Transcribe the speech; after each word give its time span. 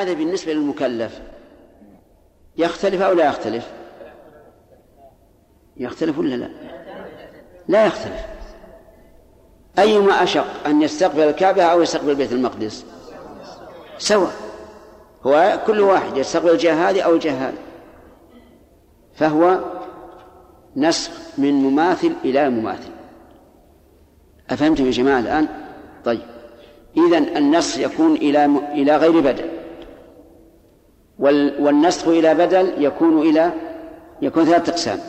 هذا 0.00 0.12
بالنسبة 0.12 0.52
للمكلف. 0.52 1.20
يختلف 2.56 3.02
أو 3.02 3.12
لا 3.12 3.28
يختلف؟ 3.28 3.66
يختلف 5.76 6.18
ولا 6.18 6.34
لا؟ 6.34 6.50
لا 7.68 7.86
يختلف. 7.86 8.20
أيما 9.78 10.22
أشق 10.22 10.66
أن 10.66 10.82
يستقبل 10.82 11.20
الكعبة 11.20 11.62
أو 11.62 11.82
يستقبل 11.82 12.14
بيت 12.14 12.32
المقدس؟ 12.32 12.84
سواء. 13.98 14.32
هو 15.22 15.60
كل 15.66 15.80
واحد 15.80 16.16
يستقبل 16.16 16.50
الجهة 16.50 16.90
هذه 16.90 17.00
أو 17.00 17.14
الجهة 17.14 17.48
هذه. 17.48 17.58
فهو 19.14 19.60
نسخ 20.76 21.10
من 21.38 21.54
مماثل 21.54 22.12
إلى 22.24 22.50
مماثل. 22.50 22.90
أفهمتم 24.50 24.86
يا 24.86 24.90
جماعة 24.90 25.20
الآن؟ 25.20 25.48
طيب. 26.04 26.22
إذا 26.96 27.18
النسخ 27.18 27.78
يكون 27.78 28.14
إلى 28.14 28.44
إلى 28.72 28.96
غير 28.96 29.20
بدل 29.20 29.59
والنسخ 31.20 32.08
إلى 32.08 32.34
بدل 32.34 32.84
يكون 32.84 33.18
إلى 33.22 33.52
يكون 34.22 34.44
ثلاثة 34.44 34.72
أقسام. 34.72 35.00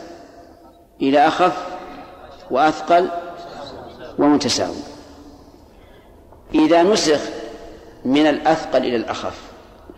إلى 1.02 1.28
أخف 1.28 1.66
وأثقل 2.50 3.08
ومتساوي. 4.18 4.76
إذا 6.54 6.82
نسخ 6.82 7.20
من 8.04 8.26
الأثقل 8.26 8.78
إلى 8.78 8.96
الأخف 8.96 9.40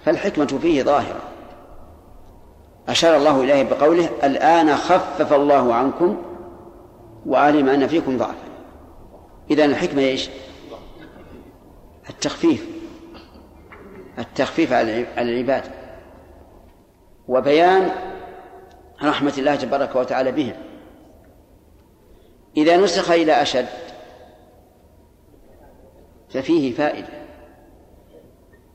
فالحكمة 0.05 0.47
فيه 0.47 0.83
ظاهرة. 0.83 1.21
أشار 2.89 3.17
الله 3.17 3.41
إليه 3.41 3.63
بقوله 3.63 4.09
الآن 4.25 4.77
خفف 4.77 5.33
الله 5.33 5.75
عنكم 5.75 6.23
وعلم 7.27 7.69
أن 7.69 7.87
فيكم 7.87 8.19
ضعفا. 8.19 8.35
إذا 9.51 9.65
الحكمة 9.65 10.03
إيش؟ 10.03 10.31
التخفيف. 12.11 12.67
التخفيف 14.19 14.73
على 14.73 15.07
العباد 15.19 15.84
وبيان 17.29 17.91
رحمة 19.03 19.35
الله 19.39 19.57
تبارك 19.57 19.97
وتعالى 19.97 20.33
بهم. 20.33 20.55
إذا 22.57 22.77
نسخ 22.77 23.11
إلى 23.11 23.43
أشد 23.43 23.67
ففيه 26.29 26.75
فائدة. 26.75 27.09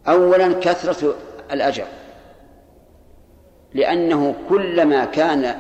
أولا 0.08 0.54
كثرة 0.54 1.16
الأجر 1.52 1.86
لأنه 3.74 4.36
كلما 4.50 5.06
كان 5.06 5.56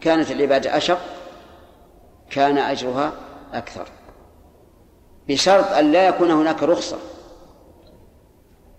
كانت 0.00 0.30
العبادة 0.30 0.76
أشق 0.76 1.00
كان 2.30 2.58
أجرها 2.58 3.12
أكثر. 3.52 3.88
بشرط 5.28 5.72
أن 5.72 5.92
لا 5.92 6.08
يكون 6.08 6.30
هناك 6.30 6.62
رخصة. 6.62 6.98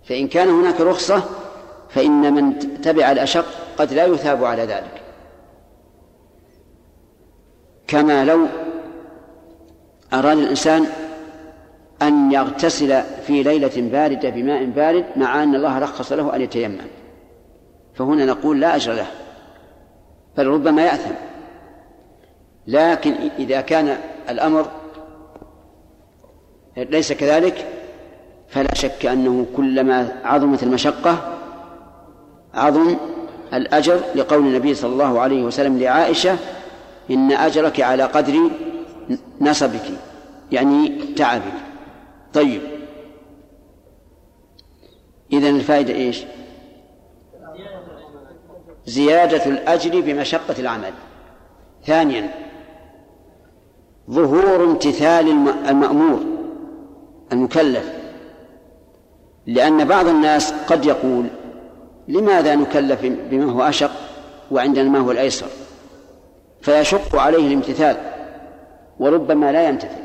فإن 0.04 0.28
كان 0.28 0.48
هناك 0.48 0.80
رخصة 0.80 1.22
فإن 1.88 2.34
من 2.34 2.58
تبع 2.58 3.12
الأشق 3.12 3.46
قد 3.78 3.92
لا 3.92 4.04
يثاب 4.04 4.44
على 4.44 4.62
ذلك. 4.62 5.02
كما 7.86 8.24
لو 8.24 8.46
أراد 10.12 10.38
الإنسان 10.38 10.86
أن 12.02 12.32
يغتسل 12.32 13.02
في 13.02 13.42
ليلة 13.42 13.72
باردة 13.76 14.30
بماء 14.30 14.64
بارد 14.64 15.04
مع 15.16 15.42
أن 15.42 15.54
الله 15.54 15.78
رخص 15.78 16.12
له 16.12 16.36
أن 16.36 16.40
يتيمم. 16.40 16.78
فهنا 17.94 18.24
نقول 18.24 18.60
لا 18.60 18.76
أجر 18.76 18.92
له 18.92 19.06
بل 20.36 20.46
ربما 20.46 20.82
يأثم. 20.82 21.14
لكن 22.66 23.14
إذا 23.38 23.60
كان 23.60 23.98
الأمر 24.30 24.70
ليس 26.76 27.12
كذلك 27.12 27.66
فلا 28.48 28.74
شك 28.74 29.06
أنه 29.06 29.46
كلما 29.56 30.12
عظمت 30.24 30.62
المشقة 30.62 31.37
عظم 32.54 32.96
الأجر 33.54 34.00
لقول 34.14 34.46
النبي 34.46 34.74
صلى 34.74 34.92
الله 34.92 35.20
عليه 35.20 35.42
وسلم 35.42 35.78
لعائشة 35.78 36.36
إن 37.10 37.32
أجرك 37.32 37.80
على 37.80 38.02
قدر 38.02 38.50
نصبك 39.40 39.84
يعني 40.52 40.88
تعبك. 41.16 41.52
طيب. 42.34 42.60
إذن 45.32 45.56
الفائدة 45.56 45.94
إيش؟ 45.94 46.24
زيادة 48.86 49.46
الأجر 49.46 50.00
بمشقة 50.00 50.54
العمل. 50.58 50.92
ثانيا 51.86 52.30
ظهور 54.10 54.64
امتثال 54.64 55.28
المأمور 55.68 56.20
المكلف. 57.32 57.92
لأن 59.46 59.84
بعض 59.84 60.08
الناس 60.08 60.52
قد 60.52 60.84
يقول 60.84 61.26
لماذا 62.08 62.54
نكلف 62.54 63.00
بما 63.02 63.52
هو 63.52 63.62
أشق 63.62 63.90
وعندنا 64.50 64.88
ما 64.88 64.98
هو 64.98 65.10
الأيسر 65.10 65.46
فيشق 66.62 67.16
عليه 67.16 67.46
الامتثال 67.46 67.96
وربما 68.98 69.52
لا 69.52 69.68
يمتثل 69.68 70.02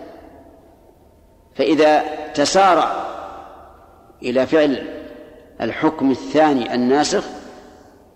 فإذا 1.56 2.04
تسارع 2.34 3.06
إلى 4.24 4.48
فعل 4.48 5.04
الحكم 5.62 6.12
الثاني 6.12 6.76
الناسخ 6.76 7.24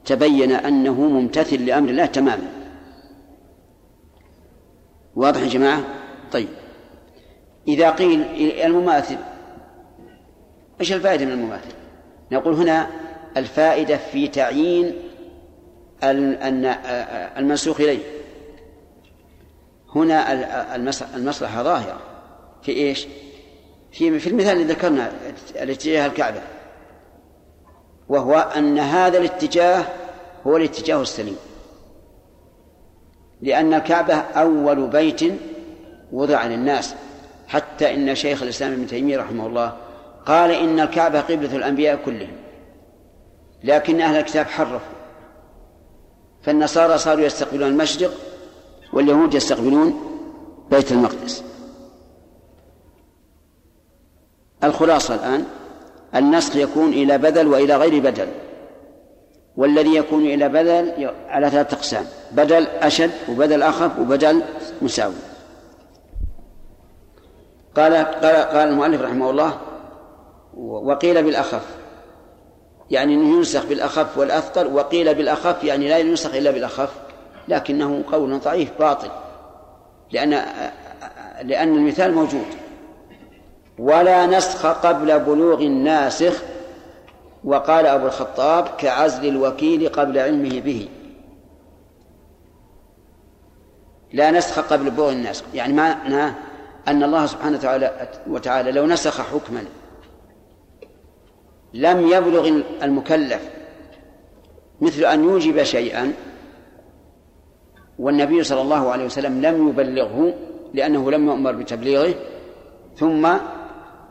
تبين 0.06 0.52
أنه 0.52 1.02
ممتثل 1.02 1.66
لأمر 1.66 1.90
الله 1.90 2.06
تماما 2.06 2.48
واضح 5.16 5.42
يا 5.42 5.48
جماعة؟ 5.48 5.84
طيب 6.32 6.48
إذا 7.68 7.90
قيل 7.90 8.22
المماثل 8.66 9.18
إيش 10.82 10.94
الفائدة 10.94 11.26
من 11.26 11.32
المماثل؟ 11.32 11.74
نقول 12.32 12.54
هنا 12.54 12.88
الفائدة 13.38 13.98
في 13.98 14.28
تعيين 14.28 14.96
المنسوخ 17.38 17.82
إليه. 17.82 18.00
هنا 19.96 20.76
المصلحة 21.16 21.64
ظاهرة. 21.64 22.00
في 22.62 22.72
إيش؟ 22.72 23.08
في 23.92 24.20
في 24.20 24.30
المثال 24.30 24.52
اللي 24.52 24.74
ذكرنا 24.74 25.12
الاتجاه 25.56 26.06
الكعبة. 26.06 26.42
وهو 28.10 28.36
أن 28.36 28.80
هذا 28.80 29.18
الاتجاه 29.18 29.84
هو 30.48 30.58
الاتجاه 30.58 31.02
السليم. 31.02 31.38
لأن 33.42 33.74
الكعبة 33.74 34.16
أول 34.16 34.88
بيت 34.88 35.22
وضع 36.12 36.46
للناس. 36.46 36.96
حتى 37.48 37.94
إن 37.94 38.16
شيخ 38.16 38.44
الإسلام 38.44 38.74
ابن 38.74 38.88
تيمية 38.88 39.18
رحمه 39.18 39.48
الله 39.48 39.78
قال 40.26 40.52
إن 40.52 40.80
الكعبة 40.80 41.22
قبلة 41.22 41.56
الأنبياء 41.56 42.00
كلهم. 42.06 42.32
لكن 43.64 44.02
أهل 44.02 44.20
الكتاب 44.20 44.46
حرفوا. 44.46 44.80
فالنصارى 46.42 46.98
صاروا 46.98 47.26
يستقبلون 47.26 47.68
المشرق 47.68 48.12
واليهود 48.94 49.34
يستقبلون 49.34 50.02
بيت 50.72 50.92
المقدس. 50.92 51.44
الخلاصة 54.64 55.16
الآن 55.16 55.46
النسخ 56.16 56.56
يكون 56.56 56.94
إلى 56.94 57.18
بدل 57.18 57.48
وإلى 57.48 57.76
غير 57.76 58.04
بدل. 58.04 58.28
والذي 59.58 59.96
يكون 59.96 60.26
إلى 60.26 60.50
بدل 60.50 61.12
على 61.28 61.50
ثلاثة 61.50 61.78
أقسام 61.78 62.06
بدل 62.32 62.68
أشد 62.68 63.12
وبدل 63.30 63.64
أخف 63.64 64.00
وبدل 64.00 64.44
مساوي. 64.82 65.14
قال 67.76 67.94
قال 67.94 68.36
قال 68.36 68.70
المؤلف 68.70 69.02
رحمه 69.02 69.30
الله 69.30 69.58
وقيل 70.58 71.24
بالأخف. 71.24 71.77
يعني 72.92 73.14
ينسخ 73.14 73.66
بالأخف 73.66 74.18
والأثقل 74.18 74.68
وقيل 74.74 75.16
بالأخف 75.16 75.64
يعني 75.64 75.90
لا 75.90 75.98
ينسخ 75.98 76.36
إلا 76.36 76.52
بالأخف 76.52 76.90
لكنه 77.48 78.04
قول 78.12 78.40
ضعيف 78.40 78.70
باطل 78.80 79.10
لأن 80.12 80.46
لأن 81.44 81.76
المثال 81.76 82.14
موجود. 82.14 82.46
ولا 83.80 84.26
نسخ 84.26 84.66
قبل 84.66 85.20
بلوغ 85.20 85.62
الناسخ 85.62 86.44
وقال 87.44 87.86
أبو 87.86 88.06
الخطاب 88.06 88.68
كعزل 88.78 89.28
الوكيل 89.28 89.90
قبل 89.90 90.18
علمه 90.18 90.60
به. 90.60 90.90
لا 94.14 94.32
نسخ 94.32 94.60
قبل 94.60 94.90
بلوغ 94.90 95.12
الناسخ 95.12 95.44
يعني 95.54 95.74
معناه 95.74 96.34
أن 96.88 97.04
الله 97.04 97.26
سبحانه 97.26 97.58
وتعالى, 97.58 98.10
وتعالى 98.28 98.72
لو 98.72 98.86
نسخ 98.86 99.22
حكما 99.22 99.66
لم 101.78 102.08
يبلغ 102.08 102.62
المكلف 102.84 103.50
مثل 104.82 105.06
أن 105.06 105.24
يوجب 105.24 105.64
شيئا 105.64 106.14
والنبي 108.00 108.44
صلى 108.44 108.62
الله 108.62 108.92
عليه 108.92 109.06
وسلم 109.06 109.42
لم 109.42 109.70
يبلغه 109.70 110.34
لأنه 110.74 111.12
لم 111.12 111.28
يؤمر 111.28 111.52
بتبليغه 111.52 112.14
ثم 112.98 113.28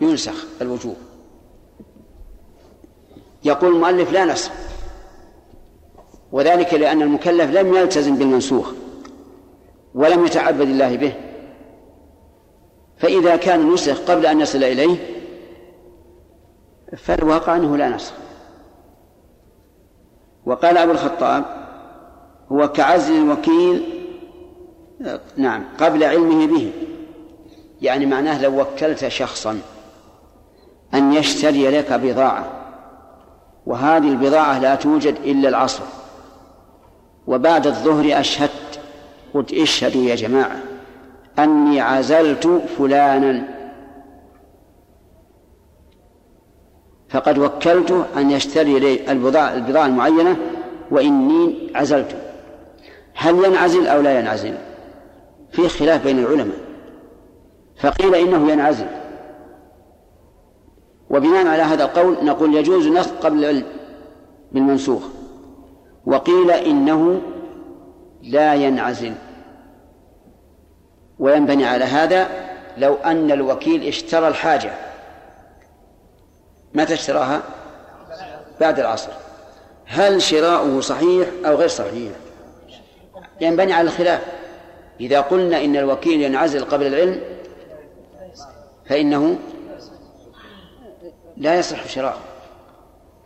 ينسخ 0.00 0.46
الوجوب. 0.62 0.96
يقول 3.44 3.74
المؤلف 3.74 4.12
لا 4.12 4.24
نسخ 4.24 4.50
وذلك 6.32 6.74
لأن 6.74 7.02
المكلف 7.02 7.50
لم 7.50 7.74
يلتزم 7.74 8.16
بالمنسوخ 8.16 8.72
ولم 9.94 10.26
يتعبد 10.26 10.60
الله 10.60 10.96
به. 10.96 11.12
فإذا 12.98 13.36
كان 13.36 13.72
نسخ 13.72 14.00
قبل 14.10 14.26
أن 14.26 14.40
يصل 14.40 14.64
إليه 14.64 15.15
فالواقع 16.96 17.56
أنه 17.56 17.76
لا 17.76 17.88
نسخ 17.88 18.12
وقال 20.46 20.78
أبو 20.78 20.92
الخطاب 20.92 21.44
هو 22.52 22.68
كعزل 22.68 23.14
الوكيل 23.14 23.82
نعم 25.36 25.64
قبل 25.80 26.04
علمه 26.04 26.46
به. 26.46 26.72
يعني 27.82 28.06
معناه 28.06 28.42
لو 28.42 28.60
وكلت 28.60 29.08
شخصا 29.08 29.58
أن 30.94 31.12
يشتري 31.12 31.78
لك 31.78 31.92
بضاعة 31.92 32.44
وهذه 33.66 34.08
البضاعة 34.08 34.58
لا 34.58 34.74
توجد 34.74 35.14
إلا 35.24 35.48
العصر. 35.48 35.82
وبعد 37.26 37.66
الظهر 37.66 38.20
أشهدت 38.20 38.80
قلت 39.34 39.52
اشهدوا 39.52 40.02
يا 40.02 40.14
جماعة 40.14 40.56
أني 41.38 41.80
عزلت 41.80 42.62
فلانا 42.78 43.55
فقد 47.08 47.38
وكلته 47.38 48.04
أن 48.16 48.30
يشتري 48.30 48.78
لي 48.78 49.12
البضاعة, 49.12 49.54
البضاعة 49.54 49.86
المعينة 49.86 50.36
وإني 50.90 51.70
عزلت. 51.74 52.16
هل 53.14 53.44
ينعزل 53.44 53.86
أو 53.86 54.00
لا 54.00 54.18
ينعزل؟ 54.18 54.54
في 55.52 55.68
خلاف 55.68 56.04
بين 56.04 56.18
العلماء. 56.18 56.56
فقيل 57.80 58.14
إنه 58.14 58.52
ينعزل. 58.52 58.86
وبناء 61.10 61.46
على 61.46 61.62
هذا 61.62 61.84
القول 61.84 62.24
نقول 62.24 62.54
يجوز 62.54 62.86
نسخ 62.86 63.10
قبل 63.10 63.64
بالمنسوخ. 64.52 65.02
وقيل 66.06 66.50
إنه 66.50 67.20
لا 68.22 68.54
ينعزل. 68.54 69.12
وينبني 71.18 71.66
على 71.66 71.84
هذا 71.84 72.28
لو 72.78 72.94
أن 72.94 73.30
الوكيل 73.30 73.82
اشترى 73.82 74.28
الحاجة. 74.28 74.70
متى 76.76 76.94
اشتراها؟ 76.94 77.42
بعد 78.60 78.80
العصر. 78.80 79.12
هل 79.86 80.22
شراؤه 80.22 80.80
صحيح 80.80 81.28
أو 81.46 81.54
غير 81.54 81.68
صحيح؟ 81.68 82.12
ينبني 83.40 83.72
على 83.72 83.88
الخلاف. 83.88 84.20
إذا 85.00 85.20
قلنا 85.20 85.64
إن 85.64 85.76
الوكيل 85.76 86.22
ينعزل 86.22 86.64
قبل 86.64 86.86
العلم 86.86 87.20
فإنه 88.88 89.38
لا 91.36 91.58
يصح 91.58 91.88
شراؤه. 91.88 92.20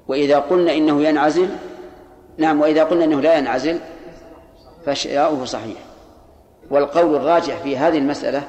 وإذا 0.09 0.39
قلنا 0.39 0.73
إنه 0.73 1.03
ينعزل 1.03 1.49
نعم 2.39 2.61
وإذا 2.61 2.85
قلنا 2.85 3.05
إنه 3.05 3.21
لا 3.21 3.39
ينعزل 3.39 3.79
فشراؤه 4.87 5.45
صحيح. 5.45 5.79
والقول 6.71 7.17
الراجح 7.17 7.63
في 7.63 7.77
هذه 7.77 7.99
المسألة 7.99 8.43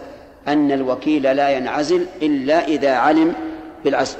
أن 0.47 0.71
الوكيل 0.71 1.23
لا 1.23 1.49
ينعزل 1.49 2.05
إلا 2.21 2.67
إذا 2.67 2.91
علم 2.91 3.33
بالعزل. 3.83 4.17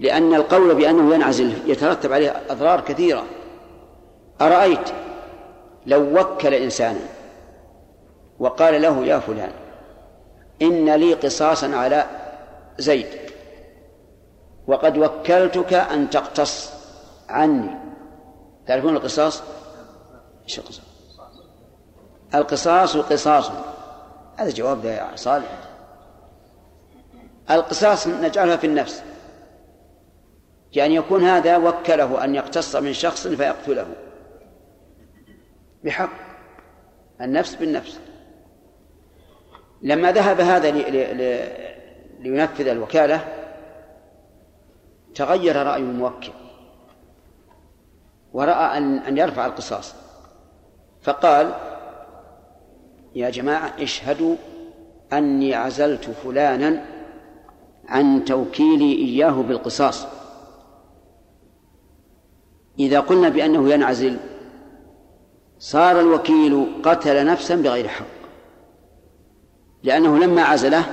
لأن 0.00 0.34
القول 0.34 0.74
بأنه 0.74 1.14
ينعزل 1.14 1.70
يترتب 1.70 2.12
عليه 2.12 2.42
أضرار 2.50 2.80
كثيرة. 2.80 3.24
أرأيت 4.40 4.88
لو 5.86 6.20
وكل 6.20 6.54
إنسانا 6.54 7.00
وقال 8.38 8.82
له 8.82 9.06
يا 9.06 9.18
فلان 9.18 9.52
إن 10.62 10.94
لي 10.94 11.14
قصاصا 11.14 11.76
على 11.76 12.06
زيد 12.78 13.06
وقد 14.66 14.98
وكلتك 14.98 15.74
أن 15.74 16.10
تقتص 16.10 16.72
عني. 17.28 17.70
تعرفون 18.66 18.96
القصاص؟ 18.96 19.42
إيش 20.44 20.58
القصاص؟ 20.58 20.84
القصاص 22.34 22.96
قصاص. 22.96 23.50
هذا 24.36 24.50
جواب 24.50 24.84
يا 24.84 25.16
صالح. 25.16 25.58
القصاص 27.50 28.06
نجعلها 28.06 28.56
في 28.56 28.66
النفس. 28.66 29.02
يعني 30.74 30.94
يكون 30.94 31.24
هذا 31.24 31.56
وكله 31.56 32.24
أن 32.24 32.34
يقتص 32.34 32.76
من 32.76 32.92
شخص 32.92 33.26
فيقتله. 33.26 33.86
بحق. 35.84 36.10
النفس 37.20 37.54
بالنفس. 37.54 38.00
لما 39.82 40.12
ذهب 40.12 40.40
هذا 40.40 40.70
لينفذ 42.20 42.68
الوكالة 42.68 43.24
تغير 45.14 45.56
رأي 45.56 45.80
الموكل 45.80 46.32
ورأى 48.32 48.78
أن 48.78 48.98
أن 48.98 49.18
يرفع 49.18 49.46
القصاص. 49.46 49.94
فقال 51.02 51.54
يا 53.14 53.30
جماعة 53.30 53.72
اشهدوا 53.82 54.36
أني 55.12 55.54
عزلت 55.54 56.04
فلانا 56.04 56.84
عن 57.88 58.24
توكيلي 58.24 58.94
إياه 58.94 59.42
بالقصاص. 59.42 60.19
إذا 62.80 63.00
قلنا 63.00 63.28
بأنه 63.28 63.70
ينعزل 63.70 64.16
صار 65.58 66.00
الوكيل 66.00 66.66
قتل 66.82 67.26
نفسا 67.26 67.56
بغير 67.56 67.88
حق. 67.88 68.04
لأنه 69.82 70.18
لما 70.18 70.42
عزله 70.42 70.84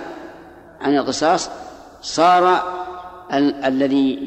عن 0.81 0.97
القصاص 0.97 1.49
صار 2.01 2.61
ال- 3.33 3.63
الذي 3.65 4.17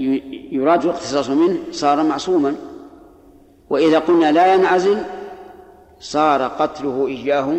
يراد 0.53 0.85
الاقتصاص 0.85 1.31
منه 1.31 1.59
صار 1.71 2.03
معصوما. 2.03 2.57
وإذا 3.71 3.99
قلنا 3.99 4.33
لا 4.33 4.55
ينعزل 4.55 5.03
صار 6.01 6.43
قتله 6.43 7.07
إياه 7.07 7.57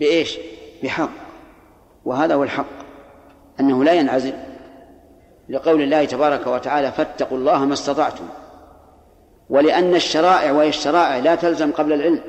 بإيش؟ 0.00 0.38
بحق. 0.82 1.10
وهذا 2.04 2.34
هو 2.34 2.42
الحق 2.42 2.66
أنه 3.60 3.84
لا 3.84 3.92
ينعزل. 3.92 4.32
لقول 5.48 5.82
الله 5.82 6.04
تبارك 6.04 6.46
وتعالى 6.46 6.92
فاتقوا 6.92 7.38
الله 7.38 7.64
ما 7.64 7.72
استطعتم. 7.72 8.24
ولأن 9.50 9.94
الشرائع 9.94 10.52
وهي 10.52 10.68
الشرائع 10.68 11.18
لا 11.18 11.34
تلزم 11.34 11.72
قبل 11.72 11.92
العلم. 11.92 12.20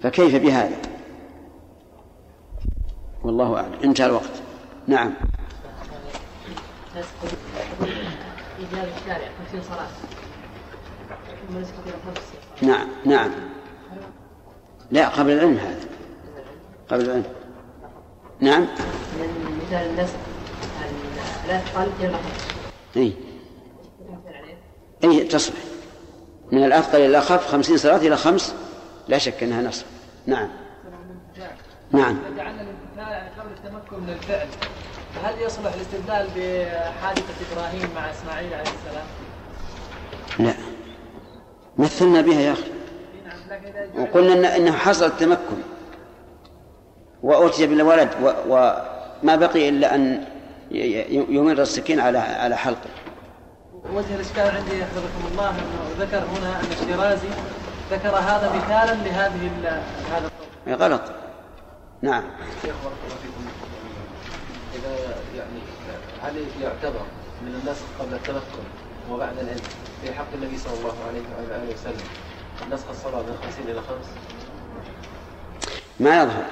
فكيف 0.00 0.36
بهذا؟ 0.36 0.76
والله 3.24 3.56
أعلم. 3.56 3.74
انتهى 3.84 4.06
الوقت. 4.06 4.42
نعم. 4.86 5.14
نعم 12.62 12.88
نعم. 13.04 13.30
لا 14.90 15.08
قبل 15.08 15.30
العلم 15.30 15.56
هذا. 15.56 15.80
قبل 16.88 17.04
العلم. 17.04 17.24
نعم. 18.40 18.60
من 18.60 19.60
مثال 19.66 19.90
النسخ 19.90 20.14
لا 21.48 21.60
تقل 21.60 22.12
إي. 22.96 23.31
اي 25.04 25.24
تصلح 25.24 25.56
من 26.52 26.64
الافضل 26.64 26.98
إلى 26.98 27.06
الأخف 27.06 27.46
خمسين 27.46 27.76
صلاة 27.76 27.96
إلى 27.96 28.16
خمس 28.16 28.54
لا 29.08 29.18
شك 29.18 29.42
أنها 29.42 29.62
نصف 29.62 29.86
نعم. 30.26 30.48
نعم. 31.92 32.18
جعلنا 32.36 32.66
قبل 33.38 33.50
التمكن 33.50 34.02
من 34.02 34.10
الفعل. 34.10 34.48
هل 35.24 35.42
يصلح 35.42 35.72
الاستدلال 35.74 36.26
بحادثة 36.36 37.34
إبراهيم 37.52 37.88
مع 37.94 38.10
إسماعيل 38.10 38.54
عليه 38.54 38.70
السلام؟ 38.70 39.06
لا. 40.38 40.54
مثلنا 41.78 42.20
بها 42.20 42.40
يا 42.40 42.52
أخي. 42.52 42.70
وقلنا 43.98 44.32
إن 44.32 44.44
انه 44.44 44.72
حصل 44.72 45.06
التمكن. 45.06 45.62
وأتي 47.22 47.66
بالولد 47.66 48.08
وما 48.48 49.36
بقي 49.36 49.68
إلا 49.68 49.94
أن 49.94 50.24
يمر 51.10 51.62
السكين 51.62 52.00
على 52.00 52.18
على 52.18 52.56
حلقه. 52.56 52.90
وجه 53.90 54.14
الإشكال 54.14 54.56
عندي 54.56 54.84
حفظكم 54.84 55.32
الله 55.32 55.50
أنه 55.50 56.04
ذكر 56.04 56.18
هنا 56.18 56.60
أن 56.60 56.66
الشيرازي 56.72 57.28
ذكر 57.90 58.16
هذا 58.16 58.52
مثالا 58.56 58.94
لهذه 58.94 59.50
هذا 60.12 60.30
الطرق. 60.66 60.82
غلط. 60.82 61.02
نعم. 62.02 62.24
إذا 64.74 64.90
يعني 65.36 65.60
هل 66.22 66.44
يعتبر 66.62 67.02
من 67.42 67.60
النسخ 67.62 67.84
قبل 68.00 68.14
التمكن 68.14 68.64
وبعد 69.10 69.38
العلم 69.38 69.62
في 70.02 70.12
حق 70.12 70.32
النبي 70.34 70.58
صلى 70.58 70.74
الله 70.78 70.94
عليه 71.08 71.20
وعلى 71.20 71.62
آله 71.62 71.74
وسلم 71.74 72.06
نسخ 72.72 72.88
الصلاة 72.90 73.22
من 73.22 73.38
خمسين 73.42 73.68
إلى 73.68 73.80
خمس؟ 73.80 74.06
ما 76.00 76.22
يظهر 76.22 76.44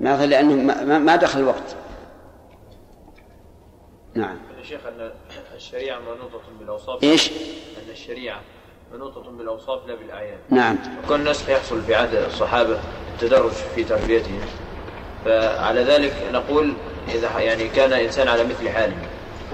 ما 0.00 0.14
يظهر 0.14 0.26
لأنه 0.26 0.54
ما, 0.84 0.98
ما 0.98 1.16
دخل 1.16 1.38
الوقت 1.38 1.76
نعم 4.14 4.36
يا 4.60 4.64
شيخ 4.64 4.80
أن 4.86 5.10
الشريعة 5.56 5.98
منوطة 5.98 6.40
بالأوصاف 6.58 7.02
إيش؟ 7.02 7.30
أن 7.30 7.90
الشريعة 7.92 8.40
منوطة 8.94 9.30
بالأوصاف 9.30 9.86
لا 9.86 9.94
بالأعيان. 9.94 10.38
نعم. 10.50 10.78
وكون 11.04 11.20
النسخ 11.20 11.48
يحصل 11.48 11.82
في 11.82 11.94
عهد 11.94 12.14
الصحابة 12.14 12.80
التدرج 13.14 13.50
في 13.50 13.84
تربيتهم. 13.84 14.40
فعلى 15.24 15.82
ذلك 15.82 16.12
نقول 16.32 16.72
إذا 17.08 17.40
يعني 17.40 17.68
كان 17.68 17.92
إنسان 17.92 18.28
على 18.28 18.44
مثل 18.44 18.68
حاله 18.68 18.96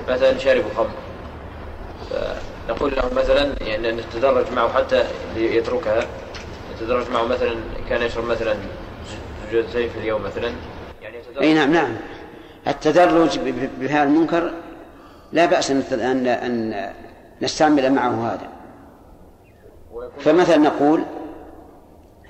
مثلا 0.09 0.39
شارب 0.39 0.65
خمر. 0.77 0.91
فنقول 2.11 2.97
له 2.97 3.11
مثلا 3.15 3.55
يعني 3.61 3.93
نتدرج 3.93 4.53
معه 4.53 4.73
حتى 4.73 5.05
يتركها. 5.37 6.07
نتدرج 6.77 7.11
معه 7.11 7.23
مثلا 7.23 7.57
كان 7.89 8.03
يشرب 8.03 8.25
مثلا 8.25 8.57
زوجتين 9.53 9.89
في 9.91 9.99
اليوم 9.99 10.23
مثلا. 10.23 10.53
يعني 11.03 11.17
أي 11.41 11.55
نعم 11.55 11.73
نعم. 11.73 11.97
التدرج 12.69 13.39
بهذا 13.81 14.03
المنكر 14.03 14.53
لا 15.33 15.47
بأس 15.47 15.71
أن 15.71 16.27
أن 16.27 16.75
نستعمل 17.43 17.93
معه 17.93 18.33
هذا. 18.33 18.49
فمثلا 20.19 20.57
نقول 20.57 21.03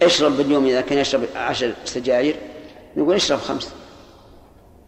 اشرب 0.02 0.36
باليوم 0.36 0.66
إذا 0.66 0.80
كان 0.80 0.98
يشرب 0.98 1.22
عشر 1.36 1.72
سجاير 1.84 2.36
نقول 2.96 3.14
اشرب 3.14 3.38
خمس 3.38 3.72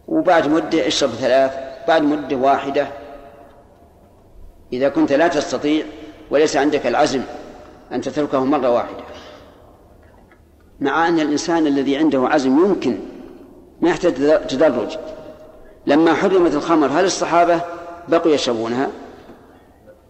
وبعد 0.07 0.47
مدة 0.47 0.87
اشرب 0.87 1.09
ثلاث 1.09 1.51
بعد 1.87 2.01
مدة 2.01 2.35
واحدة. 2.35 2.87
إذا 4.73 4.89
كنت 4.89 5.13
لا 5.13 5.27
تستطيع 5.27 5.85
وليس 6.31 6.57
عندك 6.57 6.87
العزم 6.87 7.21
أن 7.91 8.01
تتركه 8.01 8.45
مرة 8.45 8.69
واحدة. 8.69 9.03
مع 10.79 11.07
أن 11.07 11.19
الإنسان 11.19 11.67
الذي 11.67 11.97
عنده 11.97 12.27
عزم 12.27 12.65
يمكن 12.65 12.99
ما 13.81 13.89
يحتاج 13.89 14.13
تدرج. 14.47 14.97
لما 15.87 16.13
حرمت 16.13 16.53
الخمر 16.53 16.87
هل 16.87 17.05
الصحابة 17.05 17.61
بقوا 18.09 18.31
يشربونها؟ 18.31 18.89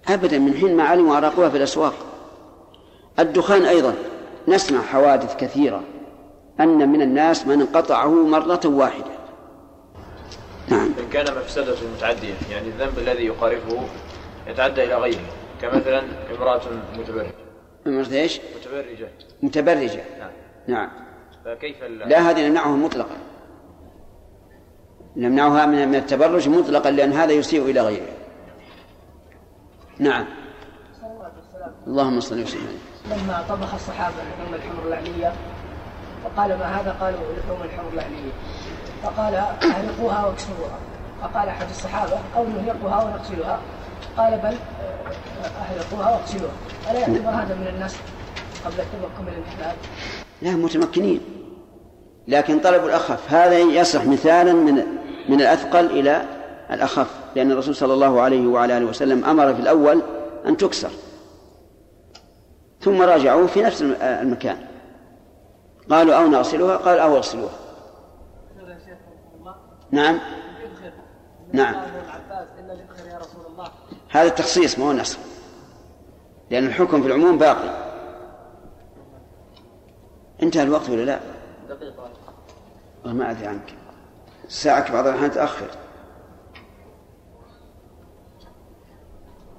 أبدا 0.10 0.39
من 0.39 0.53
حين 0.53 0.77
ما 0.77 0.84
علموا 0.84 1.18
أراقوها 1.18 1.50
في 1.50 1.58
الأسواق. 1.58 1.94
الدخان 3.20 3.65
أيضا 3.65 3.94
نسمع 4.48 4.82
حوادث 4.82 5.36
كثيرة 5.36 5.84
أن 6.60 6.89
من 6.89 7.01
الناس 7.01 7.48
من 7.48 7.62
انقطعه 7.62 8.27
مرة 8.27 8.62
واحدة. 8.65 9.20
نعم. 10.68 10.91
إن 11.00 11.10
كان 11.12 11.38
مفسدة 11.38 11.75
متعدية 11.98 12.34
يعني 12.51 12.68
الذنب 12.68 13.00
الذي 13.00 13.25
يقارفه 13.25 13.79
يتعدى 14.48 14.84
إلى 14.84 14.96
غيره 14.96 15.25
كمثلا 15.62 16.03
امرأة 16.38 16.62
متبرجة. 16.98 17.32
امرأة 17.88 18.13
إيش؟ 18.13 18.39
متبرجة. 18.60 19.10
متبرجة. 19.41 20.03
نعم. 20.20 20.32
نعم. 20.68 20.89
فكيف 21.46 21.84
لا 21.84 22.29
هذه 22.29 22.48
نمنعه 22.48 22.75
مطلقا. 22.75 23.18
نمنعها 25.16 25.66
من 25.66 25.96
التبرج 25.96 26.50
مطلقا 26.50 26.92
لأن 26.92 27.13
هذا 27.13 27.32
يسيء 27.32 27.66
إلى 27.66 27.82
غيره. 27.82 28.12
نعم. 30.00 30.25
اللهم 31.88 32.20
صل 32.20 32.42
وسلم. 32.42 32.80
لما 33.06 33.46
طبخ 33.50 33.74
الصحابة 33.74 34.16
لحوم 34.16 34.54
الحمر 34.54 34.88
العلية 34.88 35.34
فقال 36.24 36.50
ما 36.60 36.66
هذا؟ 36.66 36.92
قالوا 37.01 37.20
لحوم 37.38 37.62
الحمر 37.63 37.94
العلية. 37.94 38.32
فقال 39.04 39.36
اهرقوها 39.36 40.25
واكسروها. 40.25 40.80
فقال 41.22 41.50
أحد 41.50 41.70
الصحابة 41.70 42.18
أو 42.36 42.48
نهرقها 42.48 43.04
ونغسلها. 43.04 43.60
قال 44.18 44.38
بل 44.38 44.58
اهرقوها 45.46 46.12
واغسلوها. 46.12 46.54
ألا 46.92 47.00
يعتبر 47.00 47.30
هذا 47.30 47.56
من 47.56 47.68
الناس 47.75 47.96
قبل 48.66 48.80
التمكن 48.80 49.22
من 49.22 49.28
الانتفاع؟ 49.28 49.74
لا 50.42 50.51
متمكنين. 50.51 51.38
لكن 52.29 52.59
طلب 52.59 52.86
الأخف. 52.86 53.33
هذا 53.33 53.57
يصح 53.57 54.05
مثالا 54.05 54.53
من 54.53 54.86
من 55.29 55.41
الأثقل 55.41 55.86
إلى 55.86 56.25
الأخف 56.71 57.07
لأن 57.36 57.51
الرسول 57.51 57.75
صلى 57.75 57.93
الله 57.93 58.21
عليه 58.21 58.48
وعلى 58.48 58.77
آله 58.77 58.86
وسلم 58.86 59.25
أمر 59.25 59.53
في 59.53 59.59
الأول 59.59 60.01
أن 60.45 60.57
تكسر 60.57 60.89
ثم 62.81 63.01
راجعوه 63.01 63.48
في 63.48 63.62
نفس 63.62 63.81
المكان. 64.01 64.57
قالوا 65.89 66.15
أو 66.15 66.27
نغسلها؟ 66.27 66.77
قال 66.77 67.00
أو 67.00 67.17
اغسلوها 67.17 67.51
نعم. 69.91 70.19
نعم. 71.53 71.75
هذا 74.09 74.27
التخصيص 74.27 74.79
ما 74.79 74.86
هو 74.86 74.93
نص 74.93 75.17
لأن 76.51 76.65
الحكم 76.65 77.01
في 77.01 77.07
العموم 77.07 77.38
باقي. 77.38 77.89
انتهى 80.43 80.63
الوقت 80.63 80.89
ولا 80.89 81.05
لا؟ 81.05 81.19
دقيقة. 81.69 82.09
ما 83.06 83.32
أدري 83.32 83.48
عنك. 83.48 83.74
ساعك 84.48 84.91
بعض 84.91 85.08
الأحيان 85.08 85.32
تأخر. 85.32 85.68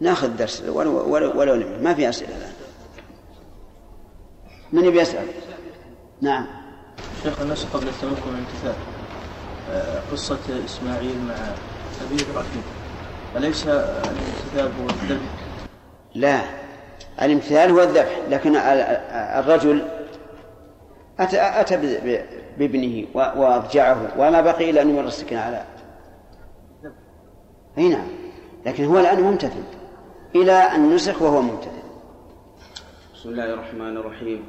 ناخذ 0.00 0.36
درس 0.36 0.62
ولو 0.62 1.12
ولو 1.12 1.40
ولو 1.40 1.78
ما 1.80 1.94
في 1.94 2.08
أسئلة 2.08 2.36
الآن. 2.36 2.52
من 4.72 4.84
يبي 4.84 5.00
يسأل؟ 5.00 5.26
نعم. 6.20 6.46
شيخ 7.22 7.40
الناس 7.40 7.64
قبل 7.64 7.88
التمكن 7.88 8.30
من 8.30 8.34
الامتثال. 8.34 8.74
آه، 9.70 10.00
قصة 10.12 10.64
إسماعيل 10.64 11.18
مع 11.28 11.34
أبي 12.06 12.22
إبراهيم 12.30 12.62
أليس 13.36 13.66
الامتثال 13.66 14.82
هو 14.82 14.88
الذبح؟ 14.88 15.30
لا. 16.14 16.40
الامتثال 17.22 17.70
هو 17.70 17.82
الذبح 17.82 18.18
لكن 18.28 18.56
الرجل 18.56 19.88
أتى, 21.20 21.40
أتى 21.40 21.76
بابنه 22.58 23.06
وأضجعه 23.14 24.12
وما 24.18 24.40
بقي 24.40 24.70
إلا 24.70 24.82
أن 24.82 24.90
يمر 24.90 25.06
السكين 25.06 25.38
على 25.38 25.64
أي 27.78 27.88
نعم. 27.88 28.06
لكن 28.66 28.84
هو 28.84 28.98
الآن 28.98 29.20
ممتثل 29.20 29.62
إلى 30.34 30.52
أن 30.52 30.94
نسخ 30.94 31.22
وهو 31.22 31.42
ممتثل 31.42 31.80
بسم 33.14 33.28
الله 33.28 33.54
الرحمن 33.54 33.96
الرحيم. 33.96 34.42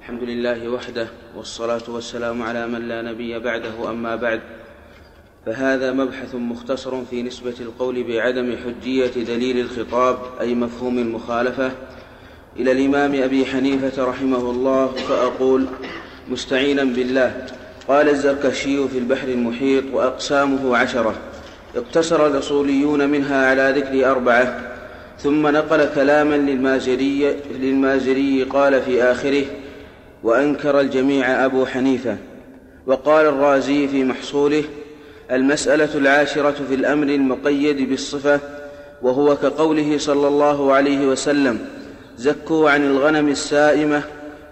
الحمد 0.00 0.22
لله 0.22 0.68
وحده 0.68 1.08
والصلاة 1.36 1.82
والسلام 1.88 2.42
على 2.42 2.66
من 2.66 2.88
لا 2.88 3.02
نبي 3.02 3.38
بعده 3.38 3.90
أما 3.90 4.16
بعد. 4.16 4.40
فهذا 5.46 5.92
مبحث 5.92 6.34
مختصر 6.34 7.04
في 7.04 7.22
نسبة 7.22 7.54
القول 7.60 8.04
بعدم 8.04 8.56
حجية 8.56 9.24
دليل 9.24 9.60
الخطاب 9.60 10.18
أي 10.40 10.54
مفهوم 10.54 10.98
المخالفة 10.98 11.72
إلى 12.56 12.72
الإمام 12.72 13.22
أبي 13.22 13.46
حنيفة 13.46 14.04
رحمه 14.04 14.50
الله 14.50 14.86
فأقول 14.86 15.66
مستعينا 16.30 16.84
بالله. 16.84 17.46
قال 17.88 18.08
الزركشي 18.08 18.88
في 18.88 18.98
البحر 18.98 19.28
المحيط 19.28 19.84
وأقسامه 19.92 20.76
عشرة. 20.76 21.14
اقتصر 21.76 22.26
الأصوليون 22.26 23.08
منها 23.08 23.46
على 23.46 23.74
ذكر 23.76 24.10
أربعة. 24.10 24.60
ثم 25.18 25.46
نقل 25.46 25.88
كلاما 25.94 26.34
للمازري, 26.34 27.36
للمازري 27.60 28.42
قال 28.42 28.82
في 28.82 29.02
آخره 29.02 29.44
وأنكر 30.22 30.80
الجميع 30.80 31.44
أبو 31.44 31.66
حنيفة. 31.66 32.16
وقال 32.86 33.26
الرازي 33.26 33.88
في 33.88 34.04
محصوله 34.04 34.64
المسألة 35.30 35.94
العاشرة 35.94 36.56
في 36.68 36.74
الأمر 36.74 37.06
المقيد 37.06 37.88
بالصفة 37.88 38.40
وهو 39.02 39.36
كقوله 39.36 39.98
صلى 39.98 40.28
الله 40.28 40.72
عليه 40.72 41.06
وسلم 41.06 41.58
زكوا 42.18 42.70
عن 42.70 42.84
الغنم 42.84 43.28
السائمة 43.28 44.02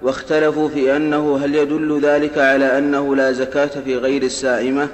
واختلفوا 0.03 0.69
في 0.69 0.97
أنه 0.97 1.37
هل 1.37 1.55
يدل 1.55 2.01
ذلك 2.01 2.39
على 2.39 2.79
أنه 2.79 3.17
لا 3.17 3.33
زكاة 3.33 3.67
في 3.85 3.97
غير 3.97 4.23
السائمة؟ 4.23 4.89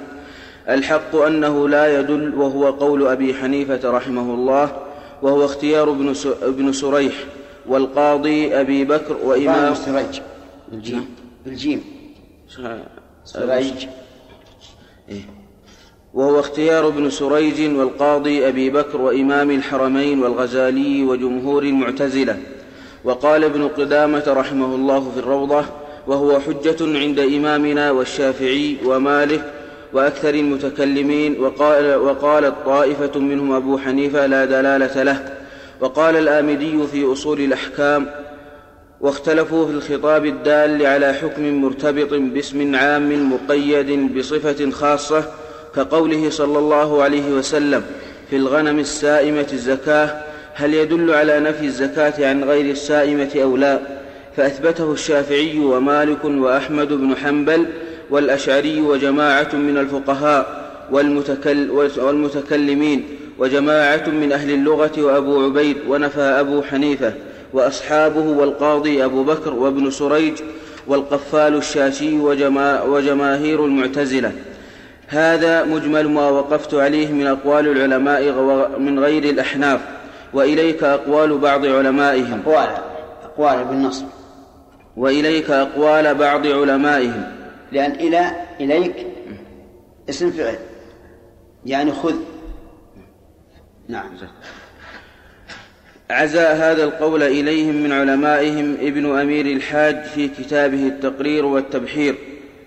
الحق 0.69 1.15
أنه 1.15 1.69
لا 1.69 1.99
يدل 1.99 2.35
وهو 2.35 2.69
قول 2.69 3.07
أبي 3.07 3.33
حنيفة 3.33 3.91
رحمه 3.91 4.33
الله 4.33 4.71
وهو 5.21 5.45
اختيار 5.45 5.89
ابن 5.89 6.13
ابن 6.41 6.73
سريح 6.73 7.13
والقاضي 7.67 8.61
أبي 8.61 8.85
بكر 8.85 9.17
وإمام 9.23 9.75
سريج. 9.75 10.19
بالجيم. 10.71 11.05
بالجيم. 11.45 11.83
سريج. 13.25 13.87
إيه. 15.09 15.21
وهو 16.13 16.39
اختيار 16.39 16.87
ابن 16.87 17.09
سريج 17.09 17.77
والقاضي 17.77 18.47
أبي 18.47 18.69
بكر 18.69 19.01
وإمام 19.01 19.51
الحرمين 19.51 20.23
والغزالي 20.23 21.03
وجمهور 21.03 21.63
المعتزلة. 21.63 22.37
وقال 23.03 23.43
ابن 23.43 23.67
قدامة 23.67 24.23
رحمه 24.27 24.75
الله 24.75 25.11
في 25.13 25.19
الروضة 25.19 25.65
وهو 26.07 26.39
حجة 26.39 26.77
عند 26.81 27.19
إمامنا 27.19 27.91
والشافعي 27.91 28.77
ومالك 28.85 29.41
وأكثر 29.93 30.33
المتكلمين 30.33 31.39
وقال 31.43 31.95
وقالت 31.95 32.53
طائفة 32.65 33.19
منهم 33.19 33.51
أبو 33.51 33.77
حنيفة 33.77 34.25
لا 34.25 34.45
دلالة 34.45 35.03
له. 35.03 35.37
وقال 35.81 36.15
الآمدي 36.15 36.87
في 36.87 37.13
أصول 37.13 37.39
الأحكام 37.39 38.09
واختلفوا 39.01 39.65
في 39.65 39.71
الخطاب 39.71 40.25
الدال 40.25 40.85
على 40.85 41.13
حكم 41.13 41.61
مرتبط 41.61 42.13
باسم 42.13 42.75
عام 42.75 43.33
مقيد 43.33 44.17
بصفة 44.17 44.71
خاصة 44.71 45.23
كقوله 45.75 46.29
صلى 46.29 46.59
الله 46.59 47.03
عليه 47.03 47.31
وسلم 47.31 47.83
في 48.29 48.35
الغنم 48.35 48.79
السائمة 48.79 49.47
الزكاة 49.53 50.28
هل 50.53 50.73
يدل 50.73 51.11
على 51.11 51.39
نفي 51.39 51.65
الزكاة 51.65 52.29
عن 52.29 52.43
غير 52.43 52.71
السائمة 52.71 53.29
أو 53.35 53.57
لا؟ 53.57 53.79
فأثبته 54.37 54.91
الشافعي 54.91 55.59
ومالك 55.59 56.25
وأحمد 56.25 56.93
بن 56.93 57.15
حنبل 57.15 57.65
والأشعري 58.09 58.81
وجماعة 58.81 59.55
من 59.55 59.77
الفقهاء 59.77 60.69
والمتكل 60.91 61.69
والمتكلمين 61.97 63.03
وجماعة 63.39 64.09
من 64.09 64.31
أهل 64.31 64.53
اللغة 64.53 64.91
وأبو 64.97 65.43
عبيد 65.43 65.77
ونفى 65.87 66.21
أبو 66.21 66.61
حنيفة 66.61 67.13
وأصحابه 67.53 68.21
والقاضي 68.21 69.05
أبو 69.05 69.23
بكر 69.23 69.53
وابن 69.53 69.91
سريج 69.91 70.33
والقفال 70.87 71.55
الشاشي 71.55 72.19
وجما 72.19 72.81
وجماهير 72.83 73.65
المعتزلة. 73.65 74.31
هذا 75.07 75.63
مجمل 75.63 76.09
ما 76.09 76.29
وقفت 76.29 76.73
عليه 76.73 77.11
من 77.11 77.27
أقوال 77.27 77.67
العلماء 77.67 78.21
من 78.79 78.99
غير 78.99 79.23
الأحناف. 79.23 79.79
وإليك 80.33 80.83
أقوال 80.83 81.37
بعض 81.37 81.65
علمائهم. 81.65 82.41
أقوال 82.45 82.69
أقوال 83.23 83.65
بالنصب. 83.65 84.05
وإليك 84.97 85.51
أقوال 85.51 86.15
بعض 86.15 86.47
علمائهم. 86.47 87.23
لأن 87.71 87.91
إلى 87.91 88.31
إليك 88.59 89.07
اسم 90.09 90.31
فعل. 90.31 90.57
يعني 91.65 91.91
خذ. 91.91 92.15
نعم. 93.87 94.09
عزا 96.09 96.53
هذا 96.53 96.83
القول 96.83 97.23
إليهم 97.23 97.75
من 97.75 97.91
علمائهم 97.91 98.77
ابن 98.81 99.19
أمير 99.19 99.45
الحاج 99.45 100.03
في 100.03 100.27
كتابه 100.27 100.87
التقرير 100.87 101.45
والتبحير 101.45 102.15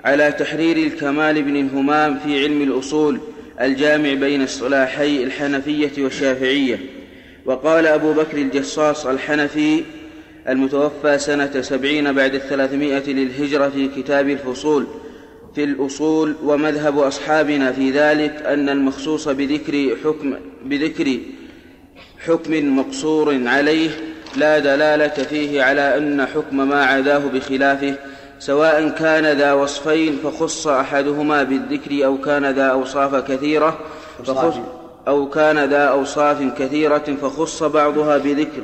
على 0.04 0.32
تحرير 0.32 0.76
الكمال 0.76 1.42
بن 1.42 1.56
الهمام 1.56 2.18
في 2.18 2.42
علم 2.42 2.62
الأصول 2.62 3.20
الجامع 3.60 4.14
بين 4.14 4.42
اصطلاحي 4.42 5.24
الحنفية 5.24 6.04
والشافعية. 6.04 6.78
وقال 7.44 7.86
أبو 7.86 8.12
بكر 8.12 8.36
الجصاص 8.36 9.06
الحنفي 9.06 9.84
المتوفى 10.48 11.18
سنة 11.18 11.60
سبعين 11.60 12.12
بعد 12.12 12.34
الثلاثمائة 12.34 13.12
للهجرة 13.12 13.68
في 13.68 13.88
كتاب 13.88 14.28
الفصول 14.28 14.86
في 15.54 15.64
الأصول 15.64 16.34
ومذهب 16.44 16.98
أصحابنا 16.98 17.72
في 17.72 17.90
ذلك 17.90 18.42
أن 18.46 18.68
المخصوص 18.68 19.28
بذكر 19.28 19.96
حكم 20.04 20.34
بذكر 20.64 21.18
حكم 22.26 22.78
مقصور 22.78 23.48
عليه 23.48 23.90
لا 24.36 24.58
دلالة 24.58 25.08
فيه 25.08 25.62
على 25.62 25.96
أن 25.96 26.26
حكم 26.26 26.68
ما 26.68 26.84
عداه 26.84 27.18
بخلافه 27.18 27.94
سواء 28.38 28.88
كان 28.88 29.38
ذا 29.38 29.52
وصفين 29.52 30.18
فخص 30.24 30.66
أحدهما 30.66 31.42
بالذكر 31.42 32.06
أو 32.06 32.18
كان 32.18 32.46
ذا 32.46 32.66
أوصاف 32.66 33.14
كثيرة 33.14 33.78
فخص 34.24 34.54
أو 35.08 35.28
كان 35.28 35.64
ذا 35.64 35.84
أوصاف 35.84 36.42
كثيرة 36.58 37.16
فخص 37.22 37.62
بعضها 37.62 38.18
بذكر 38.18 38.62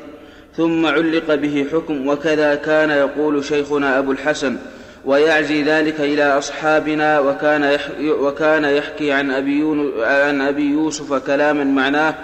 ثم 0.57 0.87
علق 0.87 1.35
به 1.35 1.67
حكم 1.73 2.09
وكذا 2.09 2.55
كان 2.55 2.91
يقول 2.91 3.45
شيخنا 3.45 3.99
أبو 3.99 4.13
الحسن 4.13 4.57
ويعزي 5.05 5.63
ذلك 5.63 6.01
إلى 6.01 6.25
أصحابنا 6.39 7.21
وكان 7.21 7.79
وكان 8.01 8.65
يحكي 8.65 9.13
عن 9.13 9.31
أبي, 9.31 9.63
عن 10.01 10.41
أبي 10.41 10.71
يوسف 10.71 11.13
كلاما 11.15 11.65
معناه 11.65 12.15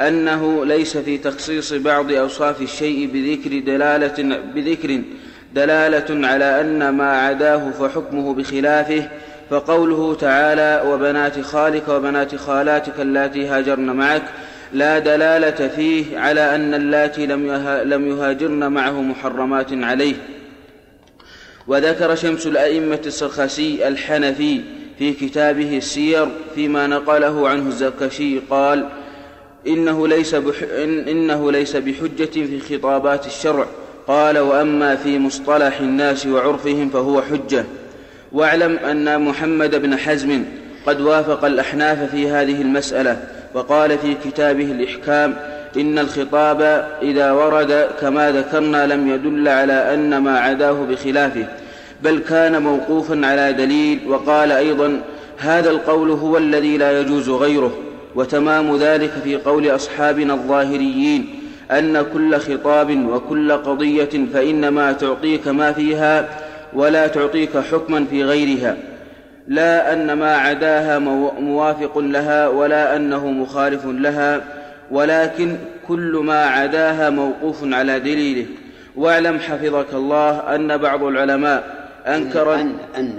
أنه 0.00 0.64
ليس 0.64 0.96
في 0.96 1.18
تخصيص 1.18 1.72
بعض 1.72 2.12
أوصاف 2.12 2.62
الشيء 2.62 3.10
بذكر 3.12 3.58
دلالة 3.58 4.40
بذكر 4.54 5.02
دلالة 5.54 6.28
على 6.28 6.60
أن 6.60 6.88
ما 6.88 7.18
عداه 7.18 7.70
فحكمه 7.70 8.34
بخلافه 8.34 9.08
فقوله 9.50 10.14
تعالى 10.14 10.82
وبنات 10.86 11.40
خالك 11.40 11.88
وبنات 11.88 12.36
خالاتك 12.36 13.00
اللاتي 13.00 13.46
هاجرن 13.46 13.90
معك 13.90 14.22
لا 14.72 14.98
دلالة 14.98 15.68
فيه 15.68 16.18
على 16.18 16.54
أن 16.54 16.74
اللاتي 16.74 17.26
لم 17.84 18.08
يهاجرن 18.08 18.72
معه 18.72 19.02
محرمات 19.02 19.66
عليه. 19.72 20.14
وذكر 21.66 22.14
شمس 22.14 22.46
الأئمة 22.46 23.00
السرخسي 23.06 23.88
الحنفي 23.88 24.60
في 24.98 25.12
كتابه 25.12 25.76
السير 25.76 26.28
فيما 26.54 26.86
نقله 26.86 27.48
عنه 27.48 27.68
الزكشي 27.68 28.38
قال 28.38 28.88
إنه 29.66 30.08
ليس, 30.08 30.34
بح 30.34 30.56
إنه 30.82 31.52
ليس 31.52 31.76
بحجة 31.76 32.24
في 32.24 32.60
خطابات 32.60 33.26
الشرع. 33.26 33.66
قال 34.06 34.38
وأما 34.38 34.96
في 34.96 35.18
مصطلح 35.18 35.80
الناس 35.80 36.26
وعرفهم 36.26 36.88
فهو 36.88 37.22
حجة. 37.22 37.64
واعلم 38.32 38.76
أن 38.76 39.22
محمد 39.24 39.82
بن 39.82 39.96
حزم 39.96 40.44
قد 40.86 41.00
وافق 41.00 41.44
الأحناف 41.44 42.10
في 42.10 42.30
هذه 42.30 42.62
المسألة 42.62 43.16
وقال 43.54 43.98
في 43.98 44.14
كتابه 44.24 44.64
الإحكام 44.64 45.36
إن 45.76 45.98
الخطاب 45.98 46.88
إذا 47.02 47.32
ورد 47.32 47.88
كما 48.00 48.30
ذكرنا 48.32 48.86
لم 48.86 49.10
يدل 49.10 49.48
على 49.48 49.94
أن 49.94 50.18
ما 50.18 50.38
عداه 50.38 50.86
بخلافه 50.90 51.46
بل 52.02 52.18
كان 52.18 52.62
موقوفا 52.62 53.26
على 53.26 53.52
دليل 53.52 54.00
وقال 54.08 54.52
أيضا 54.52 55.00
هذا 55.38 55.70
القول 55.70 56.10
هو 56.10 56.38
الذي 56.38 56.76
لا 56.76 57.00
يجوز 57.00 57.28
غيره 57.28 57.72
وتمام 58.14 58.76
ذلك 58.76 59.10
في 59.24 59.36
قول 59.36 59.70
أصحابنا 59.70 60.34
الظاهريين 60.34 61.40
أن 61.70 62.06
كل 62.12 62.36
خطاب 62.36 63.06
وكل 63.08 63.52
قضية 63.52 64.26
فإنما 64.34 64.92
تعطيك 64.92 65.48
ما 65.48 65.72
فيها 65.72 66.28
ولا 66.72 67.06
تعطيك 67.06 67.58
حكما 67.72 68.04
في 68.10 68.24
غيرها 68.24 68.76
لا 69.48 69.92
أن 69.92 70.12
ما 70.12 70.36
عداها 70.36 70.98
موافق 71.40 71.98
لها 71.98 72.48
ولا 72.48 72.96
أنه 72.96 73.30
مخالف 73.30 73.86
لها 73.86 74.40
ولكن 74.90 75.56
كل 75.88 76.20
ما 76.24 76.44
عداها 76.44 77.10
موقوف 77.10 77.58
على 77.64 78.00
دليله. 78.00 78.46
واعلم 78.96 79.38
حفظك 79.38 79.94
الله 79.94 80.54
أن 80.54 80.76
بعض 80.76 81.02
العلماء 81.02 81.88
أنكر 82.06 82.54
أن, 82.54 82.72
أن 82.96 83.12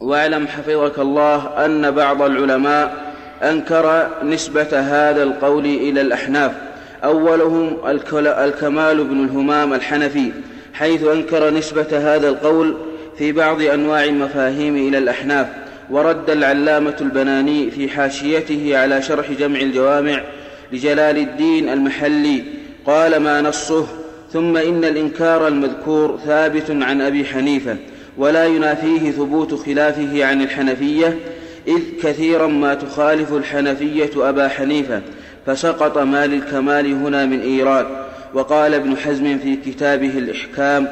واعلم 0.00 0.46
حفظك 0.46 0.98
الله 0.98 1.64
أن 1.64 1.90
بعض 1.90 2.22
العلماء 2.22 2.96
أنكر 3.42 4.08
نسبة 4.24 4.80
هذا 4.80 5.22
القول 5.22 5.64
إلى 5.64 6.00
الأحناف 6.00 6.52
أولهم 7.04 7.76
الكمال 8.24 9.04
بن 9.04 9.24
الهمام 9.24 9.74
الحنفي. 9.74 10.32
حيث 10.78 11.04
أنكر 11.04 11.50
نسبة 11.50 11.86
هذا 11.92 12.28
القول 12.28 12.76
في 13.18 13.32
بعض 13.32 13.62
أنواع 13.62 14.04
المفاهيم 14.04 14.76
إلى 14.76 14.98
الأحناف 14.98 15.46
ورد 15.90 16.30
العلامة 16.30 16.96
البناني 17.00 17.70
في 17.70 17.88
حاشيته 17.88 18.78
على 18.78 19.02
شرح 19.02 19.32
جمع 19.32 19.60
الجوامع 19.60 20.22
لجلال 20.72 21.18
الدين 21.18 21.68
المحلي 21.68 22.44
قال 22.86 23.16
ما 23.16 23.40
نصه؟ 23.40 23.86
ثم 24.32 24.56
إن 24.56 24.84
الإنكار 24.84 25.48
المذكور 25.48 26.18
ثابت 26.26 26.70
عن 26.70 27.00
أبي 27.00 27.24
حنيفة 27.24 27.76
ولا 28.16 28.44
ينافيه 28.44 29.10
ثبوت 29.10 29.54
خلافه 29.54 30.24
عن 30.24 30.42
الحنفية 30.42 31.18
إذ 31.68 31.80
كثيرا 32.02 32.46
ما 32.46 32.74
تخالف 32.74 33.32
الحنفية 33.32 34.10
أبا 34.16 34.48
حنيفة 34.48 35.02
فسقط 35.46 35.98
ما 35.98 36.26
للكمال 36.26 36.92
هنا 36.92 37.26
من 37.26 37.40
إيراد. 37.40 38.05
وقال 38.36 38.74
ابن 38.74 38.96
حزم 38.96 39.38
في 39.38 39.56
كتابه 39.56 40.18
الإحكام 40.18 40.88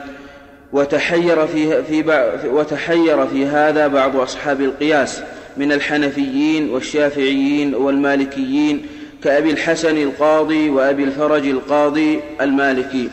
وتحير 0.73 1.47
في, 1.47 1.83
في 1.83 2.05
وتحير 2.47 3.27
في 3.27 3.47
هذا 3.47 3.87
بعض 3.87 4.17
أصحاب 4.17 4.61
القياس 4.61 5.23
من 5.57 5.73
الحنفيين 5.73 6.71
والشافعيين 6.71 7.75
والمالكيين 7.75 8.87
كأبي 9.25 9.51
الحسن 9.51 9.97
القاضي 9.97 10.69
وأبي 10.71 11.05
الفرج 11.05 11.47
القاضي 11.47 12.21
المالكي. 12.41 13.09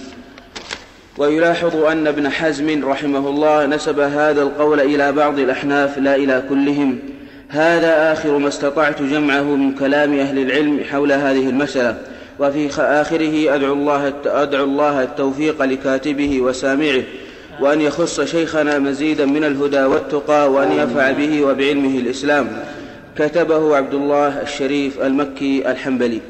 ويلاحظ 1.18 1.76
أن 1.76 2.08
ابن 2.08 2.30
حزم 2.30 2.86
رحمه 2.86 3.30
الله 3.30 3.66
نسب 3.66 4.00
هذا 4.00 4.42
القول 4.42 4.80
إلى 4.80 5.12
بعض 5.12 5.40
الأحناف 5.40 5.98
لا 5.98 6.16
إلى 6.16 6.44
كلهم. 6.50 7.00
هذا 7.50 8.14
آخر 8.14 8.38
ما 8.38 8.48
استطعت 8.48 9.02
جمعه 9.02 9.44
من 9.44 9.76
كلام 9.76 10.20
أهل 10.20 10.40
العلم 10.40 10.84
حول 10.92 11.12
هذه 11.12 11.50
المسألة. 11.50 12.11
وفي 12.42 12.82
آخره 12.82 13.56
أدعو 13.56 13.74
الله, 13.74 14.14
أدعو 14.26 14.64
الله 14.64 15.04
التوفيق 15.04 15.62
لكاتبه 15.62 16.42
وسامعه 16.42 17.04
وأن 17.60 17.82
يخص 17.82 18.22
شيخنا 18.22 18.80
مزيدا 18.80 19.26
من 19.26 19.44
الهدى 19.44 19.84
والتقى 19.84 20.52
وأن 20.52 20.72
ينفع 20.72 21.12
به 21.12 21.42
وبعلمه 21.42 22.00
الإسلام. 22.00 22.66
كتبه 23.18 23.76
عبد 23.78 23.94
الله 23.94 24.42
الشريف 24.42 25.02
المكي 25.02 25.72
الحنبلي. 25.72 26.22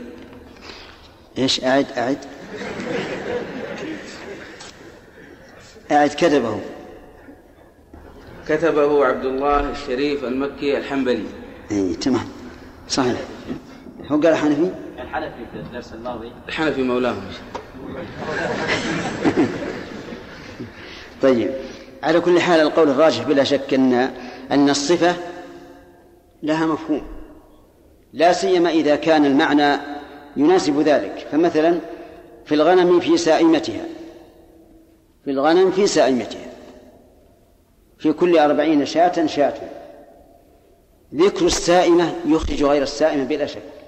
إيش 1.38 1.64
أعد 1.64 1.86
أعد. 1.98 2.18
أعد 5.92 6.10
كتبه. 6.10 6.60
كتبه 8.48 9.06
عبد 9.06 9.26
الله 9.26 9.72
الشريف 9.72 10.24
المكي 10.24 10.78
الحنبلي. 10.78 11.26
اي 11.72 11.94
تمام. 11.94 12.28
صحيح. 12.90 13.18
هو 14.08 14.22
قال 14.22 14.36
حنفي؟ 14.36 14.72
الحنفي 15.02 15.46
في 15.54 15.60
الدرس 15.60 15.94
الماضي؟ 15.94 16.32
الحنفي 16.48 16.84
مولاهم. 16.84 17.24
طيب 21.22 21.52
على 22.04 22.20
كل 22.20 22.40
حال 22.40 22.62
القول 22.62 22.90
الراجح 22.90 23.24
بلا 23.24 23.44
شك 23.44 23.74
أن 23.74 23.94
أن 24.52 24.70
الصفة 24.70 25.16
لها 26.44 26.66
مفهوم. 26.66 27.02
لا 28.14 28.34
سيما 28.34 28.70
إذا 28.70 28.96
كان 28.96 29.26
المعنى 29.26 29.82
يناسب 30.38 30.80
ذلك. 30.80 31.28
فمثلا 31.32 31.80
في 32.46 32.56
الغنم 32.56 33.00
في 33.00 33.18
سائمتها. 33.18 33.86
في 35.26 35.32
الغنم 35.32 35.72
في 35.72 35.88
سائمتها. 35.88 36.52
في 37.98 38.14
كل 38.14 38.38
أربعين 38.38 38.86
شاة 38.86 39.26
شاة. 39.26 39.54
ذكر 41.16 41.46
السائمة 41.46 42.14
يخرج 42.26 42.64
غير 42.64 42.82
السائمة 42.82 43.24
بلا 43.24 43.46
شك. 43.46 43.81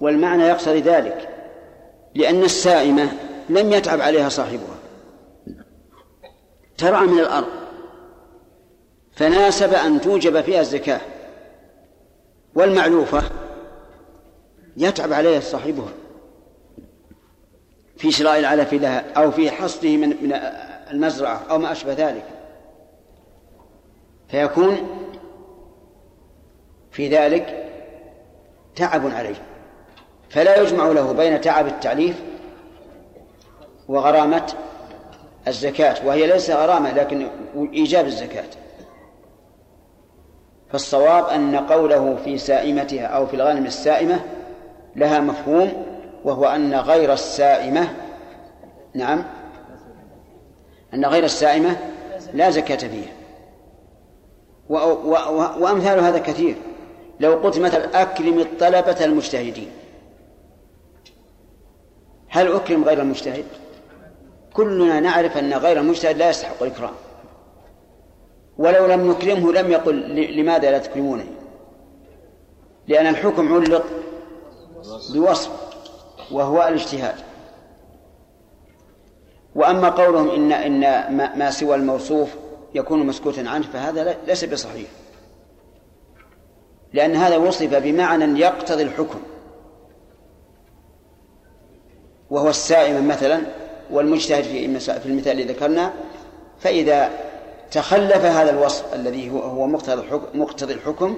والمعنى 0.00 0.42
يقتضي 0.42 0.80
ذلك 0.80 1.28
لأن 2.14 2.42
السائمة 2.42 3.12
لم 3.48 3.72
يتعب 3.72 4.00
عليها 4.00 4.28
صاحبها. 4.28 4.76
ترعى 6.78 7.06
من 7.06 7.18
الأرض 7.18 7.48
فناسب 9.12 9.74
أن 9.74 10.00
توجب 10.00 10.40
فيها 10.40 10.60
الزكاة 10.60 11.00
والمعلوفة 12.54 13.22
يتعب 14.76 15.12
عليها 15.12 15.40
صاحبها. 15.40 15.92
في 17.96 18.12
شراء 18.12 18.38
العلف 18.38 18.72
لها 18.72 19.12
أو 19.12 19.30
في 19.30 19.50
حصده 19.50 19.96
من 19.96 20.08
من 20.08 20.32
المزرعة 20.90 21.42
أو 21.50 21.58
ما 21.58 21.72
أشبه 21.72 21.92
ذلك. 21.92 22.24
فيكون 24.28 24.76
في 26.90 27.08
ذلك 27.08 27.72
تعب 28.76 29.06
عليه. 29.06 29.55
فلا 30.30 30.60
يجمع 30.62 30.86
له 30.86 31.12
بين 31.12 31.40
تعب 31.40 31.66
التعليف 31.66 32.22
وغرامة 33.88 34.52
الزكاة 35.48 36.06
وهي 36.06 36.26
ليس 36.26 36.50
غرامة 36.50 36.92
لكن 36.92 37.28
إيجاب 37.72 38.06
الزكاة. 38.06 38.44
فالصواب 40.72 41.24
أن 41.24 41.56
قوله 41.56 42.16
في 42.24 42.38
سائمتها 42.38 43.06
أو 43.06 43.26
في 43.26 43.36
الغنم 43.36 43.66
السائمة 43.66 44.20
لها 44.96 45.20
مفهوم 45.20 45.86
وهو 46.24 46.44
أن 46.44 46.74
غير 46.74 47.12
السائمة 47.12 47.88
نعم 48.94 49.24
أن 50.94 51.04
غير 51.04 51.24
السائمة 51.24 51.76
لا 52.34 52.50
زكاة 52.50 52.76
فيها. 52.88 53.12
وأمثال 55.58 56.00
هذا 56.00 56.18
كثير. 56.18 56.56
لو 57.20 57.34
قلت 57.34 57.58
مثلا 57.58 58.02
أكرم 58.02 58.38
الطلبة 58.38 59.04
المجتهدين 59.04 59.70
هل 62.28 62.52
أكرم 62.52 62.84
غير 62.84 63.00
المجتهد؟ 63.00 63.44
كلنا 64.52 65.00
نعرف 65.00 65.36
أن 65.36 65.54
غير 65.54 65.80
المجتهد 65.80 66.16
لا 66.16 66.30
يستحق 66.30 66.62
الإكرام. 66.62 66.94
ولو 68.58 68.86
لم 68.86 69.10
نكرمه 69.10 69.52
لم 69.52 69.70
يقل 69.70 69.96
لماذا 70.36 70.70
لا 70.70 70.78
تكرمونني 70.78 71.36
لأن 72.88 73.06
الحكم 73.06 73.54
علق 73.54 73.84
بوصف 75.14 75.50
وهو 76.30 76.68
الاجتهاد. 76.68 77.14
وأما 79.54 79.88
قولهم 79.88 80.30
إن 80.30 80.52
إن 80.52 80.80
ما 81.38 81.50
سوى 81.50 81.74
الموصوف 81.74 82.28
يكون 82.74 83.06
مسكوتا 83.06 83.40
عنه 83.40 83.66
فهذا 83.72 84.16
ليس 84.26 84.44
بصحيح. 84.44 84.88
لأن 86.92 87.16
هذا 87.16 87.36
وصف 87.36 87.74
بمعنى 87.74 88.40
يقتضي 88.40 88.82
الحكم. 88.82 89.20
وهو 92.30 92.48
السائم 92.48 93.08
مثلا 93.08 93.42
والمجتهد 93.90 94.44
في 94.44 94.80
في 94.80 95.06
المثال 95.06 95.32
الذي 95.32 95.52
ذكرنا 95.52 95.92
فإذا 96.60 97.10
تخلف 97.70 98.24
هذا 98.24 98.50
الوصف 98.50 98.94
الذي 98.94 99.30
هو 99.30 99.38
هو 99.38 99.66
مقتضي 99.66 100.02
الحكم 100.02 100.40
مقتضي 100.40 100.74
الحكم 100.74 101.16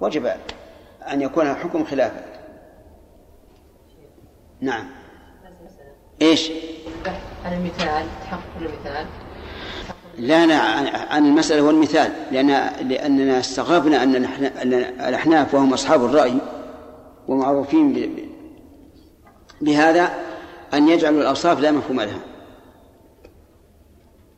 وجب 0.00 0.26
أن 1.12 1.22
يكون 1.22 1.50
الحكم 1.50 1.84
خلافه 1.84 2.24
نعم. 4.60 4.86
إيش؟ 6.22 6.50
عن 7.44 7.52
المثال 7.52 8.06
تحقق 8.22 8.40
المثال؟ 8.60 9.06
لا 10.18 10.46
لا 10.46 10.54
عن 11.10 11.26
المسألة 11.26 11.62
والمثال 11.62 12.12
لأن 12.32 12.48
لأننا 12.88 13.40
استغربنا 13.40 14.02
أن 14.02 14.16
الأحناف 15.00 15.54
وهم 15.54 15.72
أصحاب 15.72 16.04
الرأي 16.04 16.38
ومعروفين 17.28 17.92
بهذا 19.60 20.14
أن 20.74 20.88
يجعلوا 20.88 21.20
الأوصاف 21.20 21.60
لا 21.60 21.70
مفهوم 21.70 22.00
لها. 22.00 22.20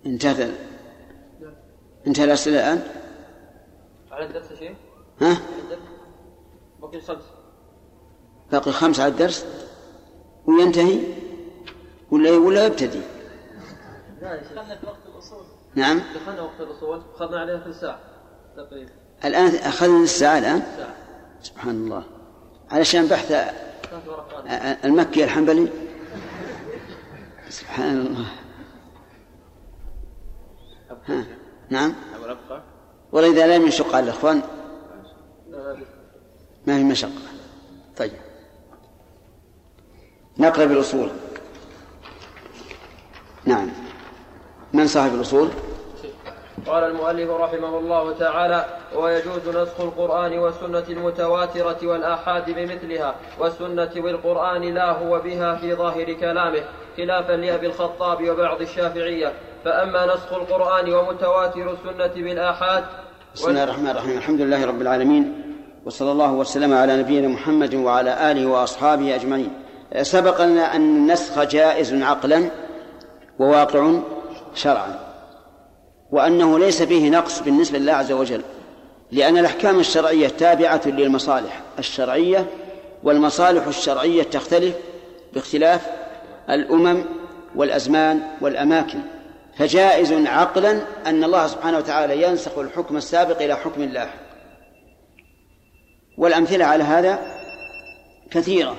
انتهت 0.07 0.51
انتهى 2.07 2.25
الأسئلة 2.25 2.57
الآن؟ 2.57 2.83
على 4.11 4.27
الدرس 4.27 4.53
شيء؟ 4.59 4.75
ها؟ 5.21 5.37
باقي 6.81 7.01
خمس 7.01 7.23
باقي 8.53 8.73
خمس 8.73 9.01
على 9.01 9.13
الدرس؟ 9.13 9.47
وينتهي؟ 10.47 11.01
ولا 12.11 12.31
ولا 12.31 12.67
يبتدي؟ 12.67 13.01
دخلنا 14.23 14.77
في 14.77 14.87
وقت 14.87 15.07
الأصول. 15.15 15.45
نعم. 15.75 16.03
دخلنا 16.15 16.43
وقت 16.43 16.61
الأصول. 16.61 17.03
أخذنا 17.15 17.41
عليها 17.41 17.59
ثلث 17.59 17.81
ساعة 17.81 18.01
تقريبا. 18.57 18.91
الآن 19.25 19.55
أخذنا 19.55 20.03
الساعة 20.03 20.39
الآن؟ 20.39 20.63
ساعة 20.77 20.95
سبحان 21.43 21.75
الله. 21.75 22.05
علشان 22.73 23.07
بحث 23.07 23.55
المكي 24.85 25.25
الحنبلي؟ 25.25 25.69
سبحان 27.49 28.01
الله. 28.01 28.27
ها. 31.07 31.25
نعم. 31.71 31.95
والله 33.13 33.31
إذا 33.31 33.59
لم 33.59 33.67
يشق 33.67 33.97
على 33.97 34.05
الإخوان. 34.05 34.43
ما 36.67 36.77
في 36.77 36.85
مشقة. 36.85 37.11
طيب. 37.97 38.13
نقرأ 40.39 40.65
بالأصول. 40.65 41.11
نعم. 43.45 43.69
من 44.73 44.87
صاحب 44.87 45.15
الأصول؟ 45.15 45.51
قال 46.67 46.85
المؤلف 46.85 47.31
رحمه 47.31 47.79
الله 47.79 48.13
تعالى 48.13 48.65
ويجوز 48.97 49.49
نسخ 49.49 49.81
القرآن 49.81 50.39
والسنة 50.39 50.85
المتواترة 50.91 51.79
والآحاد 51.83 52.51
بمثلها 52.51 53.15
والسنة 53.39 53.91
والقرآن 53.97 54.63
لا 54.75 54.91
هو 54.91 55.19
بها 55.19 55.55
في 55.55 55.75
ظاهر 55.75 56.13
كلامه 56.13 56.63
خلافا 56.97 57.33
لأبي 57.33 57.67
الخطاب 57.67 58.31
وبعض 58.31 58.61
الشافعية. 58.61 59.33
فأما 59.65 60.07
نسخ 60.07 60.33
القرآن 60.33 60.95
ومتواتر 60.95 61.73
السنة 61.73 62.25
بالآحاد 62.25 62.85
بسم 63.35 63.51
الله 63.51 63.65
الرحمن 63.65 63.89
الرحيم. 63.89 64.17
الحمد 64.19 64.41
لله 64.41 64.67
رب 64.67 64.83
العالمين 64.83 65.43
وصلى 65.87 66.13
الله 66.13 66.33
وسلم 66.33 66.75
على 66.75 66.97
نبينا 66.97 67.29
محمد 67.29 67.75
وعلى 67.75 68.31
آله 68.31 68.47
وأصحابه 68.47 69.15
أجمعين. 69.15 69.53
سبق 70.03 70.41
لنا 70.41 70.77
أن 70.77 70.97
النسخ 70.97 71.43
جائز 71.43 72.03
عقلا 72.03 72.51
وواقع 73.39 73.93
شرعا. 74.55 75.12
وأنه 76.13 76.59
ليس 76.59 76.83
فيه 76.83 77.11
نقص 77.11 77.43
بالنسبة 77.43 77.79
لله 77.79 77.93
عز 77.93 78.13
وجل 78.13 78.43
لأن 79.13 79.39
الأحكام 79.39 79.81
الشرعية 79.81 80.29
تابعة 80.29 80.81
للمصالح. 80.87 81.61
الشرعية 81.79 82.47
والمصالح 83.03 83.67
الشرعية 83.67 84.23
تختلف 84.23 84.75
باختلاف 85.35 85.87
الأمم 86.51 87.05
والأزمان 87.55 88.23
والأماكن. 88.41 89.01
فجائز 89.57 90.13
عقلا 90.13 90.81
أن 91.07 91.25
الله 91.25 91.47
سبحانه 91.47 91.79
وتعالى 91.79 92.23
ينسخ 92.23 92.59
الحكم 92.59 92.97
السابق 92.97 93.43
إلى 93.43 93.57
حكم 93.57 93.83
لاحق 93.83 94.19
والأمثلة 96.19 96.65
على 96.65 96.85
هذا 96.85 97.19
كثيرة. 98.31 98.77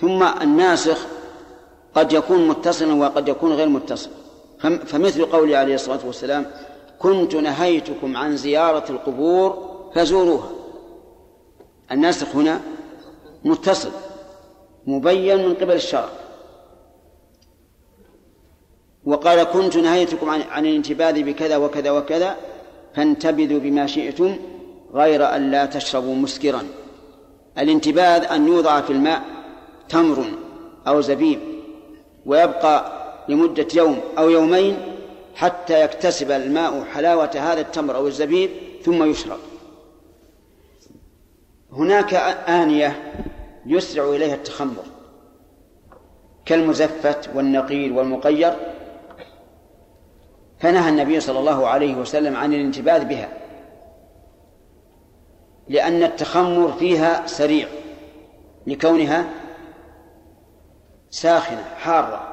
ثم 0.00 0.22
الناسخ 0.22 1.06
قد 1.94 2.12
يكون 2.12 2.48
متصلا 2.48 2.94
وقد 2.94 3.28
يكون 3.28 3.52
غير 3.52 3.68
متصل. 3.68 4.10
فمثل 4.62 5.24
قوله 5.24 5.56
عليه 5.58 5.74
الصلاة 5.74 6.06
والسلام 6.06 6.46
كنت 6.98 7.34
نهيتكم 7.34 8.16
عن 8.16 8.36
زيارة 8.36 8.90
القبور 8.90 9.72
فزوروها. 9.94 10.50
الناسخ 11.92 12.36
هنا 12.36 12.60
متصل 13.44 13.90
مبين 14.86 15.48
من 15.48 15.54
قبل 15.54 15.72
الشرع. 15.72 16.08
وقال 19.04 19.42
كنت 19.42 19.76
نهيتكم 19.76 20.30
عن, 20.30 20.42
عن 20.42 20.66
الانتباذ 20.66 21.22
بكذا 21.22 21.56
وكذا 21.56 21.90
وكذا 21.90 22.36
فانتبذوا 22.94 23.60
بما 23.60 23.86
شئتم 23.86 24.36
غير 24.94 25.36
أن 25.36 25.50
لا 25.50 25.66
تشربوا 25.66 26.14
مسكرا. 26.14 26.62
الانتباذ 27.58 28.24
أن 28.24 28.48
يوضع 28.48 28.80
في 28.80 28.92
الماء 28.92 29.22
تمر 29.88 30.24
أو 30.86 31.00
زبيب 31.00 31.40
ويبقى 32.26 33.01
لمدة 33.28 33.66
يوم 33.74 34.00
أو 34.18 34.30
يومين 34.30 34.76
حتى 35.34 35.84
يكتسب 35.84 36.30
الماء 36.30 36.84
حلاوة 36.84 37.30
هذا 37.34 37.60
التمر 37.60 37.96
أو 37.96 38.06
الزبيب 38.06 38.50
ثم 38.84 39.04
يشرب. 39.04 39.38
هناك 41.72 42.14
آنية 42.48 43.12
يسرع 43.66 44.04
إليها 44.04 44.34
التخمر 44.34 44.84
كالمزفت 46.44 47.30
والنقيل 47.34 47.92
والمقير. 47.92 48.56
فنهى 50.58 50.88
النبي 50.88 51.20
صلى 51.20 51.38
الله 51.38 51.66
عليه 51.66 51.94
وسلم 51.94 52.36
عن 52.36 52.54
الانتباذ 52.54 53.04
بها 53.04 53.28
لأن 55.68 56.02
التخمر 56.02 56.72
فيها 56.72 57.26
سريع 57.26 57.68
لكونها 58.66 59.30
ساخنة 61.10 61.64
حارة. 61.76 62.31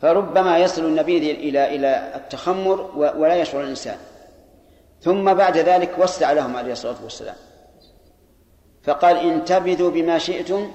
فربما 0.00 0.58
يصل 0.58 0.84
النبيذ 0.84 1.22
إلى 1.22 1.76
إلى 1.76 2.12
التخمر 2.14 2.90
ولا 2.96 3.36
يشعر 3.36 3.60
الإنسان. 3.60 3.96
ثم 5.00 5.34
بعد 5.34 5.58
ذلك 5.58 5.94
وسع 5.98 6.32
لهم 6.32 6.56
عليه 6.56 6.72
الصلاة 6.72 6.96
والسلام. 7.04 7.36
فقال 8.82 9.16
انتبذوا 9.16 9.90
بما 9.90 10.18
شئتم 10.18 10.72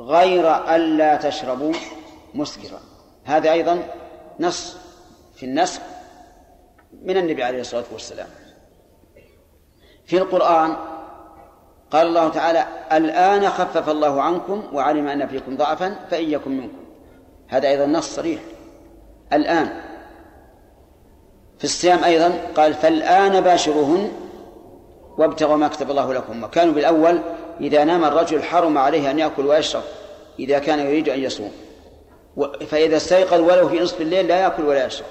غير 0.00 0.74
ألا 0.74 1.16
تشربوا 1.16 1.72
مسكرا. 2.34 2.80
هذا 3.24 3.52
أيضا 3.52 3.82
نص 4.40 4.76
في 5.34 5.46
النسخ 5.46 5.80
من 7.02 7.16
النبي 7.16 7.42
عليه 7.42 7.60
الصلاة 7.60 7.84
والسلام. 7.92 8.28
في 10.06 10.18
القرآن 10.18 10.76
قال 11.90 12.06
الله 12.06 12.28
تعالى 12.28 12.66
الآن 12.92 13.50
خفف 13.50 13.88
الله 13.88 14.22
عنكم 14.22 14.62
وعلم 14.72 15.08
أن 15.08 15.26
فيكم 15.26 15.56
ضعفا 15.56 15.96
فإن 16.10 16.30
يكن 16.30 16.50
منكم. 16.50 16.83
هذا 17.48 17.68
أيضا 17.68 17.86
نص 17.86 18.14
صريح. 18.14 18.40
الآن 19.32 19.80
في 21.58 21.64
الصيام 21.64 22.04
أيضا 22.04 22.32
قال 22.56 22.74
فالآن 22.74 23.40
باشروهن 23.40 24.12
وابتغوا 25.18 25.56
ما 25.56 25.68
كتب 25.68 25.90
الله 25.90 26.14
لكم. 26.14 26.44
وكانوا 26.44 26.74
بالأول 26.74 27.20
إذا 27.60 27.84
نام 27.84 28.04
الرجل 28.04 28.42
حرم 28.42 28.78
عليه 28.78 29.10
أن 29.10 29.18
يأكل 29.18 29.46
ويشرب 29.46 29.82
إذا 30.38 30.58
كان 30.58 30.78
يريد 30.78 31.08
أن 31.08 31.20
يصوم. 31.20 31.52
فإذا 32.66 32.96
استيقظ 32.96 33.40
ولو 33.40 33.68
في 33.68 33.80
نصف 33.80 34.00
الليل 34.00 34.26
لا 34.28 34.40
يأكل 34.40 34.64
ولا 34.64 34.86
يشرب 34.86 35.06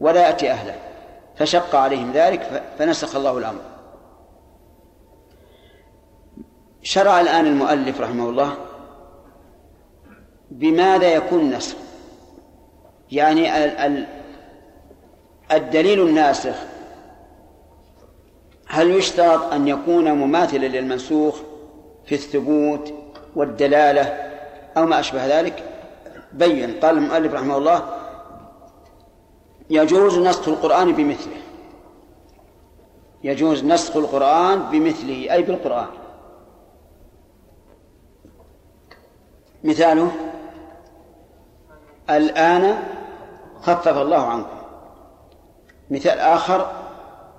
ولا 0.00 0.26
يأتي 0.26 0.50
أهله. 0.50 0.74
فشق 1.36 1.76
عليهم 1.76 2.12
ذلك 2.12 2.62
فنسخ 2.78 3.16
الله 3.16 3.38
الأمر. 3.38 3.60
شرع 6.82 7.20
الآن 7.20 7.46
المؤلف 7.46 8.00
رحمه 8.00 8.30
الله 8.30 8.56
بماذا 10.50 11.08
يكون 11.14 11.40
النسخ؟ 11.40 11.76
يعني 13.12 13.64
ال- 13.64 13.78
ال- 13.78 14.06
الدليل 15.52 16.02
الناسخ 16.02 16.54
هل 18.66 18.90
يشترط 18.90 19.52
أن 19.52 19.68
يكون 19.68 20.12
مماثلا 20.12 20.66
للمنسوخ 20.66 21.40
في 22.06 22.14
الثبوت 22.14 22.92
والدلالة 23.36 24.02
أو 24.76 24.86
ما 24.86 25.00
أشبه 25.00 25.40
ذلك؟ 25.40 25.64
بين 26.32 26.72
قال 26.80 26.96
المؤلف 26.98 27.34
رحمه 27.34 27.56
الله 27.58 27.82
يجوز 29.70 30.18
نسخ 30.18 30.48
القرآن 30.48 30.92
بمثله. 30.92 31.36
يجوز 33.24 33.64
نسخ 33.64 33.96
القرآن 33.96 34.62
بمثله 34.70 35.32
أي 35.32 35.42
بالقرآن. 35.42 35.86
مثاله؟ 39.64 40.10
الآن 42.10 42.82
خفف 43.62 43.98
الله 43.98 44.26
عنكم. 44.26 44.56
مثال 45.90 46.18
آخر 46.18 46.72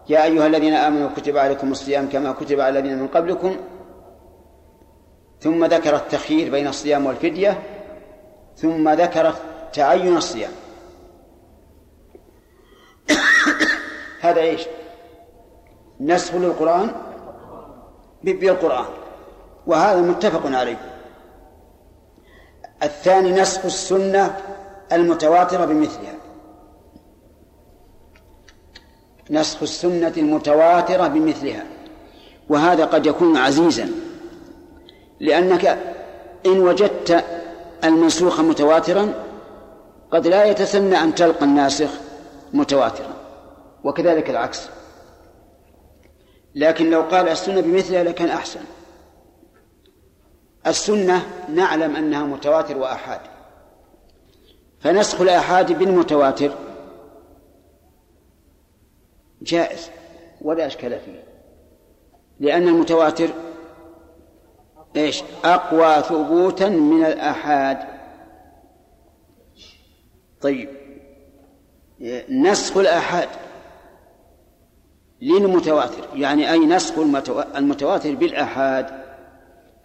يا 0.09 0.23
أيها 0.23 0.47
الذين 0.47 0.73
آمنوا 0.73 1.09
كتب 1.17 1.37
عليكم 1.37 1.71
الصيام 1.71 2.09
كما 2.09 2.31
كتب 2.31 2.59
على 2.59 2.79
الذين 2.79 2.99
من 2.99 3.07
قبلكم. 3.07 3.55
ثم 5.39 5.65
ذكر 5.65 5.95
التخيير 5.95 6.51
بين 6.51 6.67
الصيام 6.67 7.05
والفدية. 7.05 7.63
ثم 8.55 8.89
ذكر 8.89 9.33
تعين 9.73 10.17
الصيام. 10.17 10.51
هذا 14.21 14.41
إيش؟ 14.41 14.61
نسخ 15.99 16.35
للقرآن 16.35 16.91
بالقرآن 18.23 18.85
وهذا 19.67 20.01
متفق 20.01 20.57
عليه. 20.57 20.96
الثاني 22.83 23.31
نسخ 23.31 23.65
السنة 23.65 24.37
المتواترة 24.91 25.65
بمثلها. 25.65 26.15
نسخ 29.29 29.61
السنة 29.61 30.13
المتواترة 30.17 31.07
بمثلها. 31.07 31.65
وهذا 32.49 32.85
قد 32.85 33.05
يكون 33.05 33.37
عزيزا 33.37 33.89
لأنك 35.19 35.65
إن 36.45 36.59
وجدت 36.59 37.23
المنسوخ 37.83 38.39
متواترا 38.39 39.13
قد 40.11 40.27
لا 40.27 40.45
يتسنى 40.45 41.03
أن 41.03 41.15
تلقى 41.15 41.45
الناسخ 41.45 41.89
متواترا. 42.53 43.13
وكذلك 43.83 44.29
العكس. 44.29 44.61
لكن 46.55 46.89
لو 46.89 47.01
قال 47.01 47.29
السنة 47.29 47.61
بمثلها 47.61 48.03
لكان 48.03 48.29
أحسن. 48.29 48.59
السنة 50.67 51.25
نعلم 51.49 51.95
أنها 51.95 52.23
متواتر 52.23 52.77
وأحاد. 52.77 53.21
فنسخ 54.79 55.21
الآحاد 55.21 55.79
بالمتواتر 55.79 56.51
جائز 59.41 59.89
ولا 60.41 60.67
إشكال 60.67 60.99
فيه. 60.99 61.23
لأن 62.39 62.67
المتواتر 62.67 63.29
إيش؟ 64.95 65.23
أقوى 65.43 66.03
ثبوتا 66.03 66.69
من 66.69 67.05
الآحاد. 67.05 67.77
طيب. 70.41 70.69
نسخ 72.29 72.77
الآحاد 72.77 73.29
للمتواتر 75.21 76.07
يعني 76.15 76.51
أي 76.51 76.59
نسخ 76.59 76.93
المتواتر 77.55 78.15
بالآحاد 78.15 79.06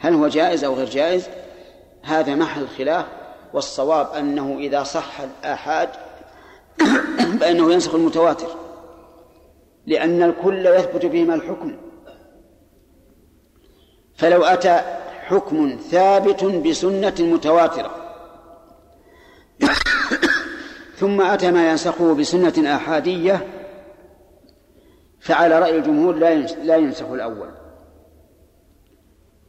هل 0.02 0.14
هو 0.14 0.28
جائز 0.28 0.64
أو 0.64 0.74
غير 0.74 0.88
جائز؟ 0.88 1.28
هذا 2.02 2.34
محل 2.34 2.68
خلاف 2.68 3.06
والصواب 3.52 4.12
أنه 4.12 4.56
إذا 4.58 4.82
صح 4.82 5.20
الآحاد 5.20 5.88
فإنه 7.40 7.72
ينسخ 7.72 7.94
المتواتر 7.94 8.46
لأن 9.86 10.22
الكل 10.22 10.66
يثبت 10.66 11.06
بهما 11.06 11.34
الحكم. 11.34 11.76
فلو 14.14 14.44
أتى 14.44 14.80
حكم 15.26 15.78
ثابت 15.90 16.44
بسنة 16.44 17.14
متواترة 17.20 17.90
ثم 21.00 21.20
أتى 21.20 21.50
ما 21.50 21.70
ينسخه 21.70 22.14
بسنة 22.14 22.76
آحادية 22.76 23.46
فعلى 25.20 25.58
رأي 25.58 25.78
الجمهور 25.78 26.14
لا 26.62 26.76
ينسخ 26.76 27.06
الأول. 27.10 27.61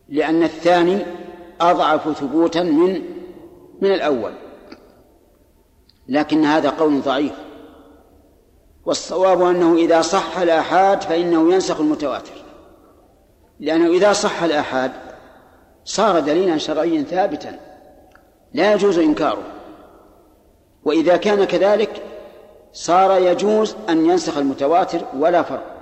لأن 0.09 0.43
الثاني 0.43 1.05
أضعف 1.61 2.17
ثبوتا 2.17 2.63
من 2.63 3.01
من 3.81 3.91
الأول. 3.91 4.33
لكن 6.07 6.45
هذا 6.45 6.69
قول 6.69 7.01
ضعيف. 7.01 7.33
والصواب 8.85 9.41
أنه 9.41 9.75
إذا 9.75 10.01
صح 10.01 10.37
الآحاد 10.37 11.01
فإنه 11.01 11.53
ينسخ 11.53 11.79
المتواتر. 11.79 12.33
لأنه 13.59 13.87
إذا 13.87 14.13
صح 14.13 14.43
الآحاد 14.43 14.91
صار 15.85 16.19
دليلا 16.19 16.57
شرعيا 16.57 17.03
ثابتا. 17.03 17.59
لا 18.53 18.73
يجوز 18.73 18.99
إنكاره. 18.99 19.43
وإذا 20.85 21.17
كان 21.17 21.43
كذلك 21.43 22.01
صار 22.73 23.21
يجوز 23.21 23.75
أن 23.89 24.05
ينسخ 24.05 24.37
المتواتر 24.37 25.01
ولا 25.17 25.43
فرق. 25.43 25.73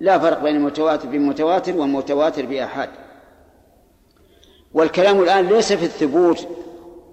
لا 0.00 0.18
فرق 0.18 0.42
بين 0.42 0.56
المتواتر 0.56 1.08
بمتواتر 1.08 1.76
والمتواتر 1.76 2.46
بآحاد. 2.46 2.88
والكلام 4.74 5.22
الآن 5.22 5.46
ليس 5.46 5.72
في 5.72 5.84
الثبوت 5.84 6.46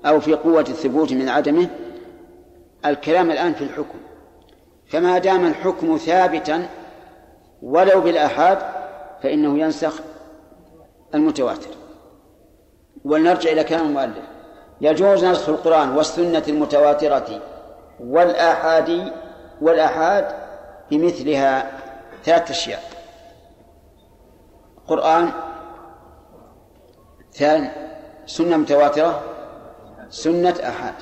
أو 0.06 0.20
في 0.20 0.34
قوة 0.34 0.62
الثبوت 0.62 1.14
من 1.14 1.30
عدمه 1.30 1.70
الكلام 2.86 3.32
الآن 3.32 3.54
في 3.54 3.64
الحكم. 3.64 4.00
فما 4.88 5.18
دام 5.18 5.46
الحكم 5.46 5.98
ثابتا 5.98 6.68
ولو 7.62 8.02
بالآحاد 8.02 8.58
فإنه 9.24 9.60
ينسخ 9.60 10.00
المتواتر. 11.16 11.70
ولنرجع 13.06 13.52
إلى 13.52 13.64
كلام 13.64 13.88
المؤلف. 13.88 14.26
يجوز 14.82 15.26
نسخ 15.26 15.50
القرآن 15.50 15.90
والسنة 15.98 16.44
المتواترة 16.48 17.42
والآحاد 18.00 19.14
والآحاد 19.62 20.36
بمثلها 20.92 21.72
ثلاثة 22.24 22.52
أشياء. 22.52 22.84
قرآن 24.88 25.32
ثاني 27.34 27.70
سنة 28.26 28.58
متواترة 28.58 29.24
سنة 30.10 30.56
أحاد 30.64 30.94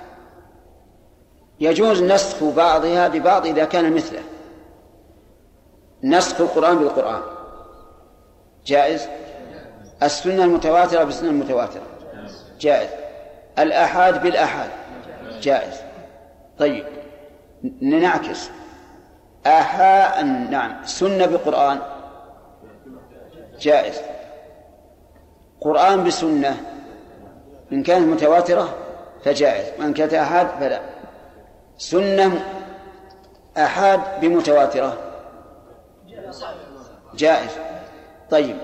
يجوز 1.60 2.04
نسخ 2.04 2.44
بعضها 2.44 3.08
ببعض 3.08 3.46
إذا 3.46 3.66
كان 3.66 3.94
مثله. 3.94 4.22
نسخ 6.04 6.42
القرآن 6.42 6.78
بالقرآن. 6.78 7.22
جائز؟ 8.66 9.08
السنة 10.04 10.44
المتواترة 10.44 11.04
بالسنة 11.04 11.30
المتواترة 11.30 11.82
جائز. 12.60 12.90
الآحاد 13.60 14.24
بالآحاد. 14.24 14.70
جائز. 15.42 15.82
طيب. 16.60 16.86
ننعكس. 17.82 18.50
آحاء 19.46 20.24
نعم. 20.24 20.86
سنة 20.86 21.26
بقرآن 21.26 21.80
جائز. 23.60 24.02
قرآن 25.62 26.04
بسنة. 26.04 26.58
إن 27.72 27.84
كانت 27.84 28.08
متواترة 28.08 28.76
فجائز 29.24 29.80
وإن 29.80 29.94
كانت 29.94 30.14
آحاد 30.14 30.48
فلا. 30.60 30.82
سنة 31.78 32.46
آحاد 33.58 34.00
بمتواترة. 34.22 34.98
جائز. 37.14 37.52
طيب 38.30 38.58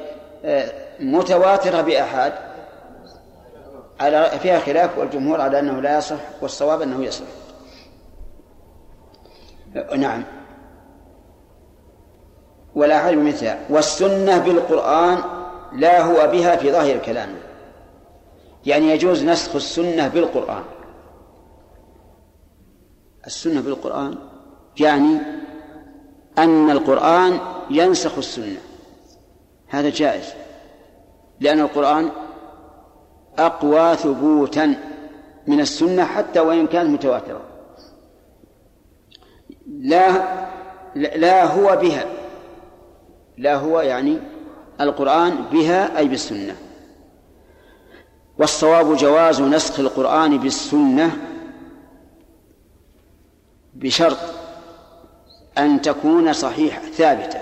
متواترة 0.99 1.81
بآحاد 1.81 2.33
على 3.99 4.31
فيها 4.41 4.59
خلاف 4.59 4.97
والجمهور 4.97 5.41
على 5.41 5.59
أنه 5.59 5.81
لا 5.81 5.97
يصح 5.97 6.19
والصواب 6.41 6.81
أنه 6.81 7.03
يصح. 7.03 7.25
نعم. 9.97 10.23
ولا 12.75 12.97
علم 12.97 13.27
مثلها 13.27 13.59
والسنة 13.69 14.37
بالقرآن 14.37 15.36
لا 15.77 16.01
هو 16.01 16.31
بها 16.31 16.55
في 16.55 16.71
ظاهر 16.71 16.95
الكلام. 16.95 17.29
يعني 18.65 18.91
يجوز 18.91 19.23
نسخ 19.23 19.55
السنة 19.55 20.07
بالقرآن. 20.07 20.63
السنة 23.25 23.61
بالقرآن 23.61 24.17
يعني 24.79 25.17
أن 26.37 26.69
القرآن 26.69 27.39
ينسخ 27.69 28.17
السنة. 28.17 28.57
هذا 29.67 29.89
جائز. 29.89 30.33
لأن 31.39 31.59
القرآن 31.59 32.09
أقوى 33.39 33.95
ثبوتا 33.95 34.75
من 35.47 35.59
السنة 35.59 36.03
حتى 36.05 36.39
وإن 36.39 36.67
كانت 36.67 36.89
متواترة. 36.89 37.41
لا 39.67 40.11
لا 40.95 41.45
هو 41.45 41.75
بها. 41.75 42.05
لا 43.37 43.55
هو 43.55 43.81
يعني 43.81 44.19
القرآن 44.81 45.35
بها 45.51 45.97
أي 45.97 46.07
بالسنة. 46.07 46.55
والصواب 48.39 48.95
جواز 48.95 49.41
نسخ 49.41 49.79
القرآن 49.79 50.37
بالسنة 50.37 51.17
بشرط 53.73 54.17
أن 55.57 55.81
تكون 55.81 56.33
صحيحة 56.33 56.81
ثابتة. 56.81 57.39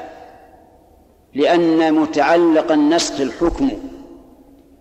لأن 1.34 1.94
متعلق 1.94 2.72
النسخ 2.72 3.22
الحكم 3.22 3.72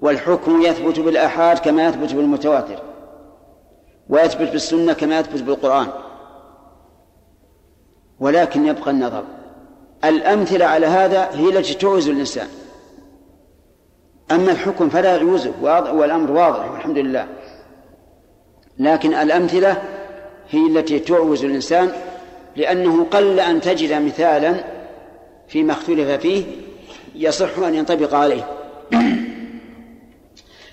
والحكم 0.00 0.62
يثبت 0.62 1.00
بالآحاد 1.00 1.58
كما 1.58 1.86
يثبت 1.86 2.14
بالمتواتر 2.14 2.82
ويثبت 4.08 4.50
بالسنة 4.50 4.92
كما 4.92 5.18
يثبت 5.18 5.42
بالقرآن. 5.42 5.86
ولكن 8.20 8.66
يبقى 8.66 8.90
النظر. 8.90 9.24
الأمثلة 10.04 10.64
على 10.64 10.86
هذا 10.86 11.30
هي 11.32 11.48
التي 11.48 11.74
تعوز 11.74 12.08
الإنسان. 12.08 12.48
أما 14.30 14.52
الحكم 14.52 14.88
فلا 14.88 15.16
يعوزه 15.16 15.52
والأمر 15.92 16.30
واضح 16.30 16.70
والحمد 16.70 16.98
لله. 16.98 17.26
لكن 18.78 19.14
الأمثلة 19.14 19.82
هي 20.50 20.66
التي 20.66 20.98
تعوز 20.98 21.44
الإنسان 21.44 21.92
لأنه 22.56 23.06
قل 23.10 23.40
أن 23.40 23.60
تجد 23.60 24.02
مثالا 24.02 24.64
فيما 25.48 25.72
اختلف 25.72 26.10
فيه 26.20 26.44
يصح 27.14 27.58
أن 27.58 27.74
ينطبق 27.74 28.14
عليه. 28.14 28.48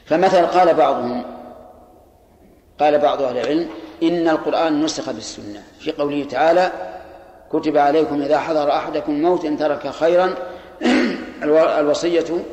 فمثلا 0.05 0.45
قال 0.45 0.73
بعضهم 0.73 1.23
قال 2.79 2.99
بعض 2.99 3.21
أهل 3.21 3.37
العلم 3.37 3.67
إن 4.03 4.29
القرآن 4.29 4.83
نسخ 4.83 5.11
بالسنة 5.11 5.63
في 5.79 5.91
قوله 5.91 6.23
تعالى 6.23 6.71
كتب 7.53 7.77
عليكم 7.77 8.21
إذا 8.21 8.39
حضر 8.39 8.71
أحدكم 8.71 9.11
الموت 9.11 9.45
إن 9.45 9.57
ترك 9.57 9.87
خيرا 9.87 10.35
الوصية 11.79 12.43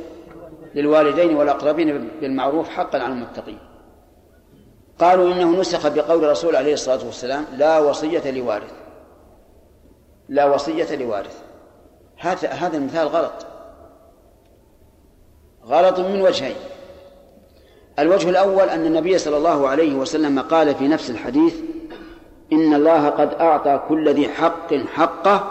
للوالدين 0.74 1.36
والأقربين 1.36 2.10
بالمعروف 2.20 2.68
حقا 2.68 2.98
على 2.98 3.12
المتقين. 3.12 3.58
قالوا 4.98 5.32
إنه 5.32 5.60
نسخ 5.60 5.88
بقول 5.88 6.24
الرسول 6.24 6.56
عليه 6.56 6.72
الصلاة 6.72 7.06
والسلام 7.06 7.44
لا 7.56 7.78
وصية 7.78 8.30
لوارث. 8.30 8.72
لا 10.28 10.44
وصية 10.44 10.96
لوارث. 10.96 11.42
هذا 12.16 12.48
هذا 12.48 12.76
المثال 12.76 13.08
غلط. 13.08 13.46
غلط 15.66 15.98
من 15.98 16.20
وجهين. 16.22 16.56
الوجه 17.98 18.30
الأول 18.30 18.68
أن 18.68 18.86
النبي 18.86 19.18
صلى 19.18 19.36
الله 19.36 19.68
عليه 19.68 19.94
وسلم 19.94 20.40
قال 20.40 20.74
في 20.74 20.88
نفس 20.88 21.10
الحديث 21.10 21.54
إن 22.52 22.74
الله 22.74 23.08
قد 23.08 23.34
أعطى 23.34 23.80
كل 23.88 24.08
ذي 24.14 24.28
حق 24.28 24.74
حقه 24.74 25.50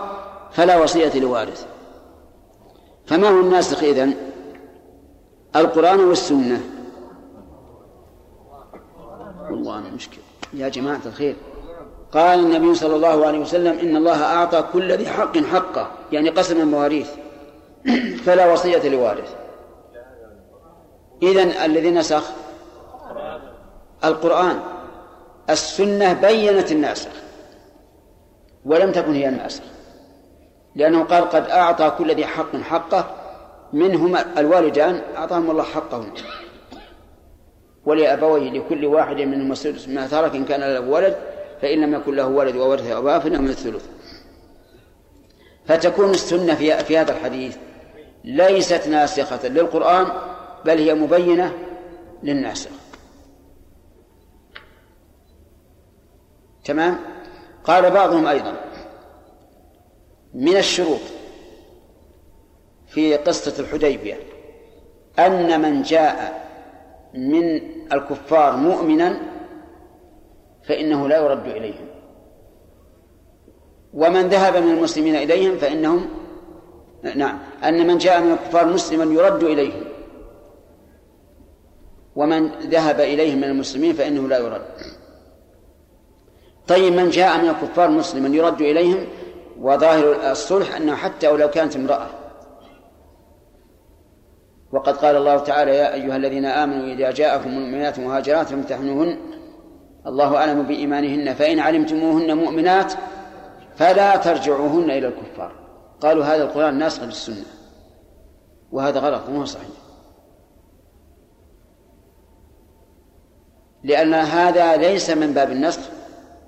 فلا 0.52 0.78
وصية 0.78 1.20
لوارث. 1.20 1.66
فما 3.06 3.30
هو 3.30 3.40
الناسخ 3.40 3.84
إذن؟ 3.84 4.14
القرآن 5.56 6.00
والسنة. 6.00 6.62
والله 9.50 9.78
أنا 9.78 9.90
مشكلة. 9.90 10.24
يا 10.54 10.70
جماعة 10.70 11.02
الخير. 11.06 11.36
قال 12.12 12.40
النبي 12.40 12.76
صلى 12.76 12.96
الله 12.96 13.26
عليه 13.26 13.40
وسلم 13.40 13.80
إن 13.80 13.96
الله 13.96 14.24
أعطى 14.24 14.64
كل 14.74 14.92
ذي 14.92 15.08
حق 15.08 15.38
حقه 15.38 15.88
يعني 16.12 16.30
قسم 16.30 16.62
المواريث. 16.62 17.10
فلا 18.26 18.54
وصية 18.54 18.90
لوارث. 18.90 19.36
إذن 21.24 21.50
الذي 21.50 21.92
نسخ؟ 21.92 22.32
القرآن. 24.06 24.60
السنة 25.50 26.14
بينت 26.14 26.72
الناسخ 26.72 27.10
ولم 28.66 28.92
تكن 28.92 29.14
هي 29.14 29.30
الناسخ 29.30 29.64
لأنه 30.76 31.04
قال 31.04 31.30
قد 31.30 31.50
أعطى 31.50 31.94
كل 31.98 32.16
ذي 32.16 32.26
حق 32.26 32.56
حقه 32.56 33.16
منهم 33.74 34.18
الوالدان 34.38 35.02
أعطاهم 35.16 35.52
الله 35.52 35.64
حقهم. 35.64 36.14
ولأبويه 37.86 38.50
لكل 38.50 38.86
واحد 38.86 39.16
منهم 39.16 39.52
السدس 39.52 39.88
ما 39.88 40.08
ترك 40.08 40.36
إن 40.36 40.46
كان 40.46 40.60
له 40.60 40.80
ولد 40.80 41.16
فإن 41.62 41.82
لم 41.82 41.94
يكن 41.94 42.16
له 42.16 42.28
ولد 42.28 42.56
وورث 42.56 42.92
أباه 42.92 43.20
فإنه 43.20 43.42
من 43.42 43.50
الثلث. 43.50 43.86
فتكون 45.66 46.10
السنة 46.10 46.56
في, 46.56 46.78
في 46.78 46.98
هذا 46.98 47.12
الحديث 47.12 47.58
ليست 48.24 48.88
ناسخة 48.88 49.48
للقرآن 49.48 50.08
بل 50.66 50.78
هي 50.78 50.94
مبينة 50.94 51.54
للناسخ. 52.24 52.70
تمام؟ 56.68 57.00
قال 57.64 57.92
بعضهم 57.92 58.28
أيضا. 58.28 58.56
من 60.34 60.58
الشروط 60.58 61.00
في 62.88 63.16
قصة 63.16 63.64
الحديبية 63.64 64.20
أن 65.20 65.62
من 65.62 65.82
جاء 65.82 66.48
من 67.14 67.62
الكفار 67.94 68.56
مؤمنا 68.56 69.20
فإنه 70.64 71.08
لا 71.08 71.18
يرد 71.18 71.48
إليهم. 71.48 71.88
ومن 73.94 74.28
ذهب 74.28 74.64
من 74.64 74.72
المسلمين 74.72 75.16
إليهم 75.16 75.58
فإنهم 75.58 76.10
نعم 77.16 77.40
أن 77.64 77.88
من 77.88 77.98
جاء 77.98 78.22
من 78.22 78.32
الكفار 78.32 78.66
مسلما 78.66 79.14
يرد 79.14 79.44
إليهم. 79.44 79.84
ومن 82.16 82.48
ذهب 82.48 83.00
إليهم 83.00 83.38
من 83.38 83.44
المسلمين 83.44 83.94
فإنه 83.94 84.28
لا 84.28 84.38
يرد. 84.38 84.97
طيب 86.68 86.94
من 86.94 87.10
جاء 87.10 87.42
من 87.42 87.50
الكفار 87.50 87.90
مسلما 87.90 88.36
يرد 88.36 88.62
إليهم 88.62 89.08
وظاهر 89.62 90.32
الصلح 90.32 90.76
أنه 90.76 90.96
حتى 90.96 91.28
ولو 91.28 91.50
كانت 91.50 91.76
امرأة. 91.76 92.08
وقد 94.72 94.98
قال 94.98 95.16
الله 95.16 95.38
تعالى 95.38 95.76
يا 95.76 95.94
أيها 95.94 96.16
الذين 96.16 96.46
آمنوا 96.46 96.94
إذا 96.94 97.12
جاءكم 97.12 97.50
المؤمنات 97.50 98.00
مهاجرات 98.00 98.48
فامتحنوهن 98.48 99.18
الله 100.08 100.38
أعلم 100.38 100.64
بإيمانهن 100.64 101.34
فإن 101.34 101.60
علمتموهن 101.60 102.38
مؤمنات 102.38 102.94
فلا 103.76 104.18
ترجعوهن 104.18 104.92
إلى 104.92 105.08
الكفار. 105.08 105.52
قالوا 106.02 106.24
هذا 106.24 106.44
القرآن 106.44 106.78
ناسخ 106.78 107.04
للسنة 107.04 107.46
وهذا 108.72 109.00
غلط 109.00 109.30
مو 109.30 109.46
صحيح. 109.46 109.68
لأن 113.84 114.14
هذا 114.14 114.76
ليس 114.76 115.10
من 115.10 115.34
باب 115.34 115.52
النسخ 115.52 115.82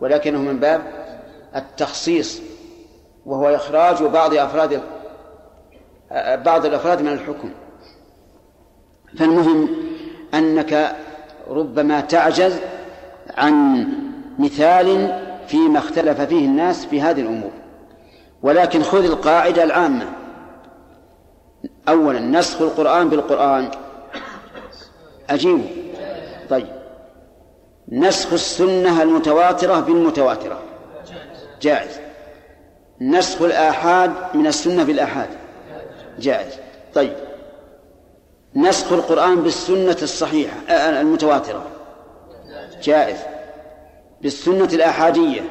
ولكنه 0.01 0.39
من 0.39 0.59
باب 0.59 0.81
التخصيص 1.55 2.41
وهو 3.25 3.55
إخراج 3.55 4.03
بعض 4.03 4.33
أفراد 4.33 4.81
بعض 6.45 6.65
الأفراد 6.65 7.01
من 7.01 7.07
الحكم. 7.13 7.51
فالمهم 9.17 9.69
أنك 10.33 10.95
ربما 11.47 12.01
تعجز 12.01 12.59
عن 13.37 13.87
مثال 14.39 15.19
فيما 15.47 15.79
اختلف 15.79 16.21
فيه 16.21 16.45
الناس 16.45 16.85
في 16.85 17.01
هذه 17.01 17.21
الأمور. 17.21 17.51
ولكن 18.41 18.83
خذ 18.83 19.05
القاعدة 19.05 19.63
العامة. 19.63 20.05
أولا 21.89 22.19
نسخ 22.19 22.61
القرآن 22.61 23.09
بالقرآن. 23.09 23.71
أجيبه. 25.29 25.69
طيب. 26.49 26.78
نسخ 27.91 28.33
السنة 28.33 29.03
المتواترة 29.03 29.79
بالمتواترة. 29.79 30.59
جائز. 31.61 31.99
نسخ 33.01 33.41
الآحاد 33.41 34.11
من 34.33 34.47
السنة 34.47 34.83
بالآحاد. 34.83 35.29
جائز. 36.19 36.53
طيب. 36.95 37.13
نسخ 38.55 38.93
القرآن 38.93 39.35
بالسنة 39.35 39.97
الصحيحة 40.01 40.55
المتواترة. 40.69 41.67
جائز. 42.83 43.17
بالسنة 44.21 44.69
الآحادية. 44.73 45.41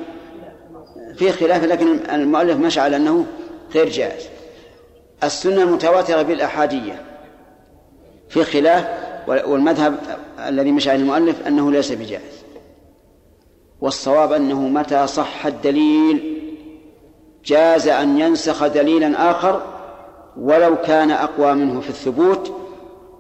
في 1.17 1.33
خلاف 1.33 1.65
لكن 1.65 2.11
المؤلف 2.11 2.59
مشى 2.59 2.81
على 2.81 2.97
أنه 2.97 3.27
غير 3.75 3.89
جائز. 3.89 4.29
السنة 5.25 5.63
المتواترة 5.63 6.23
بالأحادية. 6.23 7.03
في 8.29 8.45
خلاف 8.45 8.85
والمذهب 9.29 9.99
الذي 10.39 10.73
مشى 10.73 10.91
عليه 10.91 11.01
المؤلف 11.01 11.47
أنه 11.47 11.71
ليس 11.71 11.93
بجائز. 11.93 12.45
والصواب 13.81 14.33
أنه 14.33 14.61
متى 14.61 15.07
صح 15.07 15.47
الدليل 15.47 16.43
جاز 17.45 17.89
أن 17.89 18.21
ينسخ 18.21 18.67
دليلا 18.67 19.31
آخر 19.31 19.63
ولو 20.37 20.77
كان 20.77 21.11
أقوى 21.11 21.55
منه 21.55 21.81
في 21.81 21.89
الثبوت 21.89 22.53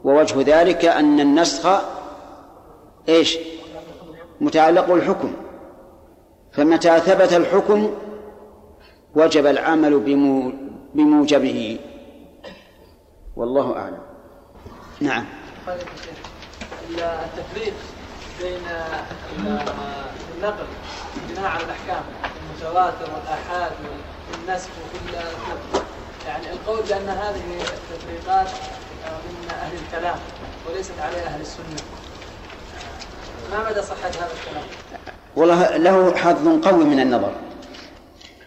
ووجه 0.04 0.60
ذلك 0.60 0.84
أن 0.84 1.20
النسخ 1.20 1.80
إيش؟ 3.08 3.38
متعلق 4.40 4.86
بالحكم. 4.86 5.32
فمتى 6.52 7.00
ثبت 7.00 7.32
الحكم 7.32 7.90
وجب 9.14 9.46
العمل 9.46 10.00
بموجبه. 10.94 11.78
والله 13.36 13.76
أعلم. 13.76 14.00
نعم. 15.00 15.24
التفريق 16.90 17.74
بين 18.42 18.60
النقل 20.36 20.66
بناء 21.28 21.50
على 21.50 21.64
الأحكام 21.64 22.02
المتواتر 22.50 23.10
والآحاد 23.14 23.72
والنسخ 24.32 24.68
وكل 24.68 25.14
يعني 26.26 26.52
القول 26.52 26.82
بأن 26.88 27.08
هذه 27.08 27.42
التفريقات 27.60 28.48
من 29.06 29.50
أهل 29.50 29.72
الكلام 29.86 30.18
وليست 30.68 30.92
على 31.00 31.16
أهل 31.16 31.40
السنة. 31.40 31.64
ما 33.50 33.70
مدى 33.70 33.82
صحة 33.82 34.08
هذا 34.08 34.30
الكلام؟ 34.40 34.64
والله 35.36 35.76
له 35.76 36.16
حظ 36.16 36.48
قوي 36.68 36.84
من 36.84 37.00
النظر 37.00 37.32